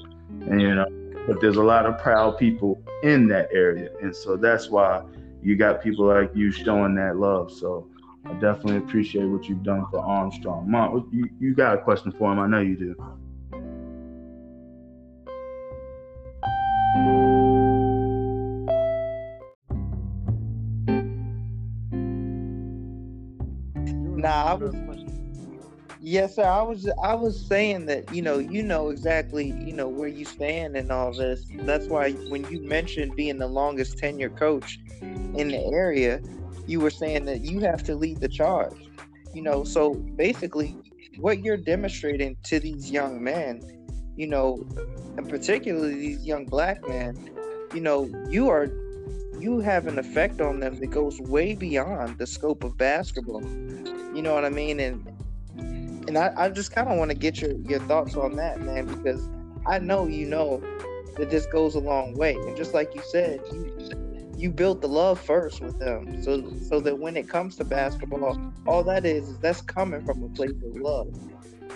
And, 0.48 0.60
you 0.60 0.74
know, 0.74 0.86
but 1.26 1.40
there's 1.40 1.56
a 1.56 1.62
lot 1.62 1.86
of 1.86 1.98
proud 1.98 2.38
people 2.38 2.82
in 3.02 3.28
that 3.28 3.48
area. 3.52 3.90
And 4.02 4.14
so 4.14 4.36
that's 4.36 4.70
why 4.70 5.02
you 5.42 5.56
got 5.56 5.82
people 5.82 6.06
like 6.06 6.30
you 6.34 6.50
showing 6.50 6.94
that 6.96 7.16
love. 7.16 7.52
So 7.52 7.88
I 8.30 8.34
definitely 8.34 8.76
appreciate 8.76 9.24
what 9.24 9.48
you've 9.48 9.64
done 9.64 9.86
for 9.90 9.98
Armstrong. 9.98 10.70
Mom, 10.70 11.08
you, 11.12 11.28
you 11.40 11.54
got 11.54 11.74
a 11.74 11.78
question 11.78 12.12
for 12.12 12.32
him. 12.32 12.38
I 12.38 12.46
know 12.46 12.60
you 12.60 12.76
do. 12.76 12.94
Nah, 24.16 24.44
I 24.44 24.54
was. 24.54 24.74
Yes, 26.02 26.36
sir. 26.36 26.44
I 26.44 26.62
was. 26.62 26.88
I 27.02 27.14
was 27.14 27.44
saying 27.44 27.86
that 27.86 28.14
you 28.14 28.22
know, 28.22 28.38
you 28.38 28.62
know 28.62 28.90
exactly, 28.90 29.46
you 29.46 29.72
know 29.72 29.88
where 29.88 30.08
you 30.08 30.24
stand 30.24 30.76
and 30.76 30.92
all 30.92 31.12
this. 31.12 31.46
That's 31.50 31.86
why 31.88 32.12
when 32.28 32.48
you 32.50 32.62
mentioned 32.62 33.16
being 33.16 33.38
the 33.38 33.48
longest 33.48 33.98
tenure 33.98 34.30
coach 34.30 34.78
in 35.00 35.48
the 35.48 35.64
area, 35.72 36.20
you 36.70 36.78
were 36.78 36.90
saying 36.90 37.24
that 37.24 37.40
you 37.40 37.58
have 37.60 37.82
to 37.82 37.96
lead 37.96 38.20
the 38.20 38.28
charge. 38.28 38.76
You 39.34 39.42
know, 39.42 39.64
so 39.64 39.94
basically, 39.94 40.76
what 41.18 41.40
you're 41.40 41.56
demonstrating 41.56 42.36
to 42.44 42.60
these 42.60 42.90
young 42.90 43.22
men, 43.22 43.60
you 44.16 44.28
know, 44.28 44.64
and 45.16 45.28
particularly 45.28 45.94
these 45.94 46.24
young 46.24 46.46
black 46.46 46.86
men, 46.88 47.30
you 47.74 47.80
know, 47.80 48.08
you 48.28 48.48
are 48.48 48.70
you 49.40 49.58
have 49.60 49.86
an 49.86 49.98
effect 49.98 50.40
on 50.40 50.60
them 50.60 50.78
that 50.78 50.88
goes 50.88 51.18
way 51.20 51.54
beyond 51.54 52.18
the 52.18 52.26
scope 52.26 52.62
of 52.62 52.76
basketball. 52.76 53.42
You 54.14 54.22
know 54.22 54.34
what 54.34 54.44
I 54.44 54.50
mean? 54.50 54.78
And 54.78 55.06
and 56.06 56.16
I, 56.16 56.32
I 56.36 56.48
just 56.50 56.72
kind 56.72 56.88
of 56.88 56.98
want 56.98 57.10
to 57.10 57.16
get 57.16 57.40
your 57.40 57.52
your 57.52 57.80
thoughts 57.80 58.14
on 58.14 58.36
that, 58.36 58.60
man, 58.60 58.86
because 58.86 59.28
I 59.66 59.78
know 59.78 60.06
you 60.06 60.26
know 60.26 60.62
that 61.16 61.30
this 61.30 61.46
goes 61.46 61.74
a 61.74 61.80
long 61.80 62.14
way. 62.14 62.34
And 62.34 62.56
just 62.56 62.74
like 62.74 62.94
you 62.94 63.02
said, 63.10 63.40
you 63.52 63.69
you 64.40 64.50
built 64.50 64.80
the 64.80 64.88
love 64.88 65.20
first 65.20 65.60
with 65.60 65.78
them, 65.78 66.22
so 66.22 66.50
so 66.68 66.80
that 66.80 66.98
when 66.98 67.16
it 67.16 67.28
comes 67.28 67.56
to 67.56 67.64
basketball, 67.64 68.40
all 68.66 68.82
that 68.84 69.04
is 69.04 69.28
is 69.28 69.38
that's 69.38 69.60
coming 69.60 70.04
from 70.04 70.22
a 70.22 70.28
place 70.30 70.50
of 70.50 70.76
love. 70.76 71.08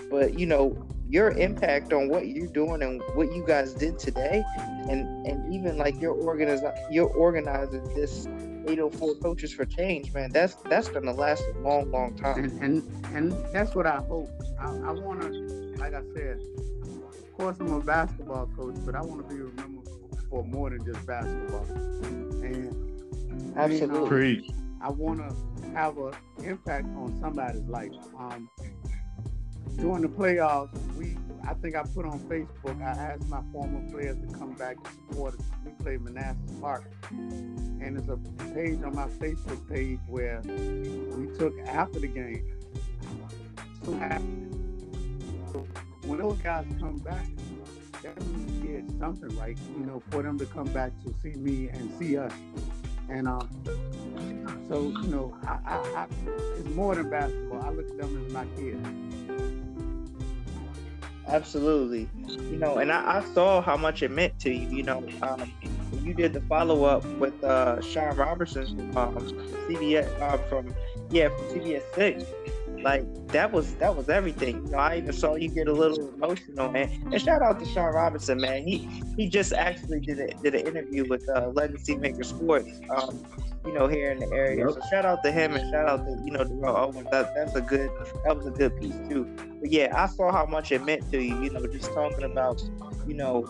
But 0.09 0.39
you 0.39 0.45
know, 0.45 0.75
your 1.07 1.31
impact 1.31 1.93
on 1.93 2.09
what 2.09 2.27
you're 2.27 2.47
doing 2.47 2.81
and 2.81 3.01
what 3.13 3.33
you 3.33 3.43
guys 3.45 3.73
did 3.73 3.99
today, 3.99 4.43
and 4.89 5.27
and 5.27 5.53
even 5.53 5.77
like 5.77 5.99
your 6.01 6.15
organiz 6.15 6.61
you're 6.89 7.09
organizing 7.09 7.83
this 7.93 8.27
804 8.67 9.15
coaches 9.15 9.53
for 9.53 9.65
change, 9.65 10.11
man. 10.13 10.31
That's 10.31 10.55
that's 10.69 10.89
gonna 10.89 11.13
last 11.13 11.43
a 11.55 11.59
long, 11.59 11.91
long 11.91 12.15
time. 12.15 12.45
And 12.45 12.61
and, 12.61 13.05
and 13.13 13.45
that's 13.53 13.75
what 13.75 13.85
I 13.85 13.97
hope. 13.97 14.29
I, 14.59 14.69
I 14.69 14.91
wanna, 14.91 15.29
like 15.77 15.93
I 15.93 16.01
said, 16.15 16.39
of 16.81 17.37
course 17.37 17.57
I'm 17.59 17.73
a 17.73 17.79
basketball 17.79 18.49
coach, 18.57 18.75
but 18.85 18.95
I 18.95 19.01
want 19.01 19.27
to 19.27 19.35
be 19.35 19.41
remembered 19.41 19.74
for 20.35 20.43
more 20.43 20.69
than 20.69 20.83
just 20.83 21.05
basketball. 21.07 21.65
And 22.43 23.53
absolutely, 23.55 24.17
I, 24.17 24.33
mean, 24.33 24.53
I 24.81 24.89
want 24.89 25.19
to 25.19 25.69
have 25.69 25.97
an 25.97 26.13
impact 26.43 26.87
on 26.97 27.17
somebody's 27.21 27.63
life. 27.63 27.93
Um, 28.19 28.49
during 29.77 30.01
the 30.01 30.09
playoffs, 30.09 30.75
we 30.95 31.15
I 31.47 31.53
think 31.53 31.75
I 31.77 31.83
put 31.83 32.05
on 32.05 32.19
Facebook. 32.21 32.81
I 32.81 33.13
asked 33.13 33.29
my 33.29 33.41
former 33.53 33.79
players 33.89 34.17
to 34.27 34.37
come 34.37 34.53
back 34.55 34.75
and 34.75 34.87
support 35.09 35.35
us. 35.35 35.45
We 35.63 35.71
played 35.83 36.01
Manassas 36.01 36.51
Park, 36.59 36.91
and 37.11 37.95
there's 37.97 38.09
a 38.09 38.17
page 38.53 38.83
on 38.83 38.93
my 38.93 39.07
Facebook 39.07 39.69
page 39.69 39.99
where 40.07 40.41
we 40.43 41.27
took 41.37 41.57
after 41.59 41.99
the 41.99 42.07
game. 42.07 42.43
So 45.53 45.65
when 46.05 46.19
those 46.19 46.37
guys 46.39 46.65
come 46.79 46.97
back, 46.97 47.25
we 48.17 48.67
did 48.67 48.99
something 48.99 49.35
right, 49.37 49.57
you 49.77 49.85
know, 49.85 50.01
for 50.11 50.23
them 50.23 50.37
to 50.39 50.45
come 50.45 50.67
back 50.67 50.91
to 51.05 51.13
see 51.21 51.37
me 51.37 51.69
and 51.69 51.91
see 51.97 52.17
us. 52.17 52.33
And 53.09 53.27
um, 53.27 53.49
so, 54.67 54.81
you 54.81 55.07
know, 55.07 55.37
I, 55.43 55.59
I, 55.65 55.75
I, 55.95 56.07
it's 56.57 56.69
more 56.69 56.95
than 56.95 57.09
basketball. 57.09 57.61
I 57.61 57.69
look 57.69 57.89
at 57.89 57.97
them 57.97 58.25
as 58.25 58.31
my 58.31 58.45
kids. 58.55 58.87
Absolutely. 61.27 62.09
You 62.27 62.57
know, 62.57 62.77
and 62.77 62.91
I, 62.91 63.17
I, 63.17 63.33
saw 63.33 63.61
how 63.61 63.75
much 63.77 64.03
it 64.03 64.11
meant 64.11 64.37
to 64.39 64.53
you. 64.53 64.77
You 64.77 64.83
know, 64.83 65.03
um, 65.23 65.51
you 66.03 66.13
did 66.13 66.33
the 66.33 66.41
follow 66.41 66.83
up 66.83 67.03
with 67.17 67.43
uh, 67.43 67.81
Sean 67.81 68.15
Robertson 68.15 68.95
um, 68.95 69.15
CBS 69.67 70.07
uh, 70.21 70.37
from 70.49 70.73
yeah 71.09 71.29
from 71.29 71.45
CBS 71.47 71.81
Six. 71.95 72.23
Like 72.85 73.03
that 73.29 73.51
was 73.51 73.73
that 73.77 73.95
was 73.95 74.09
everything. 74.09 74.63
You 74.63 74.71
know, 74.73 74.77
I 74.77 74.97
even 74.97 75.11
saw 75.11 75.33
you 75.33 75.49
get 75.49 75.67
a 75.67 75.73
little 75.73 76.07
emotional, 76.13 76.69
man. 76.69 76.87
And 77.11 77.19
shout 77.19 77.41
out 77.41 77.57
to 77.59 77.65
Sean 77.65 77.91
Robinson, 77.91 78.39
man. 78.39 78.61
He 78.67 78.87
he 79.17 79.27
just 79.27 79.53
actually 79.53 80.01
did 80.01 80.19
a, 80.19 80.27
did 80.43 80.53
an 80.53 80.67
interview 80.67 81.03
with 81.09 81.27
uh, 81.27 81.47
Legacy 81.47 81.95
Maker 81.95 82.23
Sports. 82.23 82.69
Um, 82.95 83.25
you 83.65 83.73
know, 83.73 83.87
here 83.87 84.11
in 84.11 84.19
the 84.19 84.27
area. 84.27 84.69
So 84.69 84.79
shout 84.91 85.03
out 85.03 85.23
to 85.23 85.31
him 85.31 85.55
and 85.55 85.67
shout 85.71 85.89
out 85.89 86.05
to 86.05 86.21
you 86.23 86.31
know 86.31 86.43
Darrell 86.43 86.77
Owens. 86.77 87.07
That 87.09 87.33
that's 87.33 87.55
a 87.55 87.61
good 87.61 87.89
that 88.23 88.37
was 88.37 88.45
a 88.45 88.51
good 88.51 88.79
piece 88.79 88.99
too. 89.09 89.35
But 89.59 89.71
yeah, 89.71 89.91
I 89.95 90.05
saw 90.05 90.31
how 90.31 90.45
much 90.45 90.71
it 90.71 90.85
meant 90.85 91.09
to 91.11 91.19
you. 91.19 91.41
You 91.41 91.49
know, 91.49 91.65
just 91.65 91.91
talking 91.91 92.23
about 92.23 92.61
you 93.07 93.15
know 93.15 93.47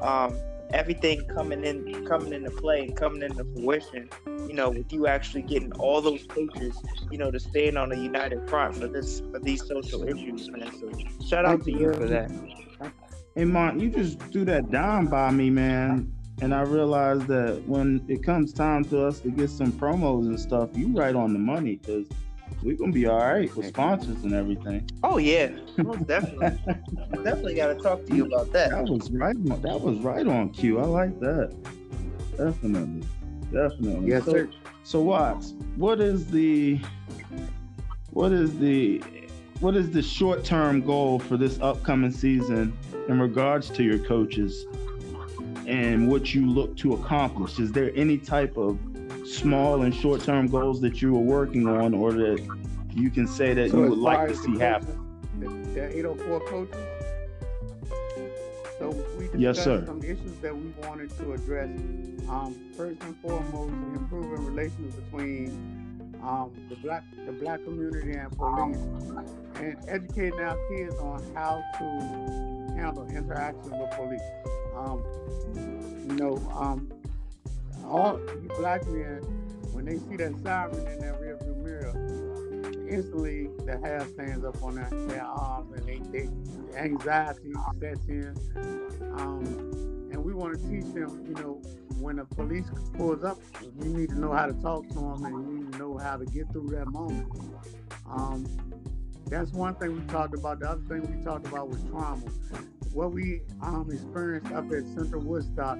um, 0.00 0.38
everything 0.72 1.26
coming 1.28 1.64
in 1.64 2.06
coming 2.06 2.32
into 2.32 2.50
play 2.50 2.84
and 2.84 2.96
coming 2.96 3.22
into 3.22 3.44
fruition. 3.44 4.10
You 4.26 4.52
know, 4.52 4.70
with 4.70 4.92
you 4.92 5.06
actually 5.06 5.42
getting 5.42 5.72
all 5.74 6.00
those 6.00 6.24
coaches, 6.26 6.76
you 7.10 7.18
know, 7.18 7.30
to 7.30 7.40
stand 7.40 7.78
on 7.78 7.92
a 7.92 7.96
united 7.96 8.48
front 8.48 8.76
for 8.76 8.88
this 8.88 9.22
for 9.32 9.38
these 9.38 9.66
social 9.66 10.06
issues, 10.06 10.50
man. 10.50 10.70
So 10.78 10.90
shout 11.24 11.46
out 11.46 11.64
to 11.64 11.72
you 11.72 11.86
you 11.86 11.92
for 11.92 12.06
that. 12.06 12.30
Hey, 13.34 13.44
Mont, 13.44 13.80
you 13.80 13.90
just 13.90 14.18
threw 14.32 14.44
that 14.46 14.70
dime 14.70 15.06
by 15.06 15.30
me, 15.30 15.50
man. 15.50 16.12
And 16.42 16.54
I 16.54 16.62
realized 16.62 17.26
that 17.28 17.62
when 17.66 18.04
it 18.08 18.22
comes 18.22 18.52
time 18.52 18.84
to 18.86 19.06
us 19.06 19.20
to 19.20 19.30
get 19.30 19.48
some 19.48 19.72
promos 19.72 20.26
and 20.26 20.38
stuff, 20.38 20.70
you 20.74 20.88
right 20.88 21.14
on 21.14 21.32
the 21.32 21.38
money 21.38 21.76
because 21.76 22.06
we're 22.62 22.76
gonna 22.76 22.92
be 22.92 23.06
all 23.06 23.18
right 23.18 23.54
with 23.54 23.68
sponsors 23.68 24.24
and 24.24 24.32
everything. 24.32 24.88
Oh 25.02 25.18
yeah, 25.18 25.50
most 25.76 26.06
definitely, 26.06 26.58
definitely 27.22 27.54
got 27.54 27.68
to 27.68 27.74
talk 27.76 28.04
to 28.06 28.14
you 28.14 28.26
about 28.26 28.52
that. 28.52 28.70
That 28.70 28.84
was 28.84 29.10
right. 29.10 29.36
On, 29.36 29.62
that 29.62 29.80
was 29.80 29.98
right 29.98 30.26
on 30.26 30.50
cue. 30.50 30.80
I 30.80 30.84
like 30.84 31.18
that. 31.20 31.54
Definitely, 32.36 33.06
definitely. 33.52 34.08
Yes, 34.08 34.24
so, 34.24 34.32
sir. 34.32 34.50
So, 34.86 35.00
Watts, 35.00 35.54
what 35.76 36.00
is 36.00 36.26
the, 36.28 36.80
what 38.10 38.32
is 38.32 38.58
the, 38.58 39.02
what 39.60 39.74
is 39.74 39.90
the 39.90 40.02
short-term 40.02 40.82
goal 40.82 41.18
for 41.18 41.36
this 41.36 41.58
upcoming 41.60 42.12
season 42.12 42.76
in 43.08 43.20
regards 43.20 43.68
to 43.70 43.82
your 43.82 43.98
coaches 43.98 44.64
and 45.66 46.08
what 46.08 46.34
you 46.34 46.46
look 46.46 46.76
to 46.76 46.94
accomplish? 46.94 47.58
Is 47.58 47.72
there 47.72 47.90
any 47.96 48.18
type 48.18 48.56
of 48.56 48.78
small 49.26 49.82
and 49.82 49.94
short-term 49.94 50.48
goals 50.48 50.80
that 50.82 51.02
you 51.02 51.12
were 51.12 51.20
working 51.20 51.66
on, 51.66 51.94
or 51.94 52.12
that 52.12 52.40
you 52.94 53.10
can 53.10 53.26
say 53.26 53.54
that 53.54 53.70
So 53.70 53.82
you 53.82 53.90
would 53.90 53.98
like 53.98 54.28
to 54.28 54.34
see 54.34 54.58
happen? 54.58 54.86
coaches, 55.40 55.66
The, 55.74 55.80
the 55.80 55.98
804 55.98 56.40
coaches. 56.48 56.76
So 58.78 58.90
we 59.18 59.24
discussed 59.28 59.38
Yes, 59.40 59.64
sir. 59.64 59.84
some 59.86 60.02
issues 60.02 60.38
that 60.42 60.54
we 60.56 60.68
wanted 60.86 61.10
to 61.18 61.32
address. 61.32 61.68
Um, 62.28 62.54
first 62.76 63.02
and 63.02 63.16
foremost, 63.18 63.72
improving 63.94 64.44
relations 64.44 64.94
between 64.96 65.48
um, 66.22 66.52
the 66.68 66.76
black 66.76 67.04
the 67.24 67.32
black 67.32 67.62
community 67.64 68.12
and 68.12 68.30
police, 68.36 68.76
and 69.60 69.76
educating 69.88 70.40
our 70.40 70.58
kids 70.68 70.94
on 70.96 71.22
how 71.34 71.62
to 71.78 71.84
handle 72.76 73.06
interactions 73.06 73.70
with 73.72 73.90
police. 73.92 74.20
Um, 74.76 75.02
you 76.08 76.16
know, 76.16 76.36
um, 76.52 76.90
all 77.88 78.18
you 78.42 78.48
black 78.58 78.86
men, 78.86 79.22
when 79.72 79.84
they 79.84 79.96
see 79.96 80.16
that 80.16 80.34
siren 80.42 80.86
in 80.86 81.00
that 81.00 81.20
rearview 81.20 81.56
mirror, 81.56 81.92
instantly 82.88 83.48
the 83.64 83.78
hair 83.78 84.06
stands 84.12 84.44
up 84.44 84.62
on 84.62 84.76
their, 84.76 84.90
their 85.08 85.24
arms 85.24 85.72
and 85.76 85.86
they, 85.86 86.00
they 86.12 86.28
anxiety 86.78 87.52
sets 87.80 88.06
in. 88.06 88.34
Um, 89.18 89.44
and 90.12 90.24
we 90.24 90.32
want 90.32 90.54
to 90.54 90.60
teach 90.68 90.92
them, 90.94 91.24
you 91.26 91.34
know, 91.34 91.60
when 91.98 92.16
the 92.16 92.24
police 92.24 92.66
pulls 92.96 93.24
up, 93.24 93.38
you 93.62 93.88
need 93.88 94.10
to 94.10 94.18
know 94.18 94.32
how 94.32 94.46
to 94.46 94.54
talk 94.54 94.86
to 94.88 94.94
them 94.94 95.24
and 95.24 95.34
you 95.34 95.54
need 95.58 95.72
to 95.72 95.78
know 95.78 95.98
how 95.98 96.16
to 96.16 96.24
get 96.26 96.50
through 96.52 96.68
that 96.68 96.86
moment. 96.86 97.28
Um, 98.08 98.46
that's 99.28 99.52
one 99.52 99.74
thing 99.74 99.94
we 99.94 100.06
talked 100.06 100.34
about. 100.34 100.60
The 100.60 100.70
other 100.70 100.82
thing 100.82 101.02
we 101.16 101.22
talked 101.24 101.46
about 101.46 101.68
was 101.68 101.82
trauma. 101.84 102.22
What 102.96 103.12
we 103.12 103.42
um, 103.60 103.90
experienced 103.92 104.50
up 104.52 104.72
at 104.72 104.86
Central 104.94 105.20
Woodstock, 105.20 105.78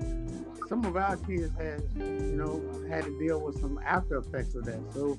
some 0.68 0.84
of 0.84 0.98
our 0.98 1.16
kids 1.16 1.50
had, 1.56 1.82
you 1.96 2.36
know, 2.36 2.60
had 2.90 3.04
to 3.04 3.18
deal 3.18 3.40
with 3.40 3.58
some 3.58 3.80
after 3.86 4.18
effects 4.18 4.54
of 4.54 4.66
that. 4.66 4.80
So, 4.92 5.16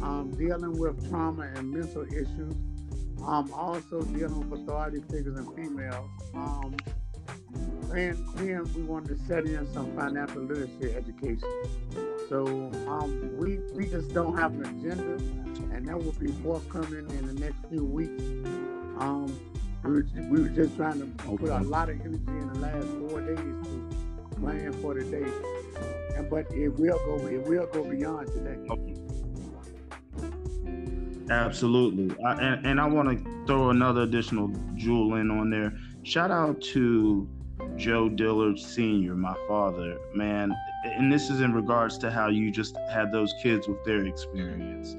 um, 0.00 0.32
dealing 0.38 0.78
with 0.78 1.10
trauma 1.10 1.50
and 1.56 1.72
mental 1.72 2.04
issues, 2.04 2.54
um, 3.26 3.52
also 3.52 4.02
dealing 4.02 4.48
with 4.48 4.60
authority 4.60 5.00
figures 5.10 5.36
and 5.36 5.52
females. 5.56 6.08
Um, 6.34 6.76
and 7.92 8.16
then 8.36 8.72
we 8.72 8.82
wanted 8.82 9.18
to 9.18 9.26
set 9.26 9.44
in 9.44 9.66
some 9.74 9.92
financial 9.96 10.42
literacy 10.42 10.94
education. 10.94 11.48
So 12.28 12.46
um, 12.86 13.36
we 13.38 13.58
we 13.74 13.86
just 13.86 14.14
don't 14.14 14.38
have 14.38 14.52
an 14.52 14.66
agenda, 14.66 15.14
and 15.74 15.84
that 15.88 15.98
will 15.98 16.12
be 16.12 16.28
forthcoming 16.44 17.10
in 17.10 17.26
the 17.26 17.34
next 17.34 17.58
few 17.68 17.84
weeks. 17.84 18.22
Um, 19.00 19.36
we 19.84 19.92
were, 19.92 20.06
we 20.30 20.42
were 20.42 20.48
just 20.48 20.76
trying 20.76 20.98
to 20.98 21.06
put 21.24 21.50
a 21.50 21.60
lot 21.60 21.90
of 21.90 22.00
energy 22.00 22.22
in 22.26 22.52
the 22.52 22.58
last 22.58 22.88
four 23.08 23.20
days 23.20 23.38
to 23.38 24.40
plan 24.40 24.72
for 24.74 24.94
the 24.94 25.04
day, 25.04 25.26
and 26.16 26.28
but 26.30 26.50
it 26.52 26.68
will 26.70 26.98
go 27.04 27.26
it 27.26 27.42
will 27.46 27.66
go 27.66 27.84
beyond 27.84 28.26
today. 28.28 28.56
Absolutely. 31.30 32.14
I, 32.24 32.32
and, 32.32 32.66
and 32.66 32.80
I 32.80 32.86
want 32.86 33.08
to 33.08 33.46
throw 33.46 33.70
another 33.70 34.02
additional 34.02 34.48
jewel 34.74 35.14
in 35.16 35.30
on 35.30 35.50
there. 35.50 35.72
Shout 36.02 36.30
out 36.30 36.60
to 36.60 37.28
Joe 37.76 38.08
Dillard 38.10 38.58
Sr., 38.58 39.14
my 39.14 39.34
father, 39.48 39.98
man. 40.14 40.54
And 40.84 41.10
this 41.10 41.30
is 41.30 41.40
in 41.40 41.54
regards 41.54 41.96
to 41.98 42.10
how 42.10 42.28
you 42.28 42.50
just 42.50 42.76
had 42.92 43.10
those 43.10 43.32
kids 43.42 43.66
with 43.66 43.82
their 43.84 44.04
experience. 44.04 44.92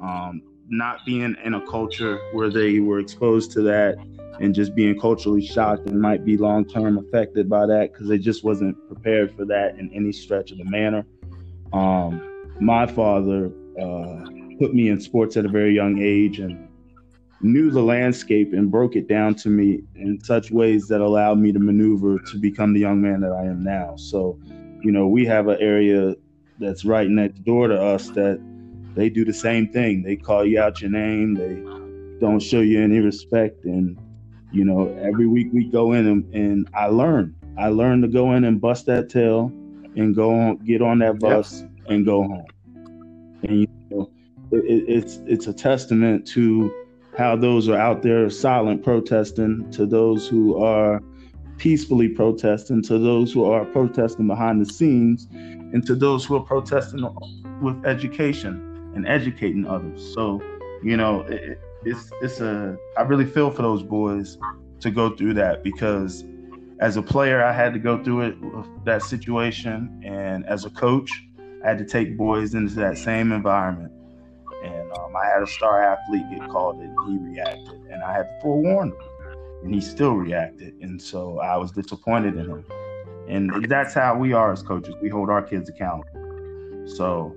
Um, 0.00 0.42
not 0.68 1.00
being 1.04 1.36
in 1.44 1.54
a 1.54 1.66
culture 1.66 2.18
where 2.32 2.50
they 2.50 2.80
were 2.80 2.98
exposed 2.98 3.52
to 3.52 3.62
that 3.62 3.96
and 4.40 4.54
just 4.54 4.74
being 4.74 4.98
culturally 4.98 5.44
shocked 5.44 5.88
and 5.88 6.00
might 6.00 6.24
be 6.24 6.36
long 6.36 6.64
term 6.64 6.98
affected 6.98 7.48
by 7.48 7.66
that 7.66 7.92
because 7.92 8.08
they 8.08 8.18
just 8.18 8.44
wasn't 8.44 8.76
prepared 8.88 9.34
for 9.36 9.44
that 9.44 9.76
in 9.78 9.90
any 9.92 10.12
stretch 10.12 10.50
of 10.52 10.58
the 10.58 10.64
manner. 10.64 11.04
Um, 11.72 12.20
my 12.60 12.86
father 12.86 13.50
uh, 13.80 14.24
put 14.58 14.74
me 14.74 14.88
in 14.88 15.00
sports 15.00 15.36
at 15.36 15.44
a 15.44 15.48
very 15.48 15.74
young 15.74 16.00
age 16.00 16.38
and 16.38 16.68
knew 17.40 17.70
the 17.70 17.82
landscape 17.82 18.52
and 18.52 18.70
broke 18.70 18.96
it 18.96 19.08
down 19.08 19.34
to 19.34 19.48
me 19.48 19.82
in 19.94 20.22
such 20.22 20.50
ways 20.50 20.88
that 20.88 21.00
allowed 21.00 21.38
me 21.38 21.52
to 21.52 21.58
maneuver 21.58 22.18
to 22.18 22.38
become 22.38 22.72
the 22.72 22.80
young 22.80 23.00
man 23.00 23.20
that 23.20 23.32
I 23.32 23.44
am 23.44 23.62
now. 23.62 23.94
So, 23.96 24.38
you 24.82 24.90
know, 24.90 25.06
we 25.06 25.26
have 25.26 25.48
an 25.48 25.58
area 25.60 26.14
that's 26.58 26.84
right 26.84 27.08
next 27.08 27.44
door 27.44 27.68
to 27.68 27.80
us 27.80 28.08
that 28.10 28.40
they 28.94 29.10
do 29.10 29.24
the 29.24 29.34
same 29.34 29.68
thing. 29.68 30.02
They 30.02 30.16
call 30.16 30.46
you 30.46 30.60
out 30.60 30.80
your 30.80 30.90
name. 30.90 31.34
They 31.34 31.56
don't 32.18 32.40
show 32.40 32.60
you 32.60 32.82
any 32.82 33.00
respect. 33.00 33.64
And, 33.64 33.98
you 34.52 34.64
know, 34.64 34.88
every 35.02 35.26
week 35.26 35.48
we 35.52 35.64
go 35.64 35.92
in 35.92 36.06
and, 36.06 36.34
and 36.34 36.68
I 36.74 36.86
learn. 36.86 37.34
I 37.58 37.68
learn 37.68 38.02
to 38.02 38.08
go 38.08 38.32
in 38.32 38.44
and 38.44 38.60
bust 38.60 38.86
that 38.86 39.08
tail 39.08 39.52
and 39.96 40.14
go 40.14 40.34
on, 40.34 40.56
get 40.58 40.82
on 40.82 40.98
that 41.00 41.18
bus 41.18 41.64
and 41.88 42.04
go 42.04 42.22
home. 42.22 42.46
And, 43.42 43.60
you 43.60 43.68
know, 43.90 44.10
it, 44.52 44.84
it's, 44.88 45.20
it's 45.26 45.46
a 45.46 45.52
testament 45.52 46.26
to 46.28 46.72
how 47.16 47.34
those 47.34 47.68
are 47.68 47.78
out 47.78 48.02
there 48.02 48.28
silent 48.28 48.84
protesting, 48.84 49.70
to 49.70 49.86
those 49.86 50.28
who 50.28 50.62
are 50.62 51.02
peacefully 51.56 52.08
protesting, 52.08 52.82
to 52.82 52.98
those 52.98 53.32
who 53.32 53.44
are 53.44 53.64
protesting 53.64 54.26
behind 54.26 54.60
the 54.60 54.70
scenes, 54.70 55.26
and 55.32 55.86
to 55.86 55.94
those 55.94 56.24
who 56.24 56.36
are 56.36 56.42
protesting 56.42 57.08
with 57.62 57.86
education 57.86 58.92
and 58.94 59.08
educating 59.08 59.66
others. 59.66 60.12
So, 60.14 60.42
you 60.82 60.96
know, 60.96 61.22
it, 61.22 61.58
it's 61.86 62.10
it's 62.20 62.40
a 62.40 62.76
I 62.98 63.02
really 63.02 63.24
feel 63.24 63.50
for 63.50 63.62
those 63.62 63.82
boys 63.82 64.36
to 64.80 64.90
go 64.90 65.16
through 65.16 65.34
that 65.34 65.62
because 65.62 66.24
as 66.80 66.96
a 66.96 67.02
player 67.02 67.42
I 67.42 67.52
had 67.52 67.72
to 67.72 67.78
go 67.78 68.02
through 68.02 68.22
it 68.22 68.84
that 68.84 69.02
situation, 69.02 70.02
and 70.04 70.44
as 70.46 70.64
a 70.64 70.70
coach 70.70 71.10
I 71.64 71.68
had 71.68 71.78
to 71.78 71.84
take 71.84 72.16
boys 72.16 72.54
into 72.54 72.74
that 72.74 72.98
same 72.98 73.32
environment 73.32 73.92
and 74.64 74.90
um, 74.92 75.14
I 75.16 75.26
had 75.26 75.42
a 75.42 75.46
star 75.46 75.82
athlete 75.82 76.24
get 76.30 76.48
called 76.48 76.80
and 76.80 76.94
he 77.06 77.18
reacted, 77.18 77.80
and 77.90 78.02
I 78.02 78.12
had 78.12 78.24
to 78.24 78.38
forewarn 78.42 78.88
him, 78.88 78.96
and 79.62 79.74
he 79.74 79.80
still 79.80 80.14
reacted, 80.14 80.74
and 80.80 81.00
so 81.00 81.38
I 81.38 81.56
was 81.56 81.70
disappointed 81.70 82.36
in 82.36 82.50
him, 82.50 82.64
and 83.28 83.66
that's 83.68 83.94
how 83.94 84.16
we 84.16 84.32
are 84.32 84.52
as 84.52 84.62
coaches. 84.62 84.94
We 85.00 85.08
hold 85.08 85.30
our 85.30 85.42
kids 85.42 85.68
accountable. 85.68 86.86
So 86.86 87.34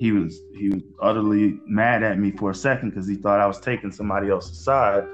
he 0.00 0.12
was 0.12 0.40
he 0.56 0.70
was 0.70 0.82
utterly 1.02 1.60
mad 1.66 2.02
at 2.02 2.18
me 2.18 2.30
for 2.30 2.50
a 2.50 2.54
second 2.54 2.88
because 2.88 3.06
he 3.06 3.16
thought 3.16 3.38
I 3.38 3.46
was 3.46 3.60
taking 3.60 3.92
somebody 3.92 4.30
else's 4.30 4.58
side, 4.58 5.04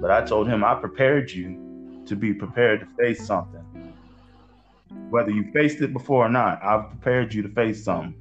but 0.00 0.12
I 0.12 0.24
told 0.24 0.46
him 0.46 0.62
I 0.62 0.76
prepared 0.76 1.32
you 1.32 2.04
to 2.06 2.14
be 2.14 2.32
prepared 2.32 2.78
to 2.78 2.86
face 2.96 3.26
something. 3.26 3.64
Whether 5.10 5.32
you 5.32 5.50
faced 5.50 5.80
it 5.80 5.92
before 5.92 6.26
or 6.26 6.28
not, 6.28 6.62
I've 6.62 6.88
prepared 6.90 7.34
you 7.34 7.42
to 7.42 7.48
face 7.48 7.82
something, 7.82 8.14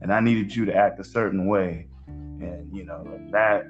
and 0.00 0.10
I 0.10 0.20
needed 0.20 0.56
you 0.56 0.64
to 0.64 0.74
act 0.74 0.98
a 0.98 1.04
certain 1.04 1.46
way. 1.46 1.88
And 2.06 2.74
you 2.74 2.84
know 2.86 3.06
that 3.30 3.66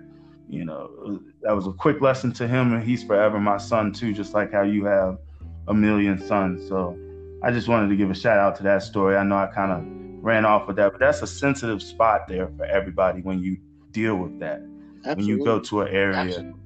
you 0.49 0.65
know 0.65 1.21
that 1.43 1.57
was 1.57 1.67
a 1.67 1.73
quick 1.73 2.01
lesson 2.01 2.33
to 2.35 2.47
him 2.47 2.73
and 2.73 2.85
he's 2.85 3.03
forever 3.03 3.41
my 3.41 3.57
son 3.57 3.93
too 3.93 4.15
just 4.15 4.33
like 4.33 4.53
how 4.53 4.63
you 4.63 4.85
have 4.85 5.19
a 5.67 5.75
million 5.75 6.25
sons. 6.25 6.69
So 6.69 6.97
i 7.43 7.51
just 7.51 7.67
wanted 7.67 7.89
to 7.89 7.97
give 7.97 8.13
a 8.13 8.15
shout 8.15 8.39
out 8.39 8.55
to 8.59 8.63
that 8.63 8.85
story. 8.85 9.17
I 9.17 9.25
know 9.25 9.39
i 9.39 9.49
kind 9.49 9.73
of 9.73 9.96
ran 10.27 10.45
off 10.45 10.66
with 10.66 10.77
that 10.77 10.93
but 10.93 11.01
that's 11.01 11.22
a 11.22 11.27
sensitive 11.27 11.81
spot 11.81 12.27
there 12.29 12.49
for 12.57 12.64
everybody 12.66 13.20
when 13.22 13.43
you 13.43 13.57
deal 13.93 14.16
with 14.16 14.39
that 14.41 14.61
when 15.05 15.20
you 15.20 15.43
go 15.45 15.59
to 15.61 15.81
an 15.83 15.89
area 15.89 16.16
Absolutely. 16.16 16.61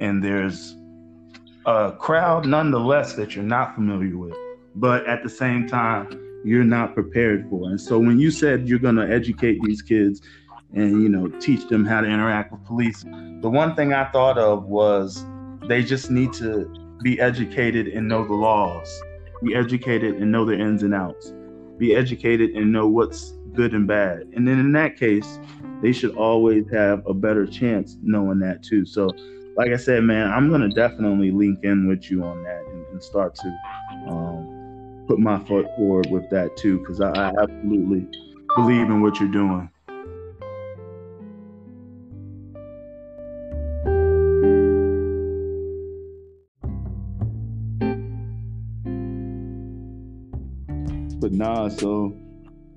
and 0.00 0.24
there's 0.24 0.76
a 1.66 1.92
crowd 1.98 2.46
nonetheless 2.46 3.12
that 3.14 3.34
you're 3.34 3.44
not 3.44 3.74
familiar 3.74 4.16
with 4.16 4.36
but 4.74 5.06
at 5.06 5.22
the 5.22 5.28
same 5.28 5.68
time 5.68 6.08
you're 6.44 6.64
not 6.64 6.94
prepared 6.94 7.48
for. 7.48 7.68
And 7.68 7.80
so 7.80 7.98
when 7.98 8.18
you 8.18 8.30
said 8.30 8.68
you're 8.68 8.78
going 8.78 8.96
to 8.96 9.08
educate 9.08 9.60
these 9.62 9.82
kids 9.82 10.20
and 10.74 11.02
you 11.02 11.08
know 11.08 11.28
teach 11.38 11.68
them 11.68 11.84
how 11.84 12.00
to 12.00 12.06
interact 12.06 12.52
with 12.52 12.64
police, 12.64 13.02
the 13.02 13.50
one 13.50 13.74
thing 13.74 13.92
I 13.92 14.10
thought 14.10 14.38
of 14.38 14.64
was 14.64 15.24
they 15.68 15.82
just 15.82 16.10
need 16.10 16.32
to 16.34 16.66
be 17.02 17.20
educated 17.20 17.88
and 17.88 18.08
know 18.08 18.26
the 18.26 18.34
laws. 18.34 19.02
Be 19.42 19.54
educated 19.54 20.16
and 20.16 20.30
know 20.30 20.44
the 20.44 20.54
ins 20.58 20.82
and 20.82 20.94
outs. 20.94 21.32
Be 21.78 21.94
educated 21.94 22.50
and 22.50 22.72
know 22.72 22.86
what's 22.86 23.32
good 23.54 23.74
and 23.74 23.86
bad. 23.86 24.28
And 24.34 24.46
then 24.46 24.58
in 24.58 24.72
that 24.72 24.96
case, 24.96 25.38
they 25.82 25.92
should 25.92 26.14
always 26.16 26.64
have 26.70 27.04
a 27.06 27.14
better 27.14 27.46
chance 27.46 27.96
knowing 28.02 28.38
that 28.40 28.62
too. 28.62 28.86
So, 28.86 29.08
like 29.56 29.70
I 29.70 29.76
said, 29.76 30.04
man, 30.04 30.30
I'm 30.30 30.50
gonna 30.50 30.68
definitely 30.68 31.30
link 31.30 31.60
in 31.62 31.88
with 31.88 32.10
you 32.10 32.22
on 32.22 32.42
that 32.44 32.64
and, 32.66 32.86
and 32.86 33.02
start 33.02 33.34
to 33.34 33.58
um, 34.08 35.04
put 35.06 35.18
my 35.18 35.38
foot 35.40 35.66
forward 35.76 36.08
with 36.10 36.30
that 36.30 36.56
too, 36.56 36.78
because 36.78 37.00
I, 37.00 37.10
I 37.10 37.32
absolutely 37.42 38.06
believe 38.56 38.88
in 38.88 39.02
what 39.02 39.18
you're 39.18 39.28
doing. 39.28 39.68
But 51.32 51.38
nah, 51.38 51.68
so 51.68 52.14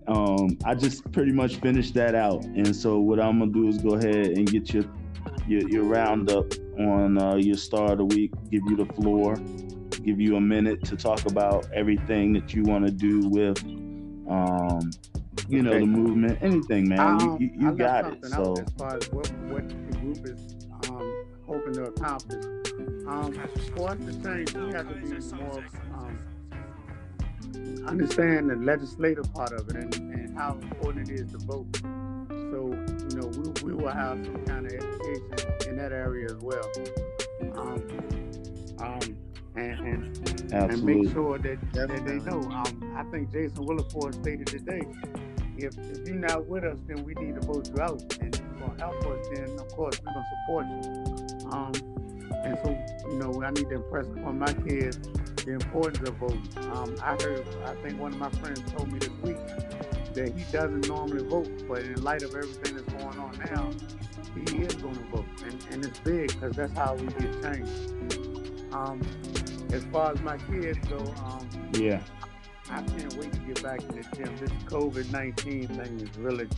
um, 0.07 0.57
I 0.63 0.75
just 0.75 1.11
pretty 1.11 1.33
much 1.33 1.57
finished 1.57 1.93
that 1.95 2.15
out. 2.15 2.45
And 2.45 2.73
so 2.73 2.99
what 2.99 3.19
I'm 3.19 3.39
gonna 3.39 3.51
do 3.51 3.67
is 3.67 3.79
go 3.79 3.95
ahead 3.95 4.27
and 4.27 4.49
get 4.49 4.73
your 4.73 4.85
your, 5.45 5.69
your 5.69 5.83
roundup 5.83 6.53
on 6.79 7.17
uh, 7.17 7.35
your 7.35 7.57
star 7.57 7.91
of 7.91 7.97
the 7.97 8.05
week. 8.05 8.31
Give 8.49 8.61
you 8.69 8.77
the 8.77 8.85
floor. 8.93 9.35
Give 10.03 10.21
you 10.21 10.37
a 10.37 10.41
minute 10.41 10.85
to 10.85 10.95
talk 10.95 11.25
about 11.25 11.67
everything 11.73 12.31
that 12.33 12.53
you 12.53 12.63
want 12.63 12.85
to 12.85 12.91
do 12.91 13.27
with, 13.27 13.61
um, 14.29 14.91
you 15.49 15.61
know, 15.61 15.77
the 15.77 15.85
movement. 15.85 16.37
Anything, 16.41 16.87
man. 16.87 16.99
Um, 16.99 17.37
you, 17.41 17.49
you, 17.53 17.67
you 17.67 17.71
got 17.73 18.13
it. 18.13 18.25
So 18.25 18.55
as 18.57 18.73
far 18.77 18.97
as 18.97 19.11
what, 19.11 19.31
what 19.49 19.67
the 19.67 19.97
group 19.97 20.25
is 20.27 20.55
um, 20.89 21.25
hoping 21.45 21.73
to 21.73 21.83
accomplish. 21.83 22.45
Um, 23.07 23.33
for 23.75 23.89
us 23.89 23.97
to 23.99 24.23
change, 24.23 24.53
we 24.53 24.71
have 24.73 24.87
to 24.89 24.95
be 24.95 25.35
more 25.35 25.63
understand 27.87 28.49
the 28.49 28.55
legislative 28.55 29.31
part 29.33 29.51
of 29.53 29.69
it 29.69 29.75
and, 29.75 29.95
and 29.95 30.37
how 30.37 30.53
important 30.53 31.09
it 31.09 31.19
is 31.19 31.31
to 31.31 31.37
vote. 31.39 31.67
So, 32.51 32.71
you 33.09 33.17
know, 33.17 33.27
we, 33.27 33.63
we 33.63 33.73
will 33.73 33.91
have 33.91 34.23
some 34.25 34.45
kind 34.45 34.65
of 34.65 34.73
education 34.73 35.69
in 35.69 35.77
that 35.77 35.91
area 35.91 36.25
as 36.25 36.37
well. 36.41 36.71
Um, 37.57 37.83
um, 38.79 39.17
and, 39.55 39.79
and, 39.79 40.53
and, 40.53 40.83
make 40.83 41.11
sure 41.13 41.37
that, 41.37 41.57
that 41.73 41.87
they 42.05 42.19
know. 42.29 42.41
Um, 42.51 42.93
I 42.97 43.03
think 43.11 43.31
Jason 43.31 43.65
Williford 43.65 44.13
stated 44.15 44.47
today, 44.47 44.81
if, 45.57 45.77
if 45.77 46.07
you're 46.07 46.17
not 46.17 46.45
with 46.47 46.65
us, 46.65 46.79
then 46.87 47.03
we 47.05 47.13
need 47.15 47.35
to 47.35 47.41
vote 47.41 47.69
you 47.69 47.81
out. 47.81 48.01
And 48.19 48.35
if 48.35 48.41
you're 48.41 48.67
going 48.67 48.77
to 48.77 48.83
help 48.83 49.05
us, 49.05 49.27
then 49.33 49.57
of 49.57 49.67
course 49.69 49.99
we're 50.03 50.13
going 50.13 50.25
to 50.25 50.31
support 50.41 50.65
you. 50.67 51.49
Um, 51.51 51.95
and 52.43 52.57
so, 52.63 53.09
you 53.09 53.19
know, 53.19 53.41
I 53.43 53.51
need 53.51 53.69
to 53.69 53.75
impress 53.75 54.07
upon 54.07 54.39
my 54.39 54.53
kids 54.53 54.99
the 55.45 55.53
importance 55.53 56.07
of 56.07 56.15
voting. 56.15 56.47
Um, 56.71 56.95
I 57.01 57.15
heard, 57.21 57.45
I 57.65 57.75
think 57.75 57.99
one 57.99 58.13
of 58.13 58.19
my 58.19 58.29
friends 58.31 58.61
told 58.71 58.91
me 58.91 58.99
this 58.99 59.09
week 59.21 59.37
that 60.13 60.33
he 60.35 60.51
doesn't 60.51 60.87
normally 60.87 61.23
vote, 61.23 61.67
but 61.67 61.81
in 61.83 62.03
light 62.03 62.23
of 62.23 62.35
everything 62.35 62.75
that's 62.75 62.93
going 62.93 63.19
on 63.19 63.37
now, 63.53 63.71
he 64.33 64.57
is 64.63 64.73
going 64.75 64.95
to 64.95 65.03
vote, 65.03 65.25
and, 65.45 65.65
and 65.71 65.85
it's 65.85 65.99
big 65.99 66.27
because 66.27 66.55
that's 66.55 66.73
how 66.73 66.95
we 66.95 67.07
get 67.07 67.43
change. 67.43 67.69
Um, 68.73 69.01
as 69.71 69.83
far 69.85 70.11
as 70.11 70.19
my 70.21 70.37
kids 70.37 70.77
go, 70.89 70.97
um, 71.23 71.47
yeah, 71.73 72.01
I 72.69 72.81
can't 72.81 73.13
wait 73.15 73.31
to 73.31 73.39
get 73.39 73.63
back 73.63 73.79
to 73.79 73.87
the 73.87 74.03
gym. 74.15 74.35
This 74.37 74.51
COVID 74.65 75.11
nineteen 75.11 75.67
thing 75.67 76.01
is 76.01 76.17
really 76.17 76.49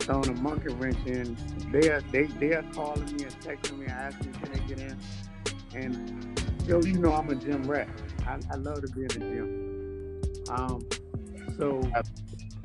throwing 0.00 0.28
a 0.28 0.34
monkey 0.34 0.74
wrench 0.74 0.98
in. 1.06 1.36
They 1.72 1.88
are 1.88 2.02
they 2.12 2.24
they 2.24 2.52
are 2.54 2.64
calling 2.74 3.04
me 3.16 3.24
and 3.24 3.40
texting 3.40 3.78
me, 3.78 3.86
asking 3.86 4.32
can 4.34 4.52
they 4.52 4.74
get 4.74 4.80
in, 4.80 4.98
and 5.74 6.42
yo, 6.66 6.80
you 6.82 6.98
know 6.98 7.12
I'm 7.12 7.30
a 7.30 7.34
gym 7.34 7.62
rat. 7.64 7.88
I, 8.26 8.38
I 8.50 8.56
love 8.56 8.82
to 8.82 8.88
be 8.88 9.02
in 9.02 9.08
the 9.08 9.18
gym. 9.18 10.50
Um, 10.50 10.86
so, 11.56 11.80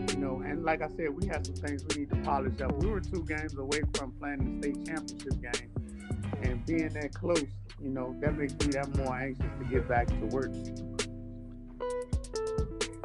you 0.09 0.17
know, 0.17 0.41
and 0.41 0.63
like 0.63 0.81
I 0.81 0.87
said, 0.87 1.09
we 1.09 1.27
have 1.27 1.45
some 1.45 1.55
things 1.55 1.85
we 1.89 2.01
need 2.01 2.09
to 2.09 2.15
polish 2.17 2.59
up. 2.61 2.73
We 2.81 2.87
were 2.87 2.99
two 2.99 3.23
games 3.25 3.55
away 3.55 3.81
from 3.93 4.11
playing 4.13 4.59
the 4.61 4.69
state 4.69 4.85
championship 4.85 5.41
game, 5.41 5.71
and 6.41 6.65
being 6.65 6.89
that 6.89 7.13
close, 7.13 7.45
you 7.81 7.89
know, 7.89 8.15
that 8.21 8.37
makes 8.37 8.53
me 8.53 8.67
that 8.73 8.95
more 8.97 9.15
anxious 9.15 9.45
to 9.59 9.65
get 9.65 9.87
back 9.87 10.07
to 10.07 10.25
work. 10.27 10.51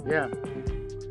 Yeah, 0.07 0.29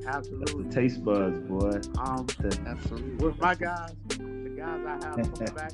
absolutely. 0.07 0.69
Taste 0.71 1.03
buds, 1.03 1.39
boy. 1.47 1.79
Um, 1.99 2.25
absolutely. 2.65 3.25
With 3.25 3.39
my 3.39 3.53
guys, 3.53 3.93
the 4.09 4.55
guys 4.57 4.81
I 4.85 5.05
have 5.05 5.33
coming 5.33 5.53
back, 5.53 5.71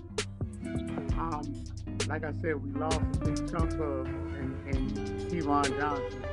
um, 1.17 1.63
like 2.11 2.25
I 2.25 2.33
said, 2.41 2.61
we 2.61 2.77
lost 2.77 2.99
a 2.99 3.19
big 3.19 3.49
chunk 3.49 3.71
of 3.75 4.05
and, 4.05 4.67
and 4.67 4.91
Kevon 5.31 5.79
Johnson. 5.79 6.25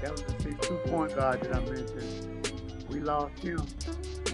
That 0.00 0.12
was 0.12 0.22
the 0.22 0.42
six 0.42 0.66
two 0.66 0.76
point 0.86 1.14
guard 1.14 1.42
that 1.42 1.54
I 1.54 1.60
mentioned. 1.60 2.50
We 2.88 3.00
lost 3.00 3.38
him, 3.40 3.60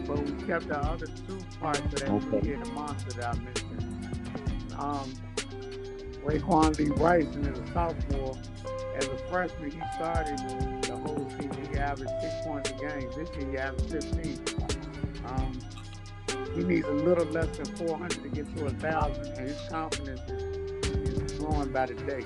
but 0.06 0.22
we 0.22 0.46
kept 0.46 0.70
our 0.70 0.92
other 0.92 1.06
two 1.06 1.40
parts 1.58 1.80
of 1.80 1.94
that 1.96 2.10
okay. 2.10 2.54
the 2.54 2.70
monster 2.70 3.20
that 3.20 3.34
I 3.34 3.38
mentioned. 3.40 4.74
Um, 4.78 5.12
Raequan 6.24 6.78
Lee 6.78 6.90
Bryson 6.90 7.44
is 7.44 7.58
a 7.58 7.72
sophomore. 7.72 8.38
As 8.94 9.06
a 9.08 9.18
freshman, 9.28 9.72
he 9.72 9.80
started 9.96 10.38
the 10.82 10.96
whole 10.96 11.28
season. 11.30 11.72
He 11.72 11.76
averaged 11.76 12.12
six 12.22 12.34
points 12.44 12.70
a 12.70 12.74
game. 12.74 13.10
This 13.16 13.28
year, 13.36 13.50
he 13.50 13.58
averaged 13.58 13.90
15. 13.90 14.38
Um, 15.26 15.58
he 16.54 16.62
needs 16.62 16.86
a 16.86 16.92
little 16.92 17.26
less 17.26 17.48
than 17.56 17.66
400 17.88 18.22
to 18.22 18.28
get 18.28 18.56
to 18.56 18.66
a 18.66 18.70
thousand, 18.70 19.26
and 19.36 19.48
his 19.48 19.60
confidence 19.68 20.20
is 20.30 20.53
growing 21.44 21.72
by 21.72 21.86
the 21.86 21.94
day. 21.94 22.24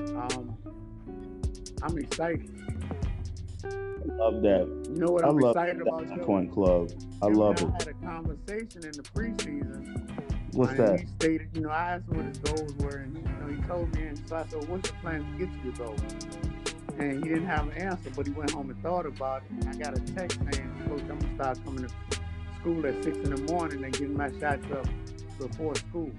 Um, 0.00 0.56
I'm 1.82 1.98
excited. 1.98 2.50
I 3.64 4.14
love 4.14 4.42
that. 4.42 4.88
You 4.90 4.96
know 4.96 5.12
what 5.12 5.24
I'm 5.24 5.38
excited 5.38 5.80
about? 5.80 6.08
That 6.08 6.22
point 6.24 6.52
club. 6.52 6.90
I 7.22 7.26
love 7.26 7.60
it. 7.60 7.68
I 7.68 7.72
had 7.72 7.88
a 7.88 7.94
conversation 7.94 8.84
in 8.84 8.92
the 8.92 9.02
preseason. 9.02 10.54
What's 10.54 10.74
that? 10.74 11.00
He 11.00 11.06
stated, 11.20 11.48
you 11.52 11.60
know, 11.60 11.68
I 11.68 11.92
asked 11.92 12.08
him 12.08 12.16
what 12.16 12.26
his 12.26 12.38
goals 12.38 12.74
were, 12.76 12.96
and 12.96 13.16
you 13.16 13.22
know, 13.22 13.46
he 13.54 13.68
told 13.68 13.94
me, 13.94 14.06
and 14.06 14.28
so 14.28 14.36
I 14.36 14.46
said, 14.46 14.68
"What's 14.68 14.90
your 14.90 14.98
plan 15.00 15.24
to 15.32 15.38
get 15.38 15.52
to 15.52 15.64
your 15.64 15.74
goals?" 15.74 16.00
And 16.98 17.22
he 17.22 17.28
didn't 17.28 17.46
have 17.46 17.68
an 17.68 17.74
answer, 17.74 18.10
but 18.16 18.26
he 18.26 18.32
went 18.32 18.50
home 18.50 18.70
and 18.70 18.82
thought 18.82 19.06
about 19.06 19.42
it. 19.44 19.66
And 19.66 19.68
I 19.68 19.78
got 19.78 19.96
a 19.96 20.00
text 20.00 20.40
saying, 20.50 20.72
"Coach, 20.88 21.02
I'm 21.02 21.18
gonna 21.18 21.34
start 21.34 21.64
coming 21.64 21.86
to 21.86 21.94
school 22.60 22.86
at 22.86 23.04
six 23.04 23.16
in 23.18 23.30
the 23.34 23.52
morning 23.52 23.84
and 23.84 23.92
getting 23.92 24.16
my 24.16 24.30
shots 24.40 24.66
up 24.72 24.86
before 25.38 25.74
school, 25.76 26.10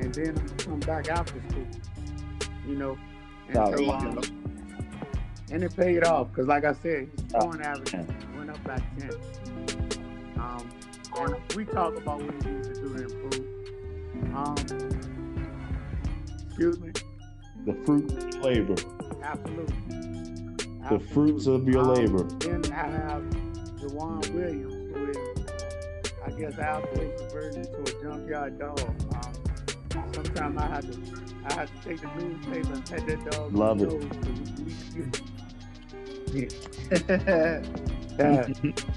and 0.00 0.14
then 0.14 0.48
come 0.58 0.80
back 0.80 1.08
after 1.08 1.40
school." 1.48 1.66
You 2.66 2.76
know, 2.76 2.98
and 3.48 3.78
so, 3.78 3.90
um, 3.90 4.18
and 5.50 5.64
it 5.64 5.76
paid 5.76 6.04
off 6.04 6.28
because, 6.28 6.46
like 6.46 6.64
I 6.64 6.72
said, 6.72 7.08
his 7.10 7.24
scoring 7.28 7.62
average 7.62 7.92
went 8.36 8.50
up 8.50 8.62
by 8.64 8.78
ten. 8.98 9.10
Um, 10.36 10.68
and 11.16 11.34
we 11.54 11.64
talk 11.64 11.96
about 11.96 12.22
what 12.22 12.44
he 12.44 12.50
needs 12.50 12.68
to 12.68 12.74
do 12.74 12.96
to 12.96 13.02
improve. 13.02 13.46
Um, 14.34 14.54
excuse 16.46 16.78
me. 16.80 16.92
The 17.66 17.74
fruit 17.84 18.12
of 18.12 18.34
labor. 18.36 18.76
Absolutely. 19.22 19.74
The 20.88 20.98
fruits 21.12 21.46
of 21.46 21.68
your 21.68 21.82
um, 21.82 21.94
labor. 21.94 22.22
Then 22.38 22.72
I 22.72 22.86
have 22.86 23.22
Jawan 23.80 24.28
Williams, 24.30 24.74
who 24.94 25.10
is, 25.10 25.16
I 26.24 26.30
guess, 26.30 26.58
our 26.58 26.86
place 26.86 27.20
version 27.32 27.64
to 27.64 27.80
a 27.82 28.02
junkyard 28.02 28.58
dog. 28.58 28.78
Sometimes 29.90 30.58
I 30.58 30.66
have 30.66 30.90
to, 30.90 30.98
I 31.46 31.52
have 31.54 31.82
to 31.82 31.88
take 31.88 32.00
the 32.00 32.08
newspaper 32.22 32.72
and 32.72 32.86
pet 32.86 33.06
that 33.06 33.30
dog. 33.30 33.52
Love 33.54 33.82
it. 33.82 33.90
yeah. 38.18 38.46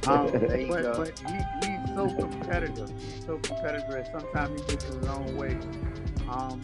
um, 0.08 0.28
but, 0.68 0.98
but 0.98 1.20
he, 1.20 1.36
he's 1.68 1.96
so 1.96 2.08
competitive. 2.16 2.91
He's 3.00 3.26
so 3.26 3.38
competitive 3.39 3.89
that 3.89 4.12
sometimes 4.12 4.62
he 4.62 4.68
gets 4.68 4.86
his 4.86 5.06
own 5.08 5.36
way. 5.36 5.58
Um, 6.30 6.62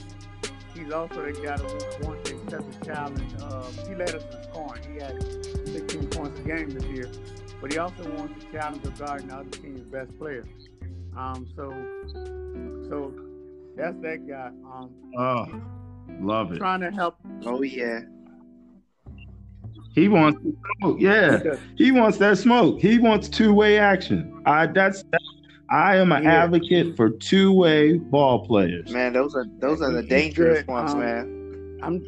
he's 0.76 0.92
also 0.92 1.26
the 1.26 1.32
guy 1.34 1.58
that 1.58 2.00
wants 2.04 2.30
to 2.30 2.36
accept 2.38 2.80
the 2.80 2.86
challenge. 2.86 3.34
Uh, 3.42 3.64
he 3.88 3.96
led 3.96 4.14
us 4.14 4.24
in 4.24 4.44
scoring. 4.44 4.84
He 4.94 5.00
had 5.00 5.24
16 5.68 6.08
points 6.08 6.40
a 6.40 6.44
game 6.44 6.70
this 6.70 6.86
year, 6.86 7.10
but 7.62 7.72
he 7.72 7.80
also 7.80 8.10
wants 8.16 8.44
the 8.44 8.52
challenge 8.58 8.86
of 8.86 8.98
guarding 9.00 9.28
the 9.28 9.38
other 9.38 9.50
team's 9.50 9.82
best 9.82 10.18
player. 10.20 10.46
Um, 11.18 11.48
so, 11.56 11.72
so 12.90 13.14
that's 13.80 13.98
that 14.02 14.28
guy. 14.28 14.48
Um, 14.48 14.92
oh, 15.18 15.48
love 16.22 16.52
it. 16.52 16.58
Trying 16.58 16.82
to 16.82 16.92
help. 16.92 17.18
Oh 17.46 17.62
yeah. 17.62 18.02
He 19.96 20.08
wants 20.08 20.40
smoke. 20.80 20.98
Yeah, 21.00 21.56
he 21.76 21.92
wants 21.92 22.18
that 22.18 22.38
smoke. 22.38 22.80
He 22.80 23.00
wants 23.00 23.28
two 23.30 23.54
way 23.54 23.80
action. 23.80 24.42
I 24.46 24.68
that's. 24.68 25.04
I 25.72 25.98
am 25.98 26.12
an 26.12 26.24
yeah. 26.24 26.44
advocate 26.44 26.96
for 26.96 27.12
two 27.12 27.54
way 27.54 27.98
ball 27.98 28.46
players. 28.46 28.92
Man, 28.92 29.14
those 29.14 29.36
are 29.36 29.46
those 29.60 29.82
are 29.82 29.92
the 29.92 30.04
dangerous 30.04 30.66
ones, 30.68 30.92
um, 30.92 31.00
man. 31.00 31.80
I'm 31.82 32.04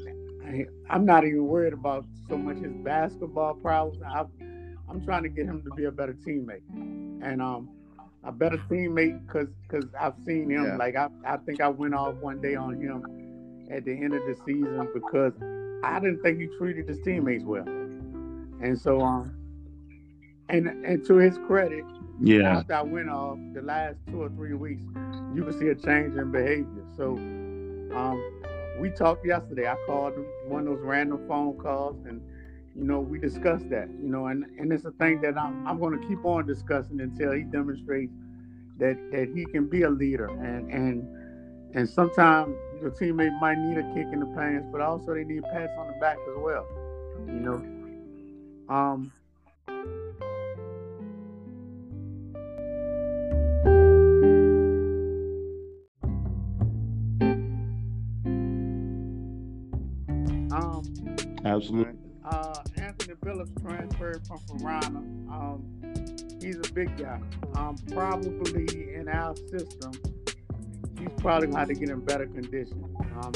I'm 0.89 1.05
not 1.05 1.25
even 1.25 1.47
worried 1.47 1.73
about 1.73 2.05
so 2.27 2.37
much 2.37 2.57
his 2.57 2.73
basketball 2.83 3.53
problems. 3.55 4.01
I 4.03 4.25
I'm 4.89 5.05
trying 5.05 5.23
to 5.23 5.29
get 5.29 5.45
him 5.45 5.63
to 5.63 5.69
be 5.75 5.85
a 5.85 5.91
better 5.91 6.13
teammate, 6.13 6.63
and 7.23 7.41
um, 7.41 7.69
a 8.23 8.31
better 8.31 8.57
teammate 8.69 9.25
because 9.25 9.47
because 9.67 9.85
I've 9.99 10.13
seen 10.25 10.49
him. 10.49 10.65
Yeah. 10.65 10.75
Like 10.77 10.95
I 10.95 11.09
I 11.25 11.37
think 11.37 11.61
I 11.61 11.67
went 11.69 11.93
off 11.93 12.15
one 12.15 12.41
day 12.41 12.55
on 12.55 12.79
him 12.79 13.67
at 13.71 13.85
the 13.85 13.91
end 13.91 14.13
of 14.13 14.21
the 14.25 14.35
season 14.45 14.87
because 14.93 15.33
I 15.83 15.99
didn't 15.99 16.21
think 16.21 16.39
he 16.39 16.47
treated 16.57 16.87
his 16.87 16.99
teammates 17.01 17.43
well, 17.43 17.67
and 17.67 18.79
so 18.79 19.01
um, 19.01 19.33
and 20.49 20.67
and 20.85 21.03
to 21.05 21.15
his 21.15 21.37
credit, 21.47 21.83
Yeah. 22.21 22.57
after 22.59 22.73
I 22.75 22.81
went 22.83 23.09
off 23.09 23.37
the 23.53 23.61
last 23.61 23.97
two 24.09 24.21
or 24.21 24.29
three 24.29 24.53
weeks, 24.53 24.83
you 25.33 25.43
can 25.43 25.53
see 25.57 25.67
a 25.69 25.75
change 25.75 26.15
in 26.15 26.31
behavior. 26.31 26.85
So, 26.97 27.13
um, 27.95 28.21
we 28.79 28.89
talked 28.91 29.25
yesterday. 29.25 29.67
I 29.67 29.75
called 29.87 30.13
one 30.47 30.67
of 30.67 30.75
those 30.77 30.85
random 30.85 31.27
phone 31.27 31.57
calls, 31.57 31.95
and 32.05 32.21
you 32.75 32.83
know 32.83 32.99
we 32.99 33.19
discussed 33.19 33.69
that. 33.69 33.89
You 34.01 34.09
know, 34.09 34.27
and 34.27 34.45
and 34.59 34.71
it's 34.71 34.85
a 34.85 34.91
thing 34.91 35.21
that 35.21 35.37
I'm 35.37 35.67
I'm 35.67 35.79
going 35.79 35.99
to 35.99 36.07
keep 36.07 36.23
on 36.25 36.45
discussing 36.45 37.01
until 37.01 37.31
he 37.33 37.43
demonstrates 37.43 38.13
that 38.77 38.97
that 39.11 39.29
he 39.35 39.45
can 39.45 39.67
be 39.67 39.83
a 39.83 39.89
leader, 39.89 40.27
and 40.27 40.71
and 40.71 41.75
and 41.75 41.89
sometimes 41.89 42.55
your 42.81 42.91
teammate 42.91 43.39
might 43.39 43.57
need 43.57 43.77
a 43.77 43.83
kick 43.93 44.07
in 44.11 44.19
the 44.19 44.25
pants, 44.35 44.67
but 44.71 44.81
also 44.81 45.13
they 45.13 45.23
need 45.23 45.43
pats 45.43 45.71
on 45.77 45.87
the 45.87 45.93
back 45.99 46.17
as 46.17 46.37
well. 46.37 46.67
You 47.27 47.33
know, 47.33 48.73
um. 48.73 49.11
Um, 60.53 60.83
Absolutely. 61.45 62.10
Uh, 62.31 62.63
Anthony 62.77 63.13
Billups 63.15 63.61
transferred 63.61 64.25
from 64.25 64.39
Varina. 64.47 64.99
Um, 65.29 65.65
he's 66.41 66.55
a 66.57 66.73
big 66.73 66.95
guy. 66.97 67.19
Um, 67.55 67.75
probably 67.91 68.93
in 68.95 69.09
our 69.09 69.35
system, 69.35 69.91
he's 70.97 71.09
probably 71.17 71.47
going 71.47 71.53
to 71.53 71.59
have 71.59 71.67
to 71.67 71.73
get 71.73 71.89
in 71.89 71.99
better 71.99 72.27
condition. 72.27 72.83
Um, 73.21 73.33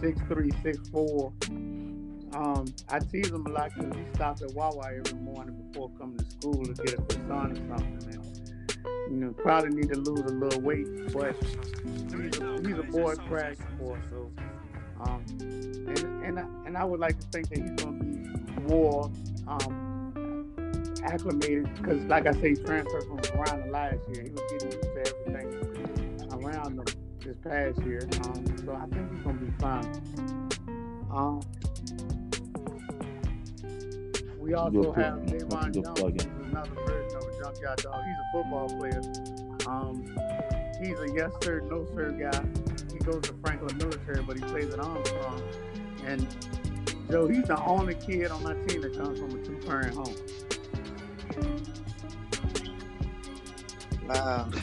6'3", 0.00 0.50
6'4". 0.62 2.34
Um, 2.34 2.64
I 2.88 3.00
tease 3.00 3.28
him 3.28 3.44
a 3.46 3.50
lot 3.50 3.70
because 3.74 3.92
he 3.94 4.04
stops 4.14 4.42
at 4.42 4.52
Wawa 4.54 4.92
every 4.94 5.18
morning 5.18 5.62
before 5.70 5.90
coming 5.98 6.16
to 6.16 6.24
school 6.30 6.64
to 6.64 6.72
get 6.74 6.94
a 6.94 7.02
croissant 7.02 7.52
or 7.52 7.76
something. 7.76 8.14
And, 8.14 9.10
you 9.10 9.16
know, 9.16 9.32
probably 9.32 9.70
need 9.74 9.92
to 9.92 9.98
lose 9.98 10.20
a 10.20 10.34
little 10.34 10.60
weight, 10.60 10.86
but 11.12 11.36
he's 11.84 12.38
a, 12.40 12.60
he's 12.66 12.78
a 12.78 12.86
boy 12.90 13.14
crash 13.16 13.56
for 13.78 14.00
so. 14.08 14.30
Um, 15.04 15.24
and 15.40 16.24
and 16.24 16.38
I, 16.38 16.44
and 16.66 16.76
I 16.76 16.84
would 16.84 17.00
like 17.00 17.18
to 17.18 17.26
think 17.28 17.48
that 17.48 17.58
he's 17.58 17.70
going 17.82 17.98
to 17.98 18.04
be 18.04 18.68
more 18.68 19.10
um, 19.48 20.52
acclimated 21.04 21.72
because, 21.74 22.02
like 22.04 22.26
I 22.26 22.32
say, 22.32 22.50
he 22.50 22.56
transferred 22.56 23.04
from 23.04 23.18
Varina 23.18 23.70
last 23.70 23.98
year. 24.12 24.24
He 24.24 24.30
was 24.30 24.40
getting 24.50 24.72
used 24.72 24.82
to 24.82 25.00
everything 25.00 26.30
around 26.32 26.78
him 26.78 26.84
this 27.24 27.36
past 27.42 27.82
year. 27.86 28.08
Um, 28.24 28.44
so 28.64 28.74
I 28.74 28.86
think 28.86 29.12
he's 29.12 29.22
going 29.22 29.38
to 29.38 29.44
be 29.44 29.52
fine. 29.58 30.48
Um, 31.10 31.40
we 34.38 34.54
also 34.54 34.92
have 34.92 35.26
plug. 35.26 35.28
That's 35.28 35.42
a 35.42 35.46
Javon 35.46 35.72
good 35.72 35.84
Jones, 35.84 36.24
another 36.44 36.70
version 36.86 37.16
of 37.16 37.24
a 37.24 37.42
junkyard 37.42 37.78
dog. 37.78 38.04
He's 38.04 38.16
a 38.16 38.32
football 38.32 38.68
player. 38.78 39.02
Um, 39.66 40.04
he's 40.80 40.98
a 40.98 41.14
yes 41.14 41.32
sir, 41.42 41.60
no 41.60 41.86
sir 41.94 42.12
guy. 42.12 42.44
He 43.00 43.04
goes 43.06 43.22
to 43.22 43.34
Franklin 43.42 43.78
Military, 43.78 44.22
but 44.22 44.36
he 44.36 44.42
plays 44.44 44.72
at 44.74 44.78
Armstrong. 44.78 45.42
And 46.04 46.26
Joe, 47.10 47.26
he's 47.28 47.44
the 47.44 47.58
only 47.64 47.94
kid 47.94 48.30
on 48.30 48.42
my 48.42 48.52
team 48.66 48.82
that 48.82 48.94
comes 48.96 49.18
from 49.18 49.30
a 49.40 49.42
two 49.44 49.56
parent 49.66 49.94
home. 49.94 50.14
Wow. 54.06 54.50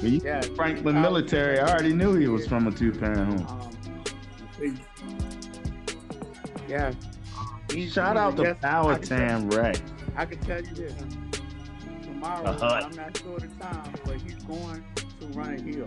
When 0.00 0.16
Yeah, 0.20 0.42
Franklin 0.56 0.98
I- 0.98 1.00
military, 1.02 1.58
I 1.58 1.70
already 1.70 1.92
knew 1.94 2.14
he 2.16 2.28
was 2.28 2.46
from 2.46 2.66
a 2.66 2.70
two 2.72 2.92
parent 2.92 3.40
home. 3.40 3.60
Um, 3.62 3.70
he- 4.60 4.74
yeah. 6.68 6.92
He's- 7.70 7.92
Shout 7.92 8.16
out 8.18 8.34
a 8.34 8.36
to 8.36 8.42
yes- 8.42 8.56
I 8.62 8.66
Power 8.68 8.98
Tam 8.98 9.48
Ray. 9.50 9.72
I 10.16 10.26
can 10.26 10.38
tell 10.40 10.60
you 10.62 10.74
this. 10.74 10.94
Tomorrow, 12.02 12.44
A 12.44 12.52
hut. 12.52 12.84
I'm 12.84 12.96
not 12.96 13.16
sure 13.16 13.38
the 13.38 13.46
time, 13.62 13.92
but 14.04 14.16
he's 14.16 14.34
going 14.44 14.84
to 14.96 15.26
run 15.28 15.54
a 15.54 15.60
hill. 15.62 15.86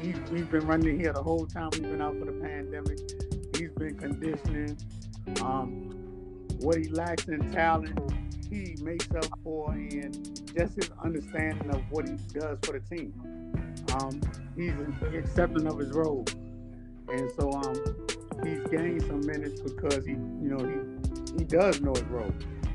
He, 0.00 0.08
he, 0.08 0.14
he's 0.30 0.46
been 0.46 0.66
running 0.66 0.98
here 0.98 1.12
the 1.12 1.22
whole 1.22 1.46
time 1.46 1.70
we've 1.72 1.82
been 1.82 2.02
out 2.02 2.18
for 2.18 2.24
the 2.26 2.32
pandemic. 2.32 2.98
He's 3.56 3.70
been 3.70 3.96
conditioning. 3.98 4.76
Um, 5.42 5.94
what 6.60 6.78
he 6.78 6.88
lacks 6.88 7.28
in 7.28 7.50
talent, 7.52 7.98
he 8.50 8.76
makes 8.82 9.08
up 9.14 9.26
for 9.44 9.74
in 9.74 10.12
just 10.56 10.76
his 10.76 10.90
understanding 11.02 11.70
of 11.70 11.82
what 11.90 12.08
he 12.08 12.14
does 12.32 12.58
for 12.62 12.78
the 12.78 12.80
team. 12.80 13.12
Um, 13.94 14.20
he's 14.56 14.72
accepting 15.14 15.66
of 15.66 15.78
his 15.78 15.90
role, 15.90 16.24
and 17.08 17.30
so 17.38 17.52
um, 17.52 17.74
he's 18.44 18.66
gained 18.68 19.02
some 19.02 19.24
minutes 19.26 19.60
because 19.60 20.04
he, 20.04 20.12
you 20.12 20.50
know, 20.50 20.58
he 20.58 21.38
he 21.38 21.44
does 21.44 21.80
know 21.80 21.94
his 21.94 22.04
role. 22.04 22.32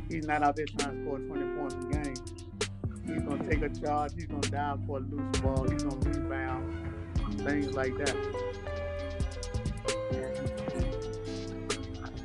He's 0.09 0.25
not 0.25 0.43
out 0.43 0.55
there 0.55 0.65
trying 0.65 0.97
to 0.97 1.03
score 1.03 1.19
20 1.19 1.57
points 1.57 1.75
a 1.75 1.93
game. 1.93 2.15
He's 3.05 3.21
gonna 3.23 3.49
take 3.49 3.61
a 3.61 3.69
charge. 3.69 4.13
He's 4.15 4.25
gonna 4.25 4.41
dive 4.41 4.79
for 4.85 4.97
a 4.97 5.01
loose 5.01 5.39
ball. 5.39 5.69
He's 5.69 5.83
gonna 5.83 6.09
rebound, 6.09 6.92
things 7.39 7.73
like 7.73 7.95
that. 7.97 8.15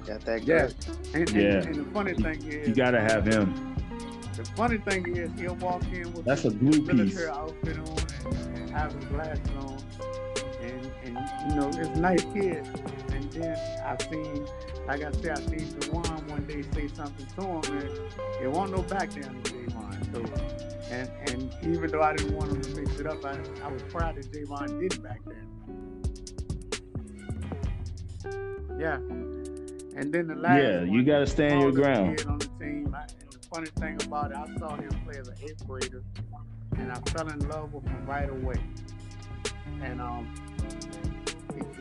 Got 0.07 0.21
that 0.25 0.43
Yeah. 0.45 0.67
good. 0.67 0.75
And, 1.15 1.29
and, 1.31 1.31
Yeah. 1.31 1.69
and 1.69 1.75
the 1.75 1.85
funny 1.93 2.15
thing 2.15 2.43
is, 2.47 2.69
You 2.69 2.75
gotta 2.75 3.01
have 3.01 3.27
him. 3.27 3.75
the 4.37 4.45
funny 4.57 4.79
thing 4.79 5.17
is, 5.17 5.31
he'll 5.39 5.55
walk 5.57 5.83
in 5.93 6.13
with 6.15 6.25
That's 6.25 6.45
a 6.45 6.51
his 6.51 6.55
blue 6.55 6.71
piece. 6.81 6.87
military 6.87 7.29
outfit 7.29 7.79
on 7.79 8.33
and, 8.33 8.59
and 8.59 8.71
have 8.71 8.93
his 8.93 9.05
glasses 9.07 9.51
on, 9.59 9.79
and 10.63 10.91
and 11.05 11.19
you 11.51 11.57
know, 11.57 11.69
it's 11.69 11.99
nice 11.99 12.23
kid. 12.33 12.67
And 13.13 13.31
then 13.33 13.57
I've 13.85 14.01
seen, 14.03 14.47
like 14.89 15.05
I 15.05 15.13
said, 15.13 15.33
I 15.33 15.41
seen 15.43 15.79
Dewan 15.81 16.27
one 16.29 16.47
day 16.47 16.63
say 16.73 16.89
something 16.89 17.27
to 17.37 17.43
him, 17.43 17.79
and 17.79 17.91
it 18.43 18.51
won't 18.51 18.71
no 18.73 18.83
back 18.83 19.11
down 19.11 19.43
to 19.43 19.53
Javon. 19.53 20.13
So, 20.13 20.25
and 20.91 21.11
and 21.29 21.55
even 21.63 21.91
though 21.91 22.01
I 22.03 22.17
didn't 22.17 22.35
want 22.35 22.53
him 22.53 22.63
to 22.63 22.81
mix 22.81 22.99
it 22.99 23.07
up, 23.07 23.23
I, 23.23 23.39
I 23.63 23.71
was 23.71 23.83
proud 23.83 24.17
that 24.17 24.33
Javon 24.33 24.81
did 24.81 25.03
back 25.03 25.21
then. 25.27 25.47
Yeah. 28.81 28.97
And 29.95 30.11
then 30.13 30.29
the 30.29 30.37
last 30.37 30.63
Yeah, 30.63 30.83
you 30.85 31.03
gotta 31.03 31.27
stand 31.27 31.61
your 31.61 31.73
ground. 31.73 32.25
On 32.27 32.39
the 32.39 32.47
team. 32.59 32.95
I, 32.97 33.03
and 33.03 33.31
the 33.31 33.39
funny 33.53 33.67
thing 33.79 34.03
about 34.07 34.31
it, 34.31 34.39
I 34.39 34.47
saw 34.59 34.75
him 34.75 34.89
play 35.05 35.19
as 35.19 35.29
an 35.29 35.35
eighth 35.43 35.67
grader, 35.69 36.03
and 36.79 36.91
I 36.91 36.99
fell 37.11 37.29
in 37.29 37.47
love 37.49 37.75
with 37.75 37.87
him 37.87 38.07
right 38.07 38.31
away. 38.31 38.61
And 39.83 40.01
um, 40.01 40.33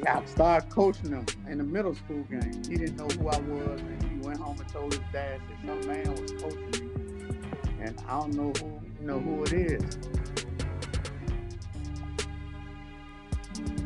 I 0.07 0.25
started 0.25 0.69
coaching 0.69 1.11
him 1.11 1.25
in 1.49 1.57
the 1.57 1.63
middle 1.63 1.95
school 1.95 2.23
game. 2.23 2.51
He 2.67 2.75
didn't 2.78 2.97
know 2.97 3.07
who 3.07 3.28
I 3.30 3.39
was, 3.39 3.80
and 3.82 4.03
he 4.03 4.17
went 4.28 4.39
home 4.39 4.59
and 4.59 4.67
told 4.69 4.93
his 4.93 5.01
dad 5.11 5.39
that 5.49 5.67
some 5.67 5.88
man 5.88 6.11
was 6.11 6.32
coaching 6.41 6.71
me, 6.71 7.38
and 7.82 7.99
I 8.07 8.19
don't 8.19 8.34
know 8.34 8.51
who 8.59 8.80
you 8.99 9.07
know 9.07 9.19
who 9.19 9.43
it 9.43 9.53
is. 9.53 9.97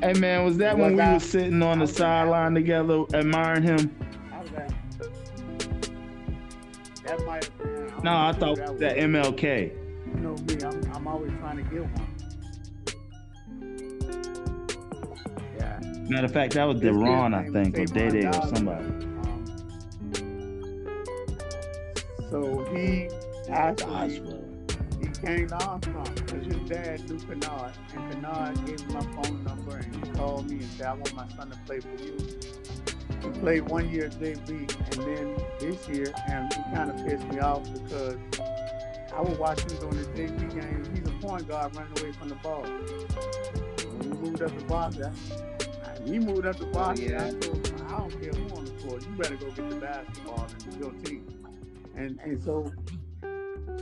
Hey 0.02 0.14
man, 0.14 0.44
was 0.46 0.58
that 0.58 0.78
Was 0.78 0.84
when 0.86 0.96
we 0.96 1.02
I- 1.02 1.14
were 1.14 1.20
sitting 1.20 1.62
on 1.62 1.80
the 1.80 1.88
sideline 1.88 2.54
together 2.56 3.04
admiring 3.14 3.64
him? 3.64 3.96
That 7.04 7.26
might 7.26 7.44
have 7.46 7.58
been. 7.58 8.04
No, 8.04 8.18
I 8.18 8.32
thought 8.32 8.58
who 8.58 8.78
that. 8.80 8.98
MLK. 8.98 9.72
You 10.08 10.14
know 10.22 10.36
me, 10.36 10.58
I'm, 10.64 10.92
I'm 10.96 11.08
always 11.08 11.32
trying 11.40 11.58
to 11.58 11.64
get 11.64 11.82
one. 11.84 12.08
Matter 16.12 16.26
of 16.26 16.34
fact, 16.34 16.56
that 16.56 16.66
was 16.66 16.82
Deron, 16.82 17.34
I 17.34 17.48
think, 17.50 17.78
or 17.78 17.84
is 17.84 17.92
Day 17.92 18.10
Day 18.10 18.28
or 18.28 18.34
somebody. 18.34 18.84
Um, 18.84 19.46
so 22.30 22.66
he 22.76 23.08
actually 23.50 24.20
Boswell. 24.20 24.44
he 25.00 25.08
came 25.26 25.48
to 25.48 25.66
Armstrong 25.66 26.14
because 26.14 26.46
his 26.46 26.70
dad 26.70 27.10
knew 27.10 27.18
Kennard, 27.18 27.72
and 27.96 28.12
Kennard 28.12 28.66
gave 28.66 28.82
him 28.82 28.94
my 28.94 29.24
phone 29.24 29.42
number, 29.46 29.78
and 29.78 29.96
he 29.96 30.12
called 30.12 30.50
me 30.50 30.58
and 30.58 30.70
said, 30.72 30.88
"I 30.88 30.94
want 30.96 31.16
my 31.16 31.30
son 31.30 31.50
to 31.50 31.58
play 31.66 31.80
for 31.80 31.96
you." 32.04 32.18
He 33.22 33.30
played 33.40 33.70
one 33.70 33.90
year 33.90 34.08
at 34.08 34.20
JV, 34.20 34.68
and 34.92 35.02
then 35.08 35.38
this 35.62 35.88
year, 35.88 36.14
and 36.28 36.54
he 36.54 36.62
kind 36.76 36.92
of 36.92 36.98
pissed 37.06 37.26
me 37.30 37.40
off 37.40 37.64
because 37.72 38.18
I 39.16 39.22
would 39.22 39.40
watch 39.40 39.62
him 39.62 39.78
during 39.80 39.96
the 39.96 40.08
JV 40.14 40.60
games. 40.60 40.90
He's 40.94 41.08
a 41.08 41.12
point 41.26 41.48
guard 41.48 41.74
running 41.74 41.98
away 42.02 42.12
from 42.12 42.28
the 42.28 42.36
ball. 42.36 42.64
When 42.64 44.10
we 44.10 44.18
moved 44.30 44.42
up 44.42 44.58
to 44.60 44.66
Boston, 44.66 45.14
I- 45.14 45.81
he 46.06 46.20
moved 46.20 46.46
up 46.46 46.58
to 46.58 46.66
Boston. 46.68 47.12
yeah. 47.12 47.28
I 47.28 47.32
told 47.32 47.68
him, 47.68 47.88
I 47.88 47.98
don't 47.98 48.22
care 48.22 48.32
who 48.34 48.56
on 48.56 48.66
the 48.66 48.72
floor. 48.74 49.00
You 49.00 49.16
better 49.18 49.36
go 49.36 49.52
get 49.52 49.70
the 49.70 49.76
basketball 49.76 50.48
and 50.66 50.80
your 50.80 50.92
team. 50.94 51.26
And 51.96 52.20
and 52.24 52.42
so 52.42 52.72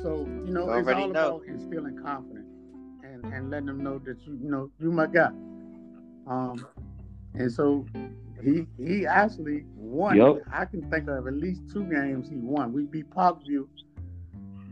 so 0.01 0.29
you 0.45 0.51
know 0.53 0.65
You 0.65 0.79
it's 0.79 0.87
already 0.87 1.03
all 1.03 1.09
know. 1.09 1.35
about 1.37 1.45
instilling 1.47 1.97
confidence 2.03 2.47
and 3.03 3.25
and 3.33 3.49
letting 3.49 3.67
them 3.67 3.83
know 3.83 3.99
that 3.99 4.21
you 4.25 4.33
you 4.41 4.49
know 4.49 4.71
you 4.79 4.91
my 4.91 5.07
guy. 5.07 5.31
Um, 6.27 6.65
And 7.33 7.51
so 7.51 7.85
he 8.43 8.67
he 8.77 9.05
actually 9.05 9.65
won. 9.75 10.17
Yep. 10.17 10.43
I 10.51 10.65
can 10.65 10.89
think 10.89 11.07
of 11.09 11.27
at 11.27 11.33
least 11.33 11.61
two 11.71 11.85
games 11.85 12.29
he 12.29 12.37
won. 12.37 12.73
We 12.73 12.83
beat 12.85 13.09
Parkview 13.09 13.67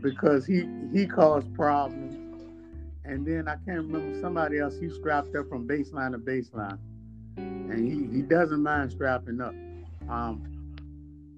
because 0.02 0.46
he 0.46 0.68
he 0.92 1.06
caused 1.06 1.52
problems. 1.54 2.16
And 3.04 3.26
then 3.26 3.48
I 3.48 3.54
can't 3.66 3.86
remember 3.86 4.20
somebody 4.20 4.58
else 4.58 4.76
he 4.78 4.90
strapped 4.90 5.34
up 5.36 5.48
from 5.48 5.66
baseline 5.66 6.12
to 6.12 6.18
baseline. 6.18 6.78
And 7.38 7.86
he, 7.86 8.16
he 8.16 8.22
doesn't 8.22 8.62
mind 8.62 8.90
strapping 8.90 9.40
up. 9.40 9.54
Um, 10.08 10.42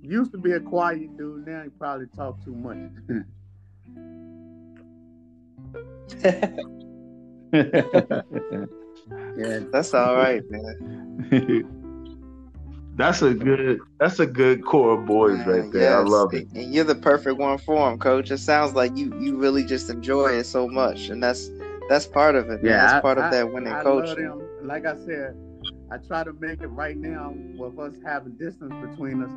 used 0.02 0.32
to 0.32 0.38
be 0.38 0.52
a 0.52 0.60
quiet 0.60 1.16
dude, 1.16 1.46
now 1.46 1.62
he 1.62 1.70
probably 1.70 2.06
talk 2.16 2.42
too 2.44 2.54
much. 2.54 2.78
yeah. 9.36 9.60
That's 9.72 9.94
all 9.94 10.16
right, 10.16 10.42
man. 10.50 11.26
that's 12.96 13.22
a 13.22 13.32
good 13.34 13.80
that's 13.98 14.18
a 14.20 14.26
good 14.26 14.64
core 14.64 14.98
of 14.98 15.06
boys 15.06 15.44
right 15.46 15.70
there. 15.72 15.98
I 15.98 16.02
love 16.02 16.34
it. 16.34 16.48
And 16.54 16.72
you're 16.72 16.84
the 16.84 16.94
perfect 16.94 17.38
one 17.38 17.58
for 17.58 17.90
him, 17.90 17.98
coach. 17.98 18.30
It 18.30 18.38
sounds 18.38 18.74
like 18.74 18.96
you 18.96 19.12
you 19.20 19.36
really 19.36 19.64
just 19.64 19.90
enjoy 19.90 20.28
it 20.38 20.44
so 20.44 20.68
much, 20.68 21.08
and 21.08 21.22
that's 21.22 21.50
that's 21.88 22.06
part 22.06 22.34
of 22.36 22.46
it. 22.50 22.62
man. 22.62 22.72
Yeah, 22.72 22.76
that's 22.82 22.92
I- 22.94 23.00
part 23.00 23.18
of 23.18 23.24
I- 23.24 23.30
that 23.30 23.52
winning 23.52 23.72
I 23.72 23.82
coach. 23.82 24.16
Like 24.62 24.86
I 24.86 24.96
said, 25.04 25.34
I 25.92 25.98
try 25.98 26.22
to 26.22 26.32
make 26.34 26.60
it 26.60 26.68
right 26.68 26.96
now 26.96 27.34
with 27.56 27.78
us 27.80 27.96
having 28.04 28.32
distance 28.34 28.72
between 28.80 29.24
us. 29.24 29.30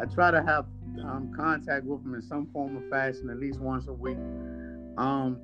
I 0.00 0.04
try 0.04 0.30
to 0.30 0.40
have 0.42 0.66
um, 1.02 1.32
contact 1.34 1.84
with 1.86 2.04
them 2.04 2.14
in 2.14 2.22
some 2.22 2.46
form 2.52 2.76
or 2.76 2.88
fashion 2.88 3.30
at 3.30 3.38
least 3.38 3.58
once 3.58 3.88
a 3.88 3.92
week. 3.92 4.16
Um, 4.96 5.40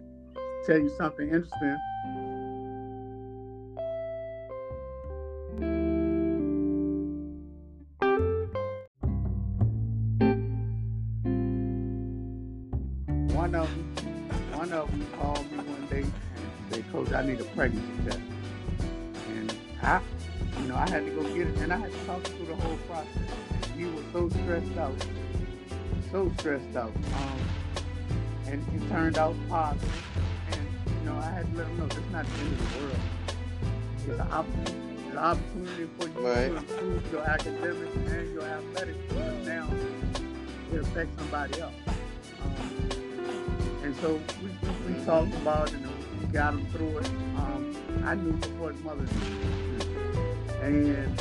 tell 0.64 0.78
you 0.78 0.90
something 0.96 1.28
interesting. 1.28 1.76
One 13.34 13.54
of 13.56 13.68
them, 13.68 13.94
one 14.52 14.72
of 14.72 14.90
them 14.90 15.06
called 15.18 15.50
me 15.50 15.58
one 15.58 15.86
day 15.88 16.02
and 16.02 16.12
said, 16.70 16.92
"Coach, 16.92 17.12
I 17.12 17.26
need 17.26 17.40
a 17.40 17.44
pregnancy 17.44 18.04
test." 18.04 18.20
And 19.28 19.52
I, 19.82 20.00
know, 20.74 20.80
I 20.80 20.88
had 20.90 21.04
to 21.04 21.10
go 21.12 21.22
get 21.22 21.46
it, 21.48 21.56
and 21.58 21.72
I 21.72 21.76
had 21.76 21.92
to 21.92 21.98
talk 22.04 22.22
through 22.24 22.46
the 22.46 22.56
whole 22.56 22.76
process. 22.88 23.30
He 23.76 23.84
was 23.84 24.04
so 24.12 24.28
stressed 24.28 24.76
out, 24.78 25.06
so 26.10 26.32
stressed 26.38 26.76
out. 26.76 26.92
Um, 27.16 27.38
and 28.46 28.82
it 28.82 28.88
turned 28.88 29.18
out 29.18 29.34
positive. 29.48 29.92
And 30.52 30.66
you 31.00 31.10
know, 31.10 31.16
I 31.16 31.30
had 31.30 31.50
to 31.50 31.58
let 31.58 31.66
him 31.66 31.78
know 31.78 31.86
this 31.86 31.98
is 31.98 32.10
not 32.10 32.26
the 32.26 32.40
end 32.40 32.52
of 32.52 32.72
the 32.74 32.78
world. 32.80 32.96
It's 33.96 34.08
an 34.08 34.20
opportunity, 34.20 34.96
it's 34.98 35.10
an 35.12 35.18
opportunity 35.18 35.88
for 35.98 36.08
you 36.08 36.26
Right. 36.26 36.48
to 36.50 36.56
improve 36.56 37.12
your 37.12 37.22
academics 37.22 37.96
and 37.96 38.34
your 38.34 38.42
athletics. 38.42 38.98
Because 39.08 39.46
now 39.46 39.68
it 40.72 40.80
affects 40.80 41.18
somebody 41.18 41.60
else. 41.60 41.74
Um, 42.42 42.90
and 43.82 43.96
so 43.96 44.20
we, 44.42 44.48
we, 44.88 44.94
we 44.98 45.04
talked 45.04 45.34
about 45.34 45.68
it 45.68 45.74
and 45.74 46.20
we 46.20 46.26
got 46.26 46.54
him 46.54 46.66
through 46.72 46.98
it. 46.98 47.06
Um, 47.36 47.74
I 48.04 48.14
knew 48.14 48.32
before 48.32 48.72
his 48.72 48.82
mother. 48.82 49.06
And 50.64 51.20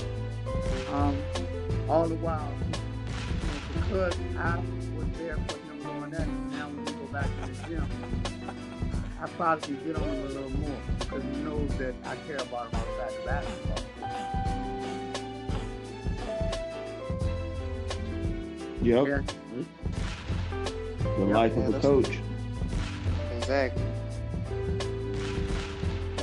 um, 0.93 1.17
all 1.89 2.07
the 2.07 2.15
while, 2.15 2.49
you 2.63 3.93
know, 3.93 4.07
because 4.07 4.15
I 4.37 4.55
was 4.95 5.07
there 5.17 5.35
for 5.35 5.57
him 5.57 5.83
doing 5.83 6.11
that, 6.11 6.27
now 6.27 6.69
when 6.69 6.85
we 6.85 6.91
go 6.93 7.05
back 7.11 7.25
to 7.25 7.51
the 7.51 7.67
gym, 7.67 7.85
I 9.21 9.27
probably 9.27 9.75
can 9.75 9.85
get 9.85 9.95
on 9.97 10.03
him 10.03 10.25
a 10.25 10.29
little 10.29 10.49
more 10.49 10.77
because 10.97 11.23
he 11.23 11.29
knows 11.43 11.69
that 11.77 11.93
I 12.05 12.15
care 12.25 12.37
about 12.37 12.71
him 12.71 12.79
outside 12.79 13.13
the 13.19 13.25
basketball. 13.25 13.83
Yep. 18.81 19.07
Yeah. 19.07 19.21
The 21.17 21.25
Yeah, 21.27 21.33
life 21.35 21.53
yeah, 21.57 21.63
of 21.67 21.75
a 21.75 21.79
coach. 21.81 22.19
Exactly. 23.37 23.83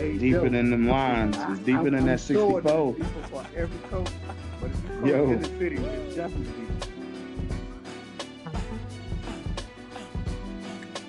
Deeper 0.00 0.48
than 0.48 0.70
them 0.70 0.88
lines. 0.88 1.36
I- 1.36 1.52
It's 1.52 1.60
deeper 1.60 1.78
I'm- 1.80 1.90
than 1.92 2.06
that 2.06 2.20
sure 2.20 2.60
there's 2.62 2.64
64. 2.64 2.94
for 3.30 3.46
every 3.56 3.78
coach, 3.90 4.08
but 4.60 4.70
if 4.70 4.76
you 4.82 5.00
coach 5.00 5.08
Yo. 5.10 5.30
in 5.30 5.42
the 5.42 5.48
city, 5.58 5.76
it's 5.76 6.16
definitely 6.16 6.66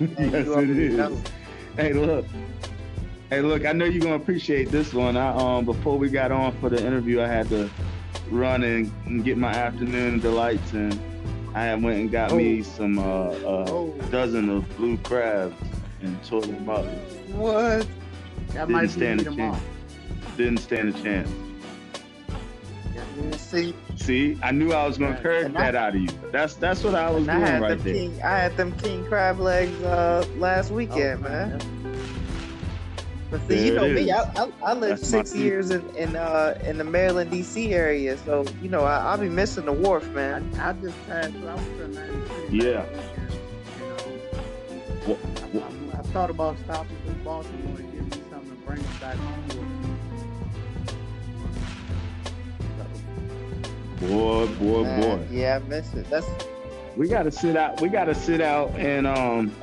yes, 0.00 0.48
it 0.48 0.70
is. 0.70 1.18
Hey, 1.76 1.92
look. 1.92 2.24
Hey, 3.30 3.40
look. 3.40 3.64
I 3.64 3.72
know 3.72 3.84
you're 3.84 4.02
gonna 4.02 4.16
appreciate 4.16 4.70
this 4.70 4.92
one. 4.92 5.16
I 5.16 5.28
um 5.36 5.64
before 5.64 5.96
we 5.98 6.08
got 6.10 6.32
on 6.32 6.52
for 6.60 6.68
the 6.68 6.84
interview, 6.84 7.20
I 7.20 7.26
had 7.28 7.48
to 7.50 7.70
run 8.30 8.62
and, 8.64 8.90
and 9.06 9.24
get 9.24 9.38
my 9.38 9.52
afternoon 9.52 10.18
delights, 10.20 10.72
and 10.72 10.98
I 11.54 11.74
went 11.76 11.98
and 12.00 12.10
got 12.10 12.32
me 12.32 12.62
some 12.62 12.98
uh, 12.98 13.02
uh 13.02 13.64
Oh, 13.68 13.94
dozen 14.10 14.48
of 14.50 14.76
blue 14.76 14.96
crabs 14.98 15.54
and 16.02 16.22
tore 16.24 16.42
them 16.42 16.68
up. 16.68 16.84
What? 17.34 17.86
That 18.54 18.60
Didn't 18.68 18.72
might 18.72 18.90
stand 18.90 19.20
me 19.20 19.26
a 19.26 19.30
tomorrow. 19.30 19.60
Didn't 20.36 20.58
stand 20.58 20.94
a 20.94 21.02
chance. 21.02 21.30
See, 23.36 23.74
See, 23.96 24.38
I 24.42 24.50
knew 24.52 24.72
I 24.72 24.86
was 24.86 24.96
gonna 24.98 25.12
Right. 25.12 25.22
curve 25.22 25.44
And 25.46 25.58
I- 25.58 25.70
that 25.70 25.74
out 25.76 25.94
of 25.94 26.00
you. 26.00 26.08
That's 26.32 26.54
that's 26.54 26.82
what 26.82 26.94
I 26.94 27.10
was 27.10 27.24
doing 27.26 27.40
had 27.40 27.60
right 27.62 27.78
there. 27.78 27.94
king. 27.94 28.18
I 28.22 28.38
had 28.38 28.56
them 28.56 28.72
king 28.78 29.04
crab 29.06 29.38
legs 29.38 29.80
uh, 29.82 30.24
last 30.38 30.70
Oh, 30.72 30.76
weekend, 30.76 31.20
man. 31.22 31.60
But 33.30 33.40
see, 33.42 33.46
There 33.54 33.66
you 33.66 33.74
know 33.74 33.88
me. 33.88 34.10
I, 34.10 34.22
I, 34.22 34.48
I 34.62 34.72
lived 34.74 35.02
That's 35.02 35.08
six 35.08 35.34
years 35.34 35.70
in 35.70 35.82
in, 35.96 36.16
uh, 36.16 36.58
in 36.64 36.78
the 36.78 36.84
Maryland 36.84 37.30
D.C. 37.30 37.72
area, 37.72 38.16
so 38.18 38.44
you 38.62 38.68
know 38.68 38.82
I, 38.84 38.96
I'll 38.98 39.18
be 39.18 39.28
missing 39.28 39.66
the 39.66 39.72
wharf, 39.72 40.06
man. 40.10 40.50
I 40.60 40.72
just 40.74 40.96
passed 41.06 41.32
through. 41.32 41.48
I 41.48 41.54
was 41.54 41.66
in 41.80 41.92
93. 41.94 42.58
Yeah. 42.66 42.84
You 43.78 43.88
know, 43.88 44.18
Wha- 45.06 45.16
I, 45.60 45.96
I, 45.96 45.98
I 45.98 46.02
thought 46.12 46.30
about 46.30 46.58
stopping 46.64 46.96
through 47.04 47.14
Baltimore 47.24 47.78
and 48.66 48.78
getting 48.78 48.84
me 48.84 48.84
something 48.84 48.84
and 48.84 48.84
bringing 48.84 48.84
it 48.84 49.00
back 49.00 49.16
home. 49.16 49.48
with 49.48 49.56
me. 54.00 54.08
Boy, 54.08 54.46
boy, 54.54 54.82
Man, 54.82 55.00
boy. 55.00 55.26
Yeah, 55.30 55.60
I 55.62 55.68
miss 55.68 55.94
it. 55.94 56.08
That's 56.10 56.26
We 56.96 57.08
gotta 57.08 57.30
sit 57.30 57.56
out. 57.56 57.80
We 57.80 57.88
gotta 57.88 58.14
sit 58.14 58.40
out 58.40 58.70
and 58.76 59.06
um, 59.06 59.54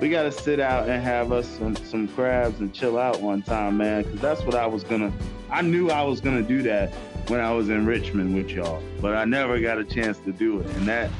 we 0.00 0.08
gotta 0.08 0.32
sit 0.32 0.58
out 0.60 0.88
and 0.88 1.02
have 1.02 1.32
us 1.32 1.46
some 1.48 1.76
some 1.76 2.08
crabs 2.08 2.58
and 2.60 2.72
chill 2.74 2.98
out 2.98 3.20
one 3.20 3.42
time, 3.42 3.76
man. 3.78 4.04
Cause 4.04 4.20
that's 4.20 4.42
what 4.42 4.54
I 4.56 4.66
was 4.66 4.82
gonna. 4.84 5.12
I 5.50 5.62
knew 5.62 5.90
I 5.90 6.02
was 6.02 6.20
gonna 6.20 6.42
do 6.42 6.62
that 6.62 6.92
when 7.28 7.38
I 7.40 7.52
was 7.52 7.68
in 7.68 7.86
Richmond 7.86 8.34
with 8.34 8.50
y'all, 8.50 8.82
but 9.00 9.14
I 9.14 9.24
never 9.24 9.60
got 9.60 9.78
a 9.78 9.84
chance 9.84 10.18
to 10.18 10.32
do 10.32 10.60
it. 10.60 10.66
And 10.76 10.88
that 10.88 11.10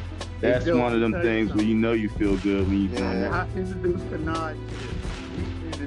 that's 0.41 0.67
one 0.67 0.93
of 0.93 1.01
them 1.01 1.13
tell 1.13 1.23
you 1.23 1.27
things 1.29 1.55
where 1.55 1.65
you 1.65 1.75
know 1.75 1.93
you 1.93 2.09
feel 2.11 2.37
good 2.39 2.67
when 2.69 2.83
you 2.83 2.89
Yeah. 2.91 2.99
doing 2.99 3.21
that. 3.23 3.33
I 3.33 3.47
introduced 3.57 4.11
Bernard 4.11 4.57
to 4.57 4.96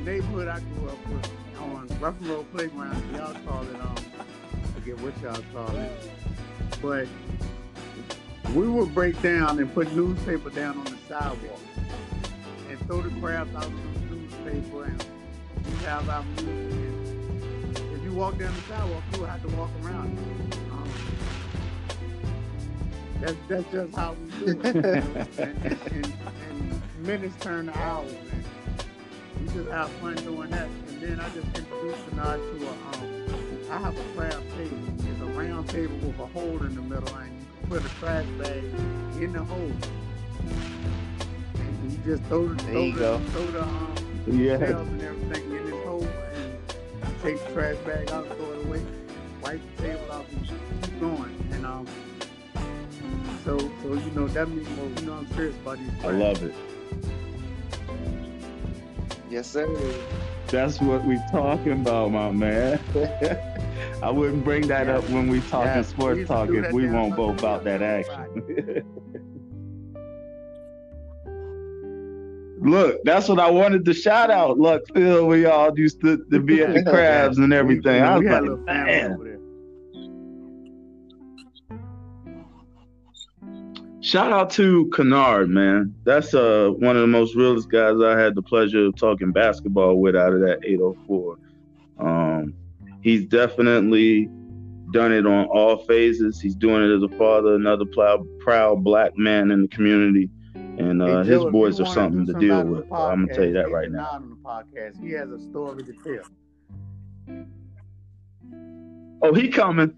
neighborhood 0.10 0.48
I 0.48 0.60
grew 0.60 0.90
up 0.90 1.08
with, 1.08 1.32
on 1.60 1.88
Ruffin 2.00 2.30
Road 2.30 2.52
Playground, 2.52 3.16
y'all 3.16 3.36
call 3.46 3.62
it, 3.62 3.76
um, 3.76 3.96
I 4.16 4.68
forget 4.80 5.00
what 5.02 5.14
y'all 5.22 5.44
call 5.54 5.76
it. 5.76 5.92
But 6.82 7.08
we 8.56 8.68
would 8.68 8.96
break 8.96 9.22
down 9.22 9.60
and 9.60 9.72
put 9.72 9.94
newspaper 9.94 10.50
down 10.50 10.80
on 10.80 10.86
the 10.86 10.98
sidewalk 11.08 11.60
and 12.70 12.80
throw 12.88 13.04
the 13.04 13.20
crabs 13.20 13.54
out 13.56 13.66
of 13.66 13.72
the 13.72 14.16
newspaper 14.16 14.86
and 14.86 15.06
we 15.64 15.86
have 15.86 16.10
our 16.10 16.24
music. 16.24 17.84
If 17.94 18.04
you 18.04 18.12
walk 18.14 18.40
down 18.40 18.52
the 18.56 18.62
sidewalk, 18.62 19.04
you 19.14 19.20
would 19.20 19.30
have 19.30 19.42
to 19.44 19.56
walk 19.56 19.70
around. 19.84 20.18
Um, 20.72 20.90
that's, 23.22 23.36
that's 23.48 23.72
just 23.72 23.96
how 23.96 24.14
we 24.14 24.54
do 24.54 24.60
it. 24.60 24.66
and, 24.76 25.28
and, 25.38 26.14
and 26.50 26.82
minutes 27.06 27.36
turn 27.44 27.68
to 27.68 27.78
hours. 27.78 28.12
And 28.12 28.44
we 29.40 29.46
just 29.54 29.70
have 29.70 29.90
fun 30.02 30.16
doing 30.16 30.50
that. 30.52 30.68
And 30.90 31.02
then 31.02 31.20
I 31.20 31.30
just 31.30 31.48
introduced 31.58 32.10
Bernard 32.10 32.40
to 32.40 32.68
a, 32.68 32.70
um, 32.72 33.26
I 33.72 33.78
have 33.78 33.98
a 33.98 34.04
crab 34.16 34.44
table. 34.58 34.78
It's 35.08 35.22
a 35.22 35.26
round 35.26 35.70
table 35.70 35.96
with 35.98 36.20
a 36.20 36.26
hole 36.28 36.62
in 36.64 36.76
the 36.76 36.82
middle, 36.82 37.16
and 37.16 37.32
you 37.40 37.46
can 37.62 37.70
put 37.70 37.86
a 37.86 37.90
trash 38.00 38.26
bag 38.38 38.64
in 39.22 39.34
the 39.34 39.44
hole. 39.44 39.72
And 41.56 41.92
you 41.92 41.98
just 42.06 42.24
throw 42.24 42.48
the, 42.48 42.56
There 42.64 42.74
throw 42.74 42.84
you 42.84 42.94
the, 42.94 43.00
go. 43.00 43.20
throw 43.20 43.46
the 43.48 43.62
um, 43.64 43.96
Yeah. 44.28 44.54
and 44.56 45.02
everything 45.02 45.52
in 45.56 45.66
this 45.66 45.86
hole, 45.86 46.04
and 46.34 46.54
you 47.04 47.16
take 47.24 47.46
the 47.46 47.54
trash 47.54 47.76
bag 47.86 48.12
out, 48.12 48.26
throw 48.38 48.52
it 48.54 48.66
away, 48.66 48.82
wipe 49.44 49.62
the 49.78 49.84
table 49.84 50.12
off, 50.12 50.26
and 50.32 50.48
keep 50.48 51.00
going. 51.00 51.36
And 51.52 51.66
um, 51.66 51.88
so 53.46 53.58
so 53.58 53.94
you 53.94 54.12
know 54.12 54.28
that 54.28 54.50
means 54.50 54.68
well, 54.78 54.90
you 55.00 55.06
know 55.08 55.14
I'm 55.14 55.28
serious 55.34 55.56
about 55.58 55.78
these. 55.78 55.90
I 56.04 56.12
love 56.12 56.44
it. 56.44 56.54
Yes, 59.30 59.52
sir. 59.52 59.68
That's 60.52 60.80
what 60.82 61.04
we 61.06 61.18
talking 61.32 61.74
about, 61.74 62.12
my 62.12 62.32
man. 62.32 62.84
I 64.04 64.10
wouldn't 64.12 64.44
bring 64.44 64.68
that 64.68 64.88
Yeah. 64.88 64.98
up 64.98 65.10
when 65.10 65.28
we 65.30 65.42
talking 65.42 65.68
Yeah, 65.68 65.82
sports 65.84 66.28
talk 66.28 66.50
if 66.50 66.72
we 66.74 66.88
won't 66.88 67.16
go 67.16 67.28
Hudson 67.28 67.40
about 67.40 67.64
that 67.66 67.82
action. 67.82 68.84
Look, 72.62 72.98
that's 73.06 73.30
what 73.30 73.40
I 73.40 73.50
wanted 73.50 73.86
to 73.86 73.94
shout 73.94 74.30
out. 74.30 74.60
Look, 74.60 74.84
Phil, 74.94 75.26
we 75.28 75.46
all 75.46 75.78
used 75.78 76.02
to, 76.02 76.18
to 76.32 76.40
be 76.42 76.62
at 76.62 76.74
the 76.74 76.84
crabs 76.92 77.38
and 77.38 77.54
everything. 77.54 78.02
I 78.04 78.18
was 78.18 78.24
we 78.24 78.28
had 78.28 78.44
a 78.44 78.52
like, 78.52 78.66
man, 78.66 79.39
Shout 84.02 84.32
out 84.32 84.50
to 84.52 84.90
Kennard, 84.96 85.50
man. 85.50 85.94
That's 86.06 86.34
uh 86.34 86.72
one 86.78 86.96
of 86.96 87.02
the 87.02 87.08
most 87.08 87.36
realest 87.36 87.70
guys 87.70 88.00
I 88.02 88.18
had 88.18 88.34
the 88.34 88.42
pleasure 88.42 88.86
of 88.86 88.96
talking 88.96 89.32
basketball 89.32 89.96
with 89.96 90.16
out 90.16 90.34
of 90.34 90.40
that 90.42 90.60
804. 90.64 91.38
Um, 92.00 92.54
he's 93.02 93.26
definitely 93.26 94.30
done 94.92 95.12
it 95.12 95.26
on 95.26 95.46
all 95.48 95.78
phases. 95.80 96.40
He's 96.40 96.56
doing 96.56 96.84
it 96.84 96.96
as 96.96 97.04
a 97.04 97.10
father, 97.18 97.56
another 97.56 97.86
proud, 97.86 98.26
proud 98.40 98.84
black 98.84 99.18
man 99.18 99.52
in 99.52 99.64
the 99.64 99.68
community, 99.68 100.30
and 100.56 101.02
uh, 101.02 101.24
Hey, 101.24 101.32
his 101.32 101.44
Joe, 101.44 101.52
boys 101.52 101.80
are 101.82 101.86
something 101.86 102.26
to 102.26 102.34
deal 102.34 102.64
with. 102.64 102.88
the 102.88 102.96
I'm 102.96 103.26
gonna 103.26 103.36
tell 103.36 103.46
you 103.46 103.54
that 103.54 103.70
right 103.70 103.92
now. 103.92 104.08
On 104.14 104.30
the 104.30 104.36
podcast. 104.38 105.04
He 105.04 105.12
has 105.12 105.30
a 105.30 105.40
story 105.40 105.84
to 105.84 105.94
tell. 105.94 107.46
Oh, 109.22 109.34
he 109.34 109.50
coming. 109.50 109.94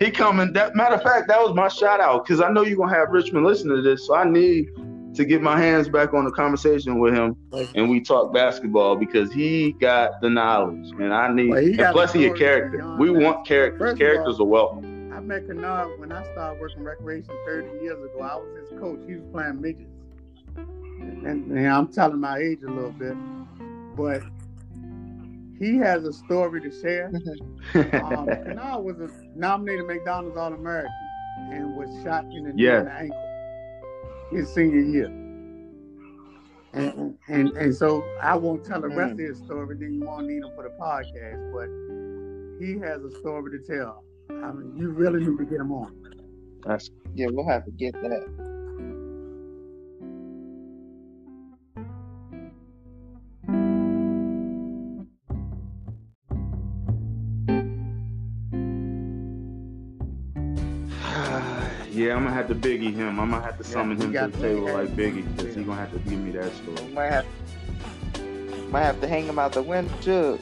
He 0.00 0.10
coming. 0.10 0.54
That 0.54 0.74
matter 0.74 0.94
of 0.94 1.02
fact, 1.02 1.28
that 1.28 1.40
was 1.40 1.54
my 1.54 1.68
shout 1.68 2.00
out 2.00 2.24
because 2.24 2.40
I 2.40 2.50
know 2.50 2.62
you're 2.62 2.78
gonna 2.78 2.94
have 2.94 3.10
Richmond 3.10 3.44
listen 3.44 3.68
to 3.68 3.82
this, 3.82 4.06
so 4.06 4.14
I 4.16 4.24
need 4.24 4.70
to 5.14 5.24
get 5.26 5.42
my 5.42 5.60
hands 5.60 5.90
back 5.90 6.14
on 6.14 6.24
the 6.24 6.30
conversation 6.30 6.98
with 7.00 7.12
him 7.12 7.36
and 7.74 7.90
we 7.90 8.00
talk 8.00 8.32
basketball 8.32 8.96
because 8.96 9.30
he 9.32 9.72
got 9.72 10.20
the 10.22 10.30
knowledge 10.30 10.90
and 10.92 11.12
I 11.12 11.30
need. 11.32 11.50
Well, 11.50 11.58
and 11.58 11.92
plus, 11.92 12.14
he 12.14 12.26
a 12.26 12.34
character. 12.34 12.96
We 12.96 13.12
that. 13.12 13.20
want 13.20 13.46
characters. 13.46 13.78
First 13.78 13.98
characters 13.98 14.36
all- 14.36 14.46
are 14.46 14.48
welcome. 14.48 15.12
I 15.12 15.20
met 15.20 15.46
Kennard 15.46 16.00
when 16.00 16.12
I 16.12 16.22
started 16.32 16.60
working 16.62 16.82
recreation 16.82 17.34
30 17.44 17.84
years 17.84 18.02
ago. 18.02 18.22
I 18.22 18.36
was 18.36 18.70
his 18.70 18.80
coach. 18.80 19.00
He 19.06 19.16
was 19.16 19.24
playing 19.32 19.60
midgets. 19.60 19.90
And, 20.56 21.50
and 21.50 21.68
I'm 21.68 21.88
telling 21.88 22.20
my 22.20 22.38
age 22.38 22.62
a 22.62 22.70
little 22.70 22.92
bit, 22.92 23.16
but 23.96 24.22
he 25.60 25.76
has 25.76 26.04
a 26.04 26.12
story 26.12 26.60
to 26.62 26.70
share. 26.80 27.12
Um, 27.74 28.26
Kennard 28.26 28.82
was 28.84 28.98
a 29.00 29.08
nominated 29.36 29.86
McDonald's 29.86 30.36
All 30.36 30.52
American 30.52 30.90
and 31.52 31.76
was 31.76 31.88
shot 32.02 32.24
in 32.24 32.44
the 32.44 32.52
knee 32.52 32.64
Yeah. 32.64 32.78
and 32.78 32.86
the 32.88 32.92
ankle 32.92 33.26
his 34.32 34.48
senior 34.52 34.80
year. 34.80 35.06
And, 36.72 37.16
and 37.28 37.48
and 37.56 37.74
so 37.74 38.04
I 38.22 38.36
won't 38.36 38.64
tell 38.64 38.80
the 38.80 38.88
rest 38.88 39.12
of 39.12 39.18
his 39.18 39.38
story, 39.38 39.76
then 39.78 39.92
you 39.92 40.00
won't 40.06 40.26
need 40.26 40.38
him 40.42 40.50
for 40.54 40.62
the 40.64 40.74
podcast. 40.80 41.52
But 41.52 42.64
he 42.64 42.78
has 42.78 43.02
a 43.04 43.10
story 43.20 43.58
to 43.58 43.64
tell. 43.76 44.04
I 44.30 44.52
mean, 44.52 44.76
you 44.76 44.90
really 44.90 45.20
need 45.20 45.36
to 45.38 45.44
get 45.44 45.60
him 45.60 45.72
on. 45.72 45.92
That's 46.64 46.90
Yeah, 47.14 47.26
we'll 47.30 47.48
have 47.48 47.64
to 47.64 47.70
get 47.72 47.92
that. 47.94 48.49
Yeah. 62.06 62.16
I'm 62.16 62.24
gonna 62.24 62.34
have 62.34 62.48
to 62.48 62.54
Biggie 62.54 62.94
him. 62.94 63.20
I'm 63.20 63.30
gonna 63.30 63.42
have 63.42 63.58
to 63.58 63.64
summon 63.64 63.96
he 63.96 64.04
him 64.04 64.12
to 64.12 64.36
the 64.36 64.42
table 64.42 64.72
like 64.72 64.88
Biggie 64.96 65.36
because 65.36 65.54
yeah. 65.54 65.60
he 65.60 65.64
gonna 65.64 65.80
have 65.80 65.92
to 65.92 65.98
give 65.98 66.18
me 66.18 66.30
that 66.32 66.52
story. 66.54 66.88
might 66.92 67.10
have 67.10 67.26
might 68.70 68.82
have 68.82 69.00
to 69.00 69.08
hang 69.08 69.26
him 69.26 69.38
out 69.38 69.52
the 69.52 69.62
window. 69.62 69.92
Jug. 70.00 70.40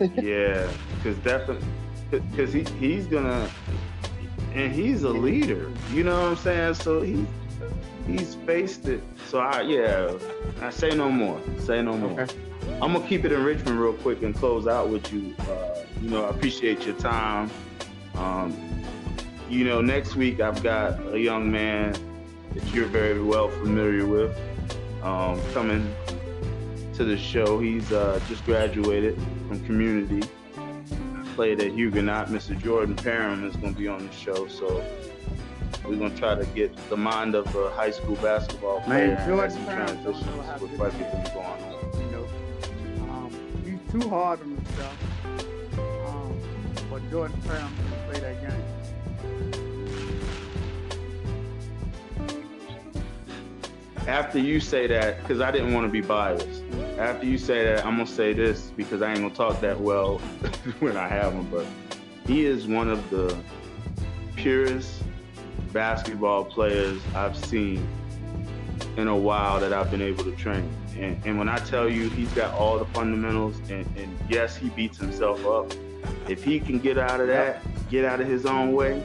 yeah, 0.22 0.68
because 0.96 1.16
definitely, 1.18 1.66
because 2.10 2.52
he 2.52 2.64
he's 2.78 3.06
gonna, 3.06 3.48
and 4.54 4.72
he's 4.72 5.02
a 5.02 5.10
leader. 5.10 5.70
You 5.92 6.04
know 6.04 6.20
what 6.20 6.30
I'm 6.30 6.36
saying? 6.36 6.74
So 6.74 7.02
he 7.02 7.26
he's 8.06 8.34
faced 8.34 8.88
it. 8.88 9.02
So 9.28 9.38
I 9.38 9.62
yeah, 9.62 10.12
I 10.60 10.70
say 10.70 10.94
no 10.94 11.10
more. 11.10 11.40
Say 11.58 11.82
no 11.82 11.96
more. 11.96 12.20
Okay. 12.20 12.34
I'm 12.82 12.92
gonna 12.92 13.06
keep 13.06 13.24
it 13.24 13.32
in 13.32 13.44
Richmond 13.44 13.80
real 13.80 13.92
quick 13.92 14.22
and 14.22 14.34
close 14.34 14.66
out 14.66 14.88
with 14.88 15.12
you. 15.12 15.34
Uh, 15.40 15.78
you 16.00 16.10
know, 16.10 16.24
I 16.24 16.30
appreciate 16.30 16.84
your 16.86 16.96
time. 16.96 17.50
Um, 18.14 18.56
you 19.48 19.64
know, 19.64 19.80
next 19.80 20.16
week 20.16 20.40
I've 20.40 20.62
got 20.62 21.00
a 21.12 21.18
young 21.18 21.50
man 21.50 21.94
that 22.54 22.64
you're 22.74 22.86
very 22.86 23.20
well 23.22 23.48
familiar 23.48 24.06
with 24.06 24.36
um, 25.02 25.40
coming 25.52 25.94
to 26.94 27.04
the 27.04 27.16
show. 27.18 27.58
He's 27.58 27.92
uh, 27.92 28.20
just 28.28 28.44
graduated 28.44 29.16
from 29.48 29.64
community, 29.66 30.26
played 31.34 31.60
at 31.60 31.72
Huguenot. 31.72 32.28
Mr. 32.28 32.60
Jordan 32.60 32.96
Parham 32.96 33.44
is 33.44 33.56
going 33.56 33.74
to 33.74 33.78
be 33.78 33.88
on 33.88 34.06
the 34.06 34.12
show, 34.12 34.46
so 34.46 34.84
we're 35.84 35.96
going 35.96 36.12
to 36.12 36.18
try 36.18 36.34
to 36.34 36.46
get 36.46 36.74
the 36.88 36.96
mind 36.96 37.34
of 37.34 37.54
a 37.54 37.70
high 37.70 37.90
school 37.90 38.16
basketball 38.16 38.80
player 38.82 39.14
Man, 39.14 39.28
Jordan 39.28 39.50
some 39.50 39.64
Parham 39.66 39.86
transitions 39.86 40.26
know 40.26 40.42
how 40.42 40.56
to 40.56 40.64
with 40.64 40.80
everything 40.80 41.34
going 41.34 41.46
on. 41.46 42.00
You 42.00 42.10
know, 42.10 42.26
um, 43.12 43.30
he's 43.64 43.92
too 43.92 44.08
hard 44.08 44.40
on 44.40 44.50
himself. 44.50 45.26
Um, 46.06 46.38
but 46.90 47.10
Jordan 47.10 47.40
Parham 47.42 47.74
after 54.06 54.38
you 54.38 54.60
say 54.60 54.86
that, 54.86 55.20
because 55.20 55.40
I 55.40 55.50
didn't 55.50 55.72
want 55.72 55.86
to 55.86 55.92
be 55.92 56.00
biased. 56.00 56.62
After 56.98 57.26
you 57.26 57.38
say 57.38 57.64
that, 57.64 57.84
I'm 57.84 57.96
gonna 57.96 58.06
say 58.06 58.32
this 58.32 58.70
because 58.76 59.02
I 59.02 59.10
ain't 59.10 59.20
gonna 59.20 59.34
talk 59.34 59.60
that 59.60 59.80
well 59.80 60.18
when 60.80 60.96
I 60.96 61.08
have 61.08 61.32
him. 61.32 61.48
But 61.50 61.66
he 62.26 62.44
is 62.44 62.66
one 62.66 62.90
of 62.90 63.08
the 63.10 63.36
purest 64.36 65.02
basketball 65.72 66.44
players 66.44 67.00
I've 67.14 67.36
seen 67.36 67.86
in 68.96 69.08
a 69.08 69.16
while 69.16 69.58
that 69.60 69.72
I've 69.72 69.90
been 69.90 70.02
able 70.02 70.24
to 70.24 70.32
train. 70.32 70.68
And, 70.96 71.20
and 71.24 71.38
when 71.38 71.48
I 71.48 71.56
tell 71.58 71.88
you 71.88 72.08
he's 72.10 72.32
got 72.32 72.54
all 72.54 72.78
the 72.78 72.84
fundamentals, 72.86 73.58
and, 73.70 73.86
and 73.96 74.16
yes, 74.28 74.56
he 74.56 74.68
beats 74.70 74.98
himself 74.98 75.44
up. 75.46 75.72
If 76.28 76.44
he 76.44 76.60
can 76.60 76.78
get 76.78 76.98
out 76.98 77.20
of 77.20 77.26
that, 77.28 77.62
get 77.90 78.04
out 78.04 78.20
of 78.20 78.28
his 78.28 78.46
own 78.46 78.72
way, 78.72 79.02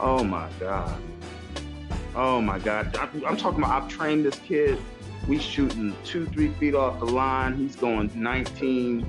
oh 0.00 0.24
my 0.24 0.48
God. 0.58 0.98
Oh 2.20 2.40
my 2.40 2.58
God. 2.58 2.96
I'm, 2.96 3.24
I'm 3.24 3.36
talking 3.36 3.60
about, 3.62 3.80
I've 3.84 3.88
trained 3.88 4.24
this 4.24 4.34
kid. 4.40 4.76
We 5.28 5.38
shooting 5.38 5.94
two, 6.04 6.26
three 6.26 6.48
feet 6.54 6.74
off 6.74 6.98
the 6.98 7.04
line. 7.06 7.56
He's 7.56 7.76
going 7.76 8.10
19 8.12 9.06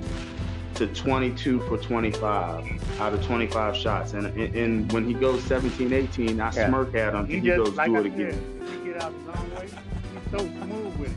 to 0.76 0.86
22 0.86 1.58
for 1.62 1.76
25 1.76 3.00
out 3.00 3.12
of 3.12 3.20
25 3.24 3.76
shots. 3.76 4.12
And, 4.12 4.26
and, 4.26 4.54
and 4.54 4.92
when 4.92 5.04
he 5.04 5.14
goes 5.14 5.42
17, 5.42 5.92
18, 5.92 6.40
I 6.40 6.52
Yeah. 6.52 6.68
smirk 6.68 6.94
at 6.94 7.12
him 7.14 7.26
He 7.26 7.34
and 7.34 7.42
he 7.42 7.48
just, 7.50 7.64
goes, 7.64 7.74
like 7.76 7.88
do 7.88 7.96
I 7.96 8.00
it 8.00 8.02
said, 8.04 8.12
again. 8.12 8.60
he 8.84 8.90
get 8.92 9.02
out 9.02 9.12
his 9.12 9.26
own 9.28 9.50
way, 9.56 9.66
he's 9.66 9.74
so 10.30 10.38
smooth 10.38 10.94
with 10.96 11.10
it. 11.10 11.16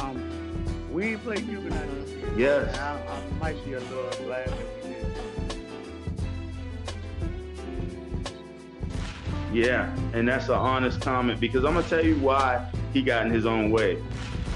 Um, 0.00 0.16
we 0.92 1.16
played 1.18 1.38
Huguenot. 1.40 1.86
Yes. 2.36 2.76
I, 2.78 3.00
I 3.00 3.22
might 3.38 3.64
be 3.64 3.74
a 3.74 3.80
little 3.80 4.10
glad 4.26 4.52
Yeah, 9.54 9.94
and 10.12 10.26
that's 10.26 10.48
an 10.48 10.56
honest 10.56 11.00
comment 11.00 11.38
because 11.40 11.64
I'm 11.64 11.74
gonna 11.74 11.86
tell 11.88 12.04
you 12.04 12.16
why 12.16 12.68
he 12.92 13.02
got 13.02 13.24
in 13.24 13.32
his 13.32 13.46
own 13.46 13.70
way. 13.70 14.02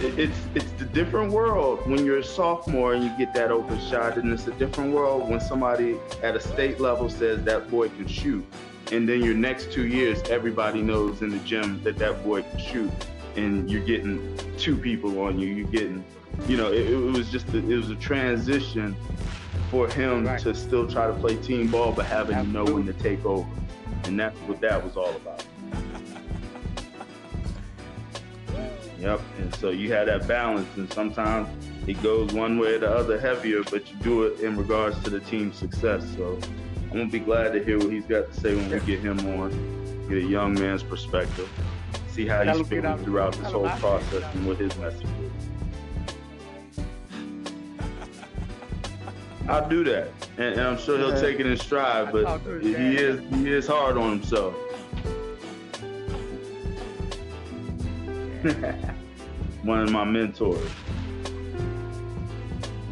It's 0.00 0.36
it's 0.54 0.70
the 0.72 0.84
different 0.86 1.32
world 1.32 1.88
when 1.88 2.04
you're 2.04 2.18
a 2.18 2.24
sophomore 2.24 2.94
and 2.94 3.04
you 3.04 3.12
get 3.16 3.32
that 3.34 3.50
open 3.52 3.78
shot, 3.80 4.16
and 4.16 4.32
it's 4.32 4.46
a 4.48 4.52
different 4.52 4.92
world 4.92 5.28
when 5.30 5.40
somebody 5.40 5.96
at 6.22 6.34
a 6.34 6.40
state 6.40 6.80
level 6.80 7.08
says 7.08 7.44
that 7.44 7.70
boy 7.70 7.88
can 7.90 8.08
shoot, 8.08 8.44
and 8.90 9.08
then 9.08 9.22
your 9.22 9.34
next 9.34 9.70
two 9.72 9.86
years 9.86 10.20
everybody 10.30 10.82
knows 10.82 11.22
in 11.22 11.30
the 11.30 11.38
gym 11.38 11.80
that 11.84 11.96
that 11.98 12.24
boy 12.24 12.42
can 12.42 12.58
shoot, 12.58 12.90
and 13.36 13.70
you're 13.70 13.84
getting 13.84 14.36
two 14.56 14.76
people 14.76 15.20
on 15.20 15.38
you. 15.38 15.46
You're 15.48 15.68
getting, 15.68 16.04
you 16.48 16.56
know, 16.56 16.72
it, 16.72 16.90
it 16.90 16.96
was 16.96 17.30
just 17.30 17.48
a, 17.54 17.58
it 17.58 17.76
was 17.76 17.90
a 17.90 17.96
transition 17.96 18.96
for 19.70 19.86
him 19.88 20.26
Right. 20.26 20.40
to 20.40 20.54
still 20.54 20.88
try 20.88 21.06
to 21.06 21.12
play 21.12 21.36
team 21.36 21.68
ball, 21.68 21.92
but 21.92 22.06
having 22.06 22.36
to 22.36 22.44
know 22.50 22.64
when 22.64 22.86
to 22.86 22.92
take 22.94 23.24
over. 23.24 23.48
And 24.04 24.18
that's 24.18 24.38
what 24.40 24.60
that 24.60 24.82
was 24.82 24.96
all 24.96 25.14
about. 25.16 25.44
Yep. 29.00 29.20
And 29.38 29.54
so 29.56 29.70
you 29.70 29.92
have 29.92 30.06
that 30.06 30.26
balance, 30.26 30.68
and 30.76 30.92
sometimes 30.92 31.48
it 31.86 32.02
goes 32.02 32.32
one 32.32 32.58
way 32.58 32.74
or 32.74 32.78
the 32.78 32.90
other 32.90 33.18
heavier, 33.18 33.62
but 33.70 33.90
you 33.90 33.96
do 33.98 34.22
it 34.24 34.40
in 34.40 34.56
regards 34.56 34.98
to 35.04 35.10
the 35.10 35.20
team's 35.20 35.56
success. 35.56 36.04
So 36.16 36.38
I'm 36.90 36.98
gonna 36.98 37.06
be 37.06 37.20
glad 37.20 37.52
to 37.52 37.62
hear 37.62 37.78
what 37.78 37.90
he's 37.90 38.06
got 38.06 38.32
to 38.32 38.40
say 38.40 38.56
when 38.56 38.68
we 38.70 38.80
get 38.80 39.00
him 39.00 39.18
on, 39.40 39.50
get 40.08 40.18
a 40.18 40.22
young 40.22 40.54
man's 40.54 40.82
perspective, 40.82 41.48
see 42.10 42.26
how 42.26 42.42
he's 42.42 42.66
feeling 42.66 42.98
throughout 43.04 43.34
this 43.34 43.52
whole 43.52 43.68
process 43.68 44.24
and 44.34 44.46
what 44.46 44.56
his 44.56 44.76
message 44.78 45.02
is. 45.02 45.32
I'll 49.48 49.68
do 49.68 49.84
that, 49.84 50.08
and, 50.38 50.54
and 50.54 50.60
I'm 50.60 50.78
sure 50.78 50.96
he'll 50.98 51.10
Yeah. 51.10 51.20
take 51.20 51.40
it 51.40 51.46
in 51.46 51.56
stride. 51.56 52.12
But 52.12 52.24
talked 52.24 52.44
to 52.44 52.58
his 52.58 52.76
he 52.76 52.96
is 52.96 53.20
he 53.34 53.52
is 53.52 53.66
hard 53.66 53.96
on 53.96 54.10
himself. 54.18 54.54
One 59.62 59.80
of 59.80 59.90
my 59.90 60.04
mentors. 60.04 60.70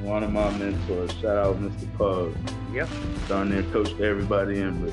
One 0.02 0.24
of 0.24 0.32
my 0.32 0.50
mentors. 0.58 1.12
Shout 1.20 1.36
out 1.38 1.56
Mr. 1.60 1.96
Pug. 1.96 2.34
Yep. 2.72 2.88
Down 3.28 3.50
there 3.50 3.62
coached 3.72 4.00
everybody 4.00 4.58
in 4.60 4.84
but 4.84 4.92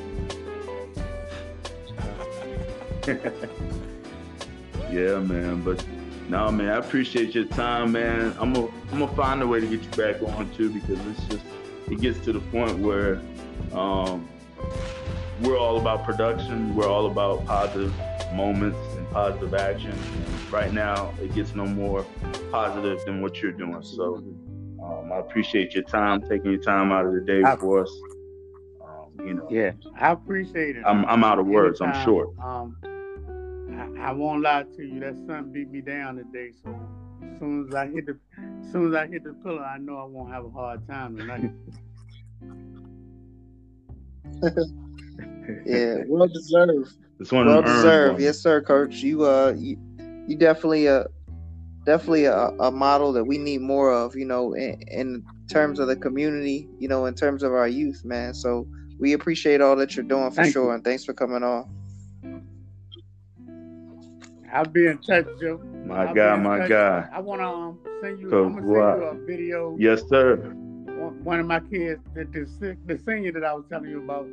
yeah, 4.91 5.19
man. 5.19 5.61
But 5.61 5.83
no, 6.29 6.49
man, 6.51 6.69
I 6.69 6.77
appreciate 6.77 7.35
your 7.35 7.45
time, 7.45 7.91
man. 7.93 8.33
I'm 8.39 8.53
gonna 8.53 8.67
I'm 8.91 8.99
gonna 8.99 9.15
find 9.15 9.41
a 9.41 9.47
way 9.47 9.59
to 9.59 9.67
get 9.67 9.81
you 9.83 9.89
back 9.91 10.21
on 10.21 10.49
too 10.55 10.69
because 10.69 10.99
it's 11.07 11.25
just 11.25 11.43
it 11.89 11.99
gets 12.01 12.19
to 12.25 12.33
the 12.33 12.39
point 12.39 12.79
where 12.79 13.19
um, 13.73 14.27
we're 15.41 15.57
all 15.57 15.79
about 15.79 16.03
production. 16.03 16.75
We're 16.75 16.87
all 16.87 17.07
about 17.07 17.45
positive 17.45 17.93
moments 18.33 18.77
and 18.97 19.09
positive 19.11 19.53
action. 19.53 19.93
Right 20.51 20.71
now, 20.73 21.13
it 21.21 21.33
gets 21.33 21.55
no 21.55 21.65
more 21.65 22.05
positive 22.51 23.03
than 23.05 23.21
what 23.21 23.41
you're 23.41 23.51
doing. 23.51 23.81
So 23.81 24.15
um, 24.83 25.11
I 25.11 25.17
appreciate 25.17 25.73
your 25.73 25.83
time, 25.83 26.21
taking 26.21 26.51
your 26.51 26.61
time 26.61 26.91
out 26.91 27.05
of 27.05 27.13
the 27.13 27.21
day 27.21 27.43
I- 27.43 27.55
for 27.55 27.81
us. 27.81 27.91
Um, 28.81 29.27
you 29.27 29.33
know, 29.33 29.47
Yeah, 29.49 29.71
I 29.99 30.11
appreciate 30.11 30.75
it. 30.77 30.83
I'm 30.85 31.05
I'm 31.05 31.23
out 31.23 31.39
of 31.39 31.47
words. 31.47 31.81
I'm 31.81 31.93
short. 32.03 32.29
Um, 32.43 32.77
I, 33.99 34.09
I 34.09 34.11
won't 34.11 34.41
lie 34.41 34.63
to 34.75 34.83
you. 34.83 34.99
That 34.99 35.15
sun 35.27 35.51
beat 35.51 35.69
me 35.69 35.81
down 35.81 36.17
today. 36.17 36.51
So 36.63 36.69
soon 37.43 37.67
as 37.67 37.75
I 37.75 37.87
hit 37.87 38.05
the, 38.05 38.17
as 38.63 38.71
soon 38.71 38.87
as 38.89 38.95
I 38.95 39.07
hit 39.07 39.23
the 39.23 39.33
pillow, 39.33 39.61
I 39.61 39.77
know 39.77 39.97
I 39.97 40.05
won't 40.05 40.31
have 40.31 40.45
a 40.45 40.49
hard 40.49 40.87
time 40.87 41.17
tonight. 41.17 41.51
Yeah, 45.65 45.97
well 46.07 46.27
deserved. 46.27 46.95
It's 47.19 47.31
one 47.31 47.47
Well 47.47 47.59
of 47.59 47.65
deserved. 47.65 48.13
ones. 48.13 48.23
Yes, 48.23 48.39
sir, 48.41 48.61
coach. 48.61 48.95
You 48.97 49.23
uh 49.25 49.53
you, 49.57 49.77
you 50.27 50.37
definitely 50.37 50.87
uh 50.87 51.05
definitely 51.85 52.25
a, 52.25 52.49
a 52.59 52.71
model 52.71 53.13
that 53.13 53.25
we 53.25 53.37
need 53.37 53.61
more 53.61 53.91
of, 53.91 54.15
you 54.15 54.25
know, 54.25 54.53
in, 54.53 54.75
in 54.87 55.23
terms 55.49 55.79
of 55.79 55.87
the 55.87 55.95
community, 55.95 56.69
you 56.79 56.87
know, 56.87 57.05
in 57.05 57.13
terms 57.13 57.43
of 57.43 57.53
our 57.53 57.67
youth, 57.67 58.03
man. 58.05 58.33
So 58.33 58.67
we 58.99 59.13
appreciate 59.13 59.61
all 59.61 59.75
that 59.77 59.95
you're 59.95 60.05
doing 60.05 60.31
for 60.31 60.43
Thank 60.43 60.53
sure 60.53 60.65
you. 60.65 60.71
and 60.73 60.83
thanks 60.83 61.03
for 61.03 61.13
coming 61.13 61.43
on. 61.43 61.69
I'll 64.53 64.65
be 64.65 64.85
in 64.85 64.99
touch, 64.99 65.25
Joe. 65.41 65.57
My 65.85 66.05
I'll 66.05 66.35
in 66.35 66.43
my 66.43 66.59
touch. 66.59 66.69
guy. 66.69 67.09
I 67.11 67.19
wanna 67.19 67.51
um 67.51 67.79
send 68.01 68.19
you. 68.19 68.27
I'm 68.27 68.53
gonna 68.53 68.61
send 68.61 69.01
you 69.01 69.07
a 69.07 69.25
video. 69.25 69.75
Yes, 69.79 70.03
sir. 70.07 70.35
One 71.23 71.39
of 71.39 71.45
my 71.47 71.59
kids, 71.59 72.01
the, 72.13 72.23
the 72.25 72.77
the 72.85 72.99
senior 73.03 73.31
that 73.33 73.43
I 73.43 73.53
was 73.53 73.65
telling 73.67 73.89
you 73.89 74.03
about. 74.03 74.25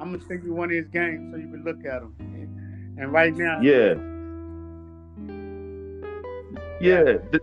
I'm 0.00 0.12
gonna 0.12 0.24
send 0.26 0.44
you 0.44 0.54
one 0.54 0.70
of 0.70 0.76
his 0.76 0.88
games 0.88 1.32
so 1.32 1.38
you 1.38 1.48
can 1.48 1.62
look 1.62 1.84
at 1.84 2.02
him. 2.02 2.14
And, 2.98 3.12
right 3.12 3.34
now, 3.34 3.60
Yeah. 3.60 3.94
Yeah. 6.80 7.18
The- 7.30 7.40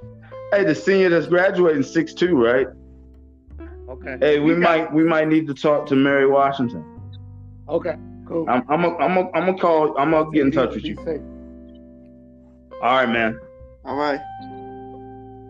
hey, 0.53 0.63
the 0.65 0.75
senior 0.75 1.09
that's 1.09 1.27
graduating 1.27 1.83
six 1.83 2.13
two, 2.13 2.35
right? 2.35 2.67
okay. 3.89 4.17
Hey, 4.19 4.39
we 4.39 4.53
got- 4.53 4.59
might 4.61 4.93
we 4.93 5.03
might 5.03 5.27
need 5.27 5.47
to 5.47 5.53
talk 5.53 5.85
to 5.87 5.95
Mary 5.95 6.27
Washington. 6.27 6.83
Okay, 7.69 7.95
cool. 8.27 8.49
I'm 8.49 8.63
I'm 8.69 8.83
a, 8.85 8.97
I'm 8.97 9.17
a, 9.17 9.21
I'm 9.33 9.45
gonna 9.45 9.57
call. 9.57 9.97
I'm 9.97 10.11
gonna 10.11 10.31
get 10.31 10.45
in 10.45 10.51
touch 10.51 10.73
with 10.73 10.83
you. 10.85 10.95
All 12.81 12.95
right, 12.95 13.07
man. 13.07 13.39
All 13.85 13.95
right. 13.95 14.19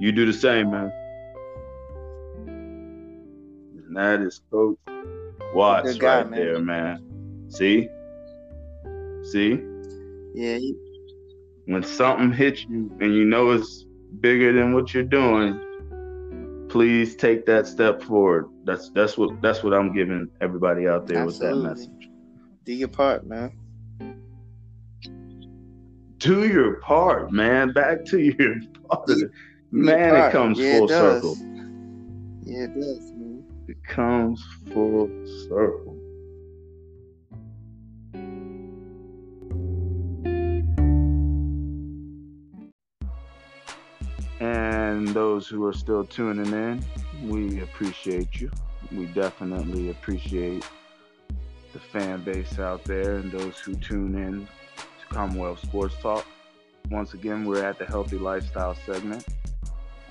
You 0.02 0.12
do 0.12 0.26
the 0.26 0.34
same, 0.34 0.72
man. 0.72 0.92
And 3.86 3.96
that 3.96 4.20
is 4.20 4.42
Coach 4.52 4.78
Watts 5.54 5.96
guy, 5.96 6.18
right 6.18 6.30
man. 6.30 6.40
there, 6.40 6.60
man. 6.60 7.48
See, 7.48 7.88
see, 9.32 9.64
Yeah, 10.34 10.58
he, 10.58 10.76
when 11.68 11.84
something 11.84 12.34
hits 12.34 12.66
you 12.68 12.92
and 13.00 13.16
you 13.16 13.24
know 13.24 13.52
it's 13.52 13.86
bigger 14.20 14.52
than 14.52 14.74
what 14.74 14.94
you're 14.94 15.04
doing, 15.04 16.68
please 16.70 17.16
take 17.16 17.46
that 17.46 17.66
step 17.66 18.04
forward. 18.04 18.50
That's 18.66 18.90
that's 18.90 19.18
what 19.18 19.42
that's 19.42 19.64
what 19.64 19.74
I'm 19.74 19.94
giving 19.94 20.30
everybody 20.42 20.86
out 20.86 21.08
there 21.08 21.26
with 21.26 21.40
that 21.40 21.56
message. 21.56 22.10
do 22.66 22.74
your 22.74 22.90
part, 22.90 23.26
man. 23.26 23.54
Do 26.22 26.48
your 26.48 26.76
part, 26.76 27.32
man. 27.32 27.74
Back 27.74 28.06
to 28.06 28.20
your 28.20 28.56
part. 28.88 29.10
Man, 29.72 30.14
Part. 30.14 30.30
it 30.30 30.32
comes 30.32 30.60
Yeah, 30.60 30.78
full 30.78 30.86
it 30.86 30.90
circle. 30.90 31.38
Yeah, 32.44 32.66
it 32.66 32.76
does, 32.76 33.12
man. 33.14 33.44
It 33.68 33.84
comes 33.88 34.46
full 34.72 35.10
circle. 35.50 35.98
And 44.40 45.08
those 45.08 45.48
who 45.48 45.66
are 45.66 45.74
still 45.74 46.04
tuning 46.04 46.54
in, 46.54 46.86
we 47.28 47.64
appreciate 47.64 48.40
you. 48.40 48.52
We 48.92 49.08
definitely 49.08 49.90
appreciate 49.90 50.70
the 51.74 51.80
fan 51.80 52.22
base 52.22 52.60
out 52.60 52.84
there 52.84 53.16
and 53.16 53.32
those 53.32 53.58
who 53.58 53.74
tune 53.74 54.14
in 54.14 54.48
Commonwealth 55.12 55.60
Sports 55.62 55.96
Talk. 56.02 56.26
Once 56.90 57.14
again, 57.14 57.46
we're 57.46 57.64
at 57.64 57.78
the 57.78 57.86
Healthy 57.86 58.18
Lifestyle 58.18 58.76
segment. 58.86 59.26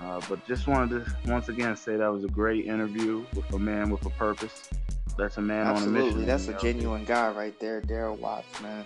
Uh, 0.00 0.20
but 0.28 0.46
just 0.46 0.66
wanted 0.66 1.04
to 1.04 1.30
once 1.30 1.48
again 1.48 1.76
say 1.76 1.96
that 1.96 2.08
was 2.08 2.24
a 2.24 2.28
great 2.28 2.66
interview 2.66 3.24
with 3.34 3.52
a 3.52 3.58
man 3.58 3.90
with 3.90 4.04
a 4.06 4.10
purpose. 4.10 4.70
That's 5.18 5.36
a 5.36 5.42
man 5.42 5.66
on 5.66 5.72
a 5.72 5.76
Absolutely. 5.76 6.04
mission. 6.10 6.26
That's 6.26 6.48
a 6.48 6.54
genuine 6.54 7.04
guy 7.04 7.30
right 7.32 7.58
there, 7.58 7.82
Darryl 7.82 8.18
Watts, 8.18 8.60
man. 8.62 8.84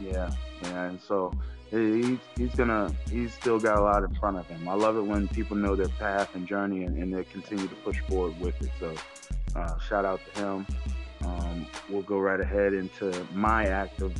Yeah, 0.00 0.30
yeah, 0.62 0.84
and 0.84 1.00
so 1.00 1.32
he's 1.70 2.18
he's 2.36 2.54
gonna 2.54 2.92
he's 3.08 3.32
still 3.32 3.60
got 3.60 3.78
a 3.78 3.80
lot 3.80 4.02
in 4.02 4.12
front 4.16 4.38
of 4.38 4.46
him. 4.48 4.68
I 4.68 4.74
love 4.74 4.96
it 4.96 5.02
when 5.02 5.28
people 5.28 5.56
know 5.56 5.76
their 5.76 5.88
path 5.88 6.34
and 6.34 6.48
journey 6.48 6.84
and, 6.84 7.00
and 7.00 7.14
they 7.14 7.22
continue 7.24 7.68
to 7.68 7.74
push 7.76 8.00
forward 8.00 8.38
with 8.40 8.60
it. 8.60 8.70
So 8.80 8.94
uh, 9.54 9.78
shout 9.78 10.04
out 10.04 10.20
to 10.34 10.40
him. 10.40 10.66
Um, 11.24 11.66
we'll 11.88 12.02
go 12.02 12.18
right 12.18 12.40
ahead 12.40 12.74
into 12.74 13.26
my 13.32 13.66
active 13.66 14.14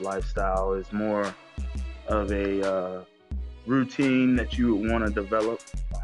lifestyle 0.00 0.74
is 0.74 0.92
more 0.92 1.34
of 2.06 2.30
a 2.30 2.72
uh, 2.72 3.04
routine 3.66 4.34
that 4.36 4.56
you 4.56 4.74
would 4.74 4.90
want 4.90 5.06
to 5.06 5.10
develop. 5.10 5.60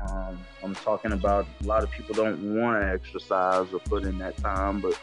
Um, 0.08 0.38
I'm 0.62 0.74
talking 0.74 1.12
about 1.12 1.46
a 1.62 1.66
lot 1.66 1.82
of 1.82 1.90
people 1.90 2.14
don't 2.14 2.54
want 2.54 2.80
to 2.80 2.86
exercise 2.86 3.72
or 3.72 3.80
put 3.80 4.04
in 4.04 4.18
that 4.18 4.36
time, 4.36 4.80
but 4.80 4.98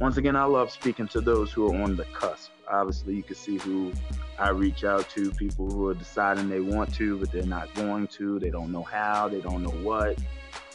once 0.00 0.16
again, 0.16 0.36
I 0.36 0.44
love 0.44 0.70
speaking 0.70 1.08
to 1.08 1.20
those 1.20 1.52
who 1.52 1.70
are 1.70 1.82
on 1.82 1.96
the 1.96 2.04
cusp. 2.06 2.50
Obviously, 2.68 3.14
you 3.14 3.22
can 3.22 3.36
see 3.36 3.58
who 3.58 3.92
I 4.38 4.50
reach 4.50 4.84
out 4.84 5.08
to 5.10 5.30
people 5.32 5.70
who 5.70 5.88
are 5.88 5.94
deciding 5.94 6.48
they 6.48 6.60
want 6.60 6.92
to, 6.94 7.18
but 7.18 7.30
they're 7.30 7.44
not 7.44 7.72
going 7.74 8.08
to. 8.08 8.38
They 8.38 8.50
don't 8.50 8.72
know 8.72 8.82
how, 8.82 9.28
they 9.28 9.40
don't 9.40 9.62
know 9.62 9.70
what, 9.70 10.18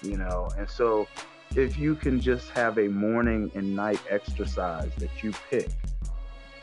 you 0.01 0.17
know. 0.17 0.49
And 0.57 0.69
so, 0.69 1.07
if 1.55 1.77
you 1.77 1.95
can 1.95 2.19
just 2.19 2.49
have 2.51 2.77
a 2.77 2.87
morning 2.87 3.51
and 3.55 3.75
night 3.75 3.99
exercise 4.09 4.91
that 4.97 5.09
you 5.21 5.33
pick 5.49 5.69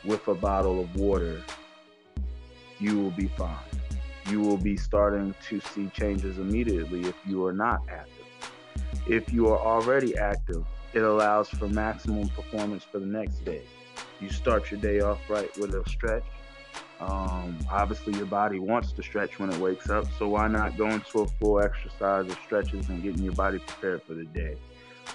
with 0.03 0.27
a 0.27 0.33
bottle 0.33 0.79
of 0.79 0.95
water, 0.95 1.41
you 2.79 2.97
will 2.97 3.11
be 3.11 3.27
fine. 3.27 3.55
You 4.29 4.39
will 4.41 4.57
be 4.57 4.77
starting 4.77 5.35
to 5.47 5.59
see 5.59 5.87
changes 5.87 6.37
immediately 6.39 7.01
if 7.01 7.15
you 7.25 7.45
are 7.45 7.53
not 7.53 7.81
active. 7.89 8.25
If 9.07 9.31
you 9.31 9.47
are 9.47 9.59
already 9.59 10.17
active, 10.17 10.65
it 10.93 11.03
allows 11.03 11.49
for 11.49 11.67
maximum 11.67 12.29
performance 12.29 12.83
for 12.83 12.99
the 12.99 13.05
next 13.05 13.45
day. 13.45 13.61
You 14.19 14.29
start 14.29 14.71
your 14.71 14.79
day 14.79 15.01
off 15.01 15.19
right 15.29 15.55
with 15.57 15.75
a 15.75 15.87
stretch. 15.87 16.25
Um, 16.99 17.57
obviously, 17.71 18.15
your 18.17 18.25
body 18.25 18.59
wants 18.59 18.91
to 18.93 19.03
stretch 19.03 19.39
when 19.39 19.51
it 19.51 19.59
wakes 19.59 19.89
up, 19.89 20.05
so 20.17 20.29
why 20.29 20.47
not 20.47 20.77
go 20.77 20.89
into 20.89 21.21
a 21.21 21.27
full 21.27 21.61
exercise 21.61 22.25
of 22.25 22.37
stretches 22.43 22.89
and 22.89 23.01
getting 23.01 23.23
your 23.23 23.33
body 23.33 23.59
prepared 23.59 24.03
for 24.03 24.15
the 24.15 24.25
day? 24.25 24.57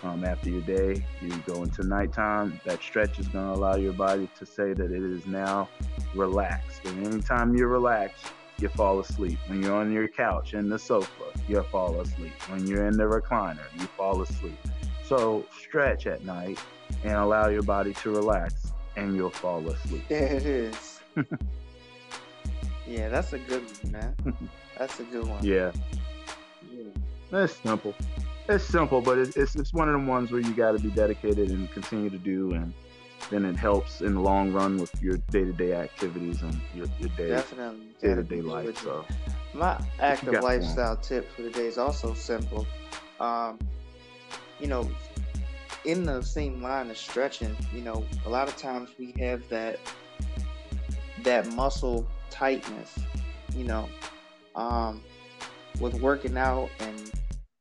Um, 0.03 0.25
after 0.25 0.51
your 0.51 0.63
day, 0.63 1.03
you 1.23 1.43
go 1.47 1.63
into 1.63 1.83
nighttime. 1.83 2.61
That 2.65 2.83
stretch 2.83 3.19
is 3.19 3.29
going 3.29 3.47
to 3.47 3.59
allow 3.59 3.77
your 3.77 3.93
body 3.93 4.29
to 4.39 4.47
say 4.47 4.73
that 4.73 4.91
it 4.91 5.03
is 5.03 5.27
now 5.27 5.69
relaxed. 6.15 6.85
And 6.85 7.07
anytime 7.07 7.55
you're 7.57 7.69
relaxed, 7.69 8.27
you 8.59 8.69
fall 8.69 9.01
asleep. 9.01 9.39
When 9.47 9.63
you're 9.63 9.75
on 9.75 9.93
your 9.93 10.09
couch 10.09 10.55
in 10.55 10.69
the 10.69 10.79
sofa, 10.79 11.25
you 11.49 11.63
fall 11.65 12.01
asleep. 12.01 12.33
When 12.49 12.67
you're 12.67 12.87
in 12.87 12.97
the 12.97 13.05
recliner, 13.05 13.65
you 13.79 13.87
fall 13.87 14.21
asleep. 14.23 14.59
So 15.05 15.45
stretch 15.59 16.07
at 16.07 16.25
night 16.25 16.59
and 17.03 17.15
allow 17.15 17.49
your 17.49 17.63
body 17.63 17.93
to 17.95 18.11
relax, 18.11 18.73
and 18.97 19.15
you'll 19.15 19.31
fall 19.31 19.67
asleep. 19.69 20.05
There 20.09 20.33
it 20.35 20.47
is. 20.47 21.01
yeah, 22.87 23.09
that's 23.09 23.33
a 23.33 23.39
good 23.39 23.63
one, 23.83 23.93
man. 23.93 24.49
That's 24.79 24.99
a 25.01 25.05
good 25.05 25.27
one. 25.27 25.45
Yeah, 25.45 25.71
That's 27.31 27.55
simple. 27.57 27.95
It's 28.49 28.65
simple, 28.65 29.01
but 29.01 29.19
it's, 29.19 29.37
it's 29.37 29.57
it's 29.57 29.73
one 29.73 29.89
of 29.89 29.95
them 29.95 30.07
ones 30.07 30.31
where 30.31 30.41
you 30.41 30.53
got 30.53 30.73
to 30.73 30.79
be 30.79 30.91
dedicated 30.91 31.51
and 31.51 31.71
continue 31.73 32.11
to 32.11 32.19
do, 32.19 32.53
and 32.53 32.75
then 33.31 33.45
it 33.47 33.57
helps 33.57 34.03
in 34.03 34.15
the 34.15 34.21
long 34.21 34.53
run 34.53 34.77
with 34.77 34.93
your 35.03 35.17
day-to-day 35.31 35.73
activities 35.73 36.43
and 36.43 36.61
your, 36.75 36.87
your 36.99 37.09
day 37.17 37.29
Definitely. 37.29 37.87
day-to-day 38.03 38.43
life. 38.43 38.77
So 38.83 39.07
My 39.55 39.81
active 39.99 40.33
got 40.33 40.43
for 40.43 40.51
'em? 40.53 40.61
lifestyle 40.61 40.97
tip 40.97 41.31
for 41.35 41.43
the 41.43 41.51
day 41.51 41.67
is 41.67 41.79
also 41.79 42.13
simple. 42.13 42.67
Um, 43.19 43.59
you 44.61 44.67
know, 44.67 44.91
in 45.87 46.05
the 46.05 46.21
same 46.21 46.63
line 46.63 46.91
of 46.91 46.99
stretching, 46.99 47.57
you 47.73 47.81
know, 47.81 48.05
a 48.27 48.29
lot 48.29 48.49
of 48.49 48.57
times 48.59 48.91
we 48.99 49.15
have 49.21 49.49
that 49.49 49.79
that 51.23 51.47
muscle 51.55 52.07
tightness, 52.31 52.99
you 53.57 53.65
know, 53.65 53.89
um, 54.55 55.03
with 55.81 55.95
working 56.01 56.37
out 56.37 56.69
and 56.81 57.11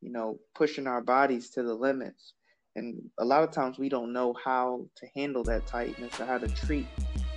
you 0.03 0.11
know 0.11 0.39
pushing 0.53 0.87
our 0.87 1.01
bodies 1.01 1.49
to 1.51 1.63
the 1.63 1.73
limits. 1.73 2.33
And 2.75 3.01
a 3.19 3.25
lot 3.25 3.43
of 3.43 3.51
times 3.51 3.77
we 3.77 3.87
don't 3.87 4.11
know 4.13 4.33
how 4.43 4.87
to 4.95 5.07
handle 5.15 5.43
that 5.43 5.67
tightness 5.67 6.19
or 6.19 6.25
how 6.25 6.39
to 6.39 6.47
treat, 6.47 6.87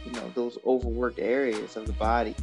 you 0.07 0.13
know, 0.13 0.33
those 0.35 0.59
overworked 0.65 1.19
areas 1.19 1.77
of 1.77 1.87
the 1.87 1.93
body. 1.93 2.35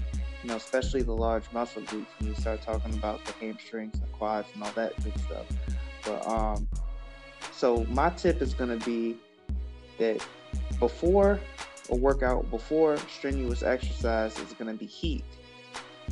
you 0.44 0.50
know, 0.50 0.56
especially 0.58 1.02
the 1.02 1.14
large 1.14 1.46
muscle 1.54 1.82
groups 1.84 2.12
when 2.20 2.30
you 2.30 2.36
start 2.36 2.62
talking 2.62 2.94
about 2.94 3.24
the 3.26 3.32
hamstrings 3.34 3.96
and 3.96 4.12
quads 4.12 4.48
and 4.54 4.64
all 4.64 4.72
that 4.74 5.02
good 5.04 5.18
stuff. 5.22 5.46
But 6.06 6.28
um, 6.28 6.68
so 7.52 7.86
my 7.90 8.10
tip 8.10 8.42
is 8.42 8.54
gonna 8.54 8.78
be 8.78 9.18
that 9.98 10.26
before 10.80 11.40
a 11.90 11.96
workout, 11.96 12.50
before 12.52 12.98
strenuous 13.10 13.64
exercise, 13.64 14.38
is 14.40 14.54
gonna 14.54 14.74
be 14.74 14.86
heat. 14.86 15.24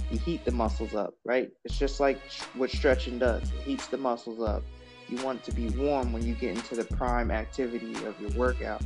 You 0.10 0.20
heat 0.20 0.46
the 0.46 0.52
muscles 0.52 0.94
up, 0.94 1.14
right? 1.26 1.50
It's 1.64 1.78
just 1.78 2.00
like 2.00 2.20
what 2.54 2.70
stretching 2.70 3.20
does. 3.20 3.44
It 3.44 3.62
heats 3.64 3.88
the 3.88 3.98
muscles 3.98 4.42
up. 4.42 4.64
You 5.10 5.18
want 5.24 5.44
to 5.44 5.52
be 5.52 5.70
warm 5.70 6.14
when 6.14 6.26
you 6.26 6.36
get 6.36 6.56
into 6.56 6.76
the 6.76 6.84
prime 6.84 7.32
activity 7.32 7.94
of 8.06 8.20
your 8.20 8.32
workout. 8.32 8.82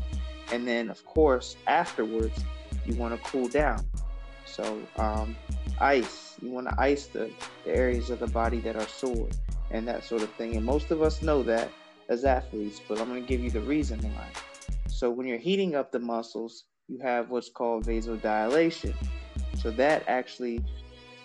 And 0.52 0.68
then, 0.68 0.90
of 0.90 1.04
course, 1.06 1.56
afterwards, 1.68 2.44
you 2.86 2.96
want 2.96 3.16
to 3.16 3.30
cool 3.30 3.48
down. 3.48 3.86
So, 4.46 4.82
um, 4.98 5.36
ice, 5.80 6.36
you 6.42 6.52
want 6.52 6.70
to 6.70 6.76
ice 6.80 7.08
the, 7.08 7.32
the 7.64 7.76
areas 7.76 8.10
of 8.10 8.20
the 8.20 8.28
body 8.28 8.60
that 8.62 8.76
are 8.76 8.88
sore 8.88 9.28
and 9.72 9.88
that 9.88 10.04
sort 10.04 10.22
of 10.22 10.30
thing. 10.34 10.56
And 10.56 10.66
most 10.66 10.92
of 10.92 11.02
us 11.02 11.22
know 11.22 11.44
that 11.44 11.70
as 12.10 12.24
athletes, 12.24 12.80
but 12.88 13.00
I'm 13.00 13.10
going 13.10 13.22
to 13.22 13.28
give 13.28 13.42
you 13.42 13.50
the 13.50 13.62
reason 13.62 14.00
why. 14.02 14.28
So, 14.88 15.10
when 15.10 15.28
you're 15.28 15.38
heating 15.38 15.76
up 15.76 15.92
the 15.92 16.00
muscles, 16.00 16.66
you 16.88 17.00
have 17.00 17.30
what's 17.30 17.50
called 17.50 17.86
vasodilation. 17.86 18.94
So, 19.58 19.72
that 19.72 20.04
actually, 20.08 20.64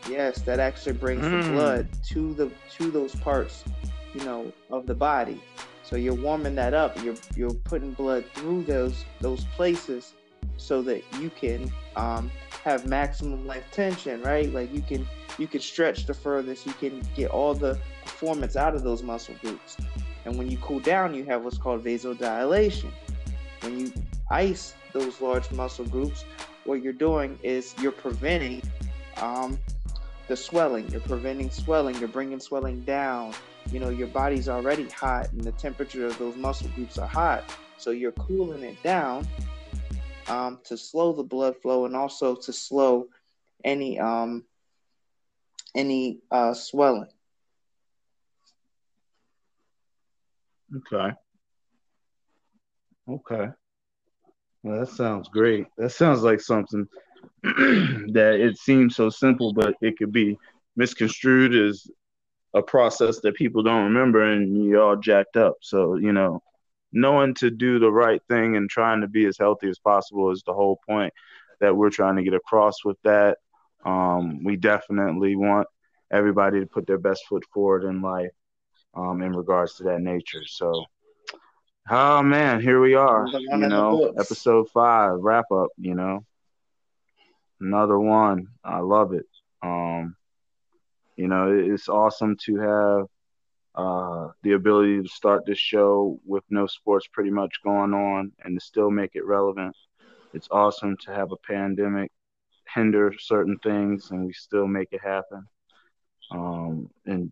yes, 0.08 0.42
that 0.42 0.60
actually 0.60 0.94
brings 0.94 1.24
mm. 1.24 1.42
the 1.42 1.52
blood 1.52 1.88
to 2.08 2.34
the 2.34 2.50
to 2.76 2.90
those 2.90 3.14
parts, 3.16 3.64
you 4.14 4.24
know, 4.24 4.52
of 4.70 4.86
the 4.86 4.94
body. 4.94 5.40
So 5.82 5.96
you're 5.96 6.14
warming 6.14 6.54
that 6.56 6.74
up. 6.74 7.02
You're 7.02 7.16
you're 7.36 7.54
putting 7.54 7.92
blood 7.92 8.24
through 8.34 8.64
those 8.64 9.04
those 9.20 9.44
places 9.56 10.12
so 10.56 10.82
that 10.82 11.02
you 11.18 11.30
can 11.30 11.70
um, 11.96 12.30
have 12.64 12.86
maximum 12.86 13.46
length 13.46 13.70
tension, 13.72 14.22
right? 14.22 14.52
Like 14.52 14.72
you 14.72 14.82
can 14.82 15.06
you 15.38 15.46
can 15.46 15.60
stretch 15.60 16.06
the 16.06 16.14
furthest, 16.14 16.66
you 16.66 16.72
can 16.74 17.02
get 17.16 17.30
all 17.30 17.54
the 17.54 17.78
performance 18.04 18.56
out 18.56 18.74
of 18.74 18.82
those 18.82 19.02
muscle 19.02 19.34
groups. 19.40 19.76
And 20.24 20.36
when 20.36 20.50
you 20.50 20.58
cool 20.58 20.80
down, 20.80 21.14
you 21.14 21.24
have 21.24 21.44
what's 21.44 21.58
called 21.58 21.82
vasodilation. 21.82 22.90
When 23.62 23.80
you 23.80 23.92
ice 24.30 24.74
those 24.92 25.20
large 25.20 25.50
muscle 25.50 25.86
groups, 25.86 26.24
what 26.64 26.82
you're 26.82 26.92
doing 26.92 27.38
is 27.42 27.74
you're 27.80 27.92
preventing 27.92 28.62
um, 29.16 29.58
the 30.30 30.36
swelling. 30.36 30.88
You're 30.90 31.00
preventing 31.00 31.50
swelling. 31.50 31.96
You're 31.96 32.08
bringing 32.08 32.38
swelling 32.38 32.82
down. 32.82 33.34
You 33.72 33.80
know, 33.80 33.88
your 33.88 34.06
body's 34.06 34.48
already 34.48 34.88
hot, 34.88 35.32
and 35.32 35.42
the 35.42 35.50
temperature 35.50 36.06
of 36.06 36.16
those 36.18 36.36
muscle 36.36 36.70
groups 36.76 36.98
are 36.98 37.08
hot. 37.08 37.52
So 37.78 37.90
you're 37.90 38.12
cooling 38.12 38.62
it 38.62 38.80
down 38.84 39.26
um, 40.28 40.60
to 40.64 40.76
slow 40.76 41.12
the 41.12 41.24
blood 41.24 41.56
flow 41.60 41.84
and 41.84 41.96
also 41.96 42.36
to 42.36 42.52
slow 42.52 43.08
any 43.64 43.98
um, 43.98 44.44
any 45.74 46.20
uh, 46.30 46.54
swelling. 46.54 47.08
Okay. 50.76 51.12
Okay. 53.08 53.48
Well, 54.62 54.78
that 54.78 54.90
sounds 54.90 55.28
great. 55.28 55.66
That 55.76 55.90
sounds 55.90 56.22
like 56.22 56.40
something 56.40 56.86
that 57.42 58.36
it 58.38 58.58
seems 58.58 58.96
so 58.96 59.10
simple, 59.10 59.52
but 59.52 59.74
it 59.80 59.98
could 59.98 60.12
be 60.12 60.38
misconstrued 60.76 61.54
as 61.54 61.86
a 62.54 62.62
process 62.62 63.20
that 63.20 63.34
people 63.34 63.62
don't 63.62 63.84
remember 63.84 64.22
and 64.22 64.64
you're 64.64 64.82
all 64.82 64.96
jacked 64.96 65.36
up. 65.36 65.56
So, 65.60 65.94
you 65.96 66.12
know, 66.12 66.42
knowing 66.92 67.34
to 67.34 67.50
do 67.50 67.78
the 67.78 67.90
right 67.90 68.20
thing 68.28 68.56
and 68.56 68.68
trying 68.68 69.00
to 69.02 69.08
be 69.08 69.24
as 69.26 69.38
healthy 69.38 69.68
as 69.68 69.78
possible 69.78 70.30
is 70.30 70.42
the 70.44 70.54
whole 70.54 70.80
point 70.88 71.12
that 71.60 71.76
we're 71.76 71.90
trying 71.90 72.16
to 72.16 72.22
get 72.22 72.34
across 72.34 72.84
with 72.84 72.96
that. 73.04 73.38
Um, 73.84 74.44
we 74.44 74.56
definitely 74.56 75.36
want 75.36 75.68
everybody 76.10 76.60
to 76.60 76.66
put 76.66 76.86
their 76.86 76.98
best 76.98 77.24
foot 77.28 77.44
forward 77.52 77.84
in 77.84 78.02
life 78.02 78.32
um, 78.94 79.22
in 79.22 79.34
regards 79.34 79.74
to 79.76 79.84
that 79.84 80.00
nature. 80.00 80.42
So, 80.46 80.84
oh 81.88 82.22
man, 82.22 82.60
here 82.60 82.80
we 82.80 82.94
are. 82.94 83.26
You 83.28 83.56
know, 83.56 84.12
episode 84.18 84.68
five 84.70 85.12
wrap 85.20 85.46
up. 85.52 85.68
You 85.78 85.94
know, 85.94 86.24
another 87.60 87.98
one. 87.98 88.48
I 88.64 88.78
love 88.80 89.12
it. 89.12 89.26
Um, 89.62 90.16
you 91.16 91.28
know, 91.28 91.52
it's 91.52 91.88
awesome 91.88 92.36
to 92.46 92.56
have 92.56 93.06
uh, 93.74 94.28
the 94.42 94.52
ability 94.52 95.02
to 95.02 95.08
start 95.08 95.44
this 95.46 95.58
show 95.58 96.18
with 96.24 96.44
no 96.50 96.66
sports 96.66 97.06
pretty 97.12 97.30
much 97.30 97.62
going 97.62 97.94
on 97.94 98.32
and 98.44 98.58
to 98.58 98.64
still 98.64 98.90
make 98.90 99.10
it 99.14 99.26
relevant. 99.26 99.76
It's 100.32 100.48
awesome 100.50 100.96
to 101.04 101.12
have 101.12 101.32
a 101.32 101.36
pandemic 101.36 102.10
hinder 102.74 103.12
certain 103.18 103.58
things 103.58 104.10
and 104.10 104.26
we 104.26 104.32
still 104.32 104.66
make 104.66 104.88
it 104.92 105.02
happen. 105.02 105.44
Um, 106.32 106.88
and 107.06 107.30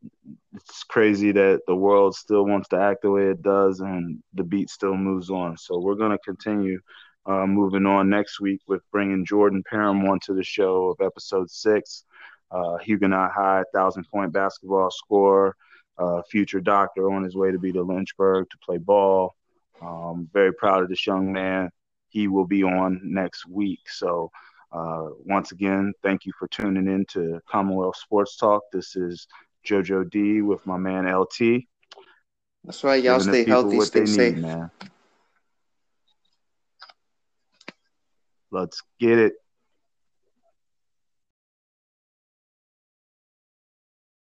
it's 0.54 0.82
crazy 0.84 1.30
that 1.32 1.60
the 1.66 1.74
world 1.74 2.16
still 2.16 2.44
wants 2.44 2.68
to 2.70 2.80
act 2.80 3.02
the 3.02 3.10
way 3.10 3.30
it 3.30 3.42
does 3.42 3.80
and 3.80 4.20
the 4.34 4.42
beat 4.42 4.70
still 4.70 4.96
moves 4.96 5.30
on. 5.30 5.56
So 5.56 5.78
we're 5.78 5.94
going 5.94 6.10
to 6.10 6.18
continue 6.18 6.80
uh, 7.28 7.46
moving 7.46 7.84
on 7.84 8.08
next 8.08 8.40
week 8.40 8.60
with 8.66 8.80
bringing 8.90 9.24
Jordan 9.24 9.62
Parham 9.68 10.08
onto 10.08 10.34
the 10.34 10.42
show 10.42 10.86
of 10.86 11.04
episode 11.04 11.50
six. 11.50 12.04
Uh, 12.50 12.78
Huguenot 12.78 13.32
High, 13.32 13.62
thousand 13.74 14.04
point 14.10 14.32
basketball 14.32 14.90
scorer, 14.90 15.54
uh, 15.98 16.22
future 16.22 16.60
doctor 16.60 17.12
on 17.12 17.22
his 17.22 17.36
way 17.36 17.52
to 17.52 17.58
be 17.58 17.70
to 17.72 17.82
Lynchburg 17.82 18.48
to 18.48 18.58
play 18.64 18.78
ball. 18.78 19.34
Um, 19.82 20.28
very 20.32 20.54
proud 20.54 20.82
of 20.82 20.88
this 20.88 21.06
young 21.06 21.30
man. 21.30 21.70
He 22.08 22.26
will 22.26 22.46
be 22.46 22.64
on 22.64 23.00
next 23.04 23.46
week. 23.46 23.80
So, 23.90 24.30
uh, 24.72 25.08
once 25.26 25.52
again, 25.52 25.92
thank 26.02 26.24
you 26.24 26.32
for 26.38 26.48
tuning 26.48 26.86
in 26.86 27.04
to 27.10 27.40
Commonwealth 27.46 27.96
Sports 27.96 28.38
Talk. 28.38 28.62
This 28.72 28.96
is 28.96 29.26
JoJo 29.66 30.10
D 30.10 30.40
with 30.40 30.66
my 30.66 30.78
man 30.78 31.06
LT. 31.06 31.64
That's 32.64 32.82
right. 32.82 33.04
Y'all 33.04 33.20
stay 33.20 33.44
healthy, 33.44 33.80
stay 33.82 34.06
safe. 34.06 34.38
man. 34.38 34.70
Let's 38.50 38.82
get 39.00 39.18
it. 39.18 39.34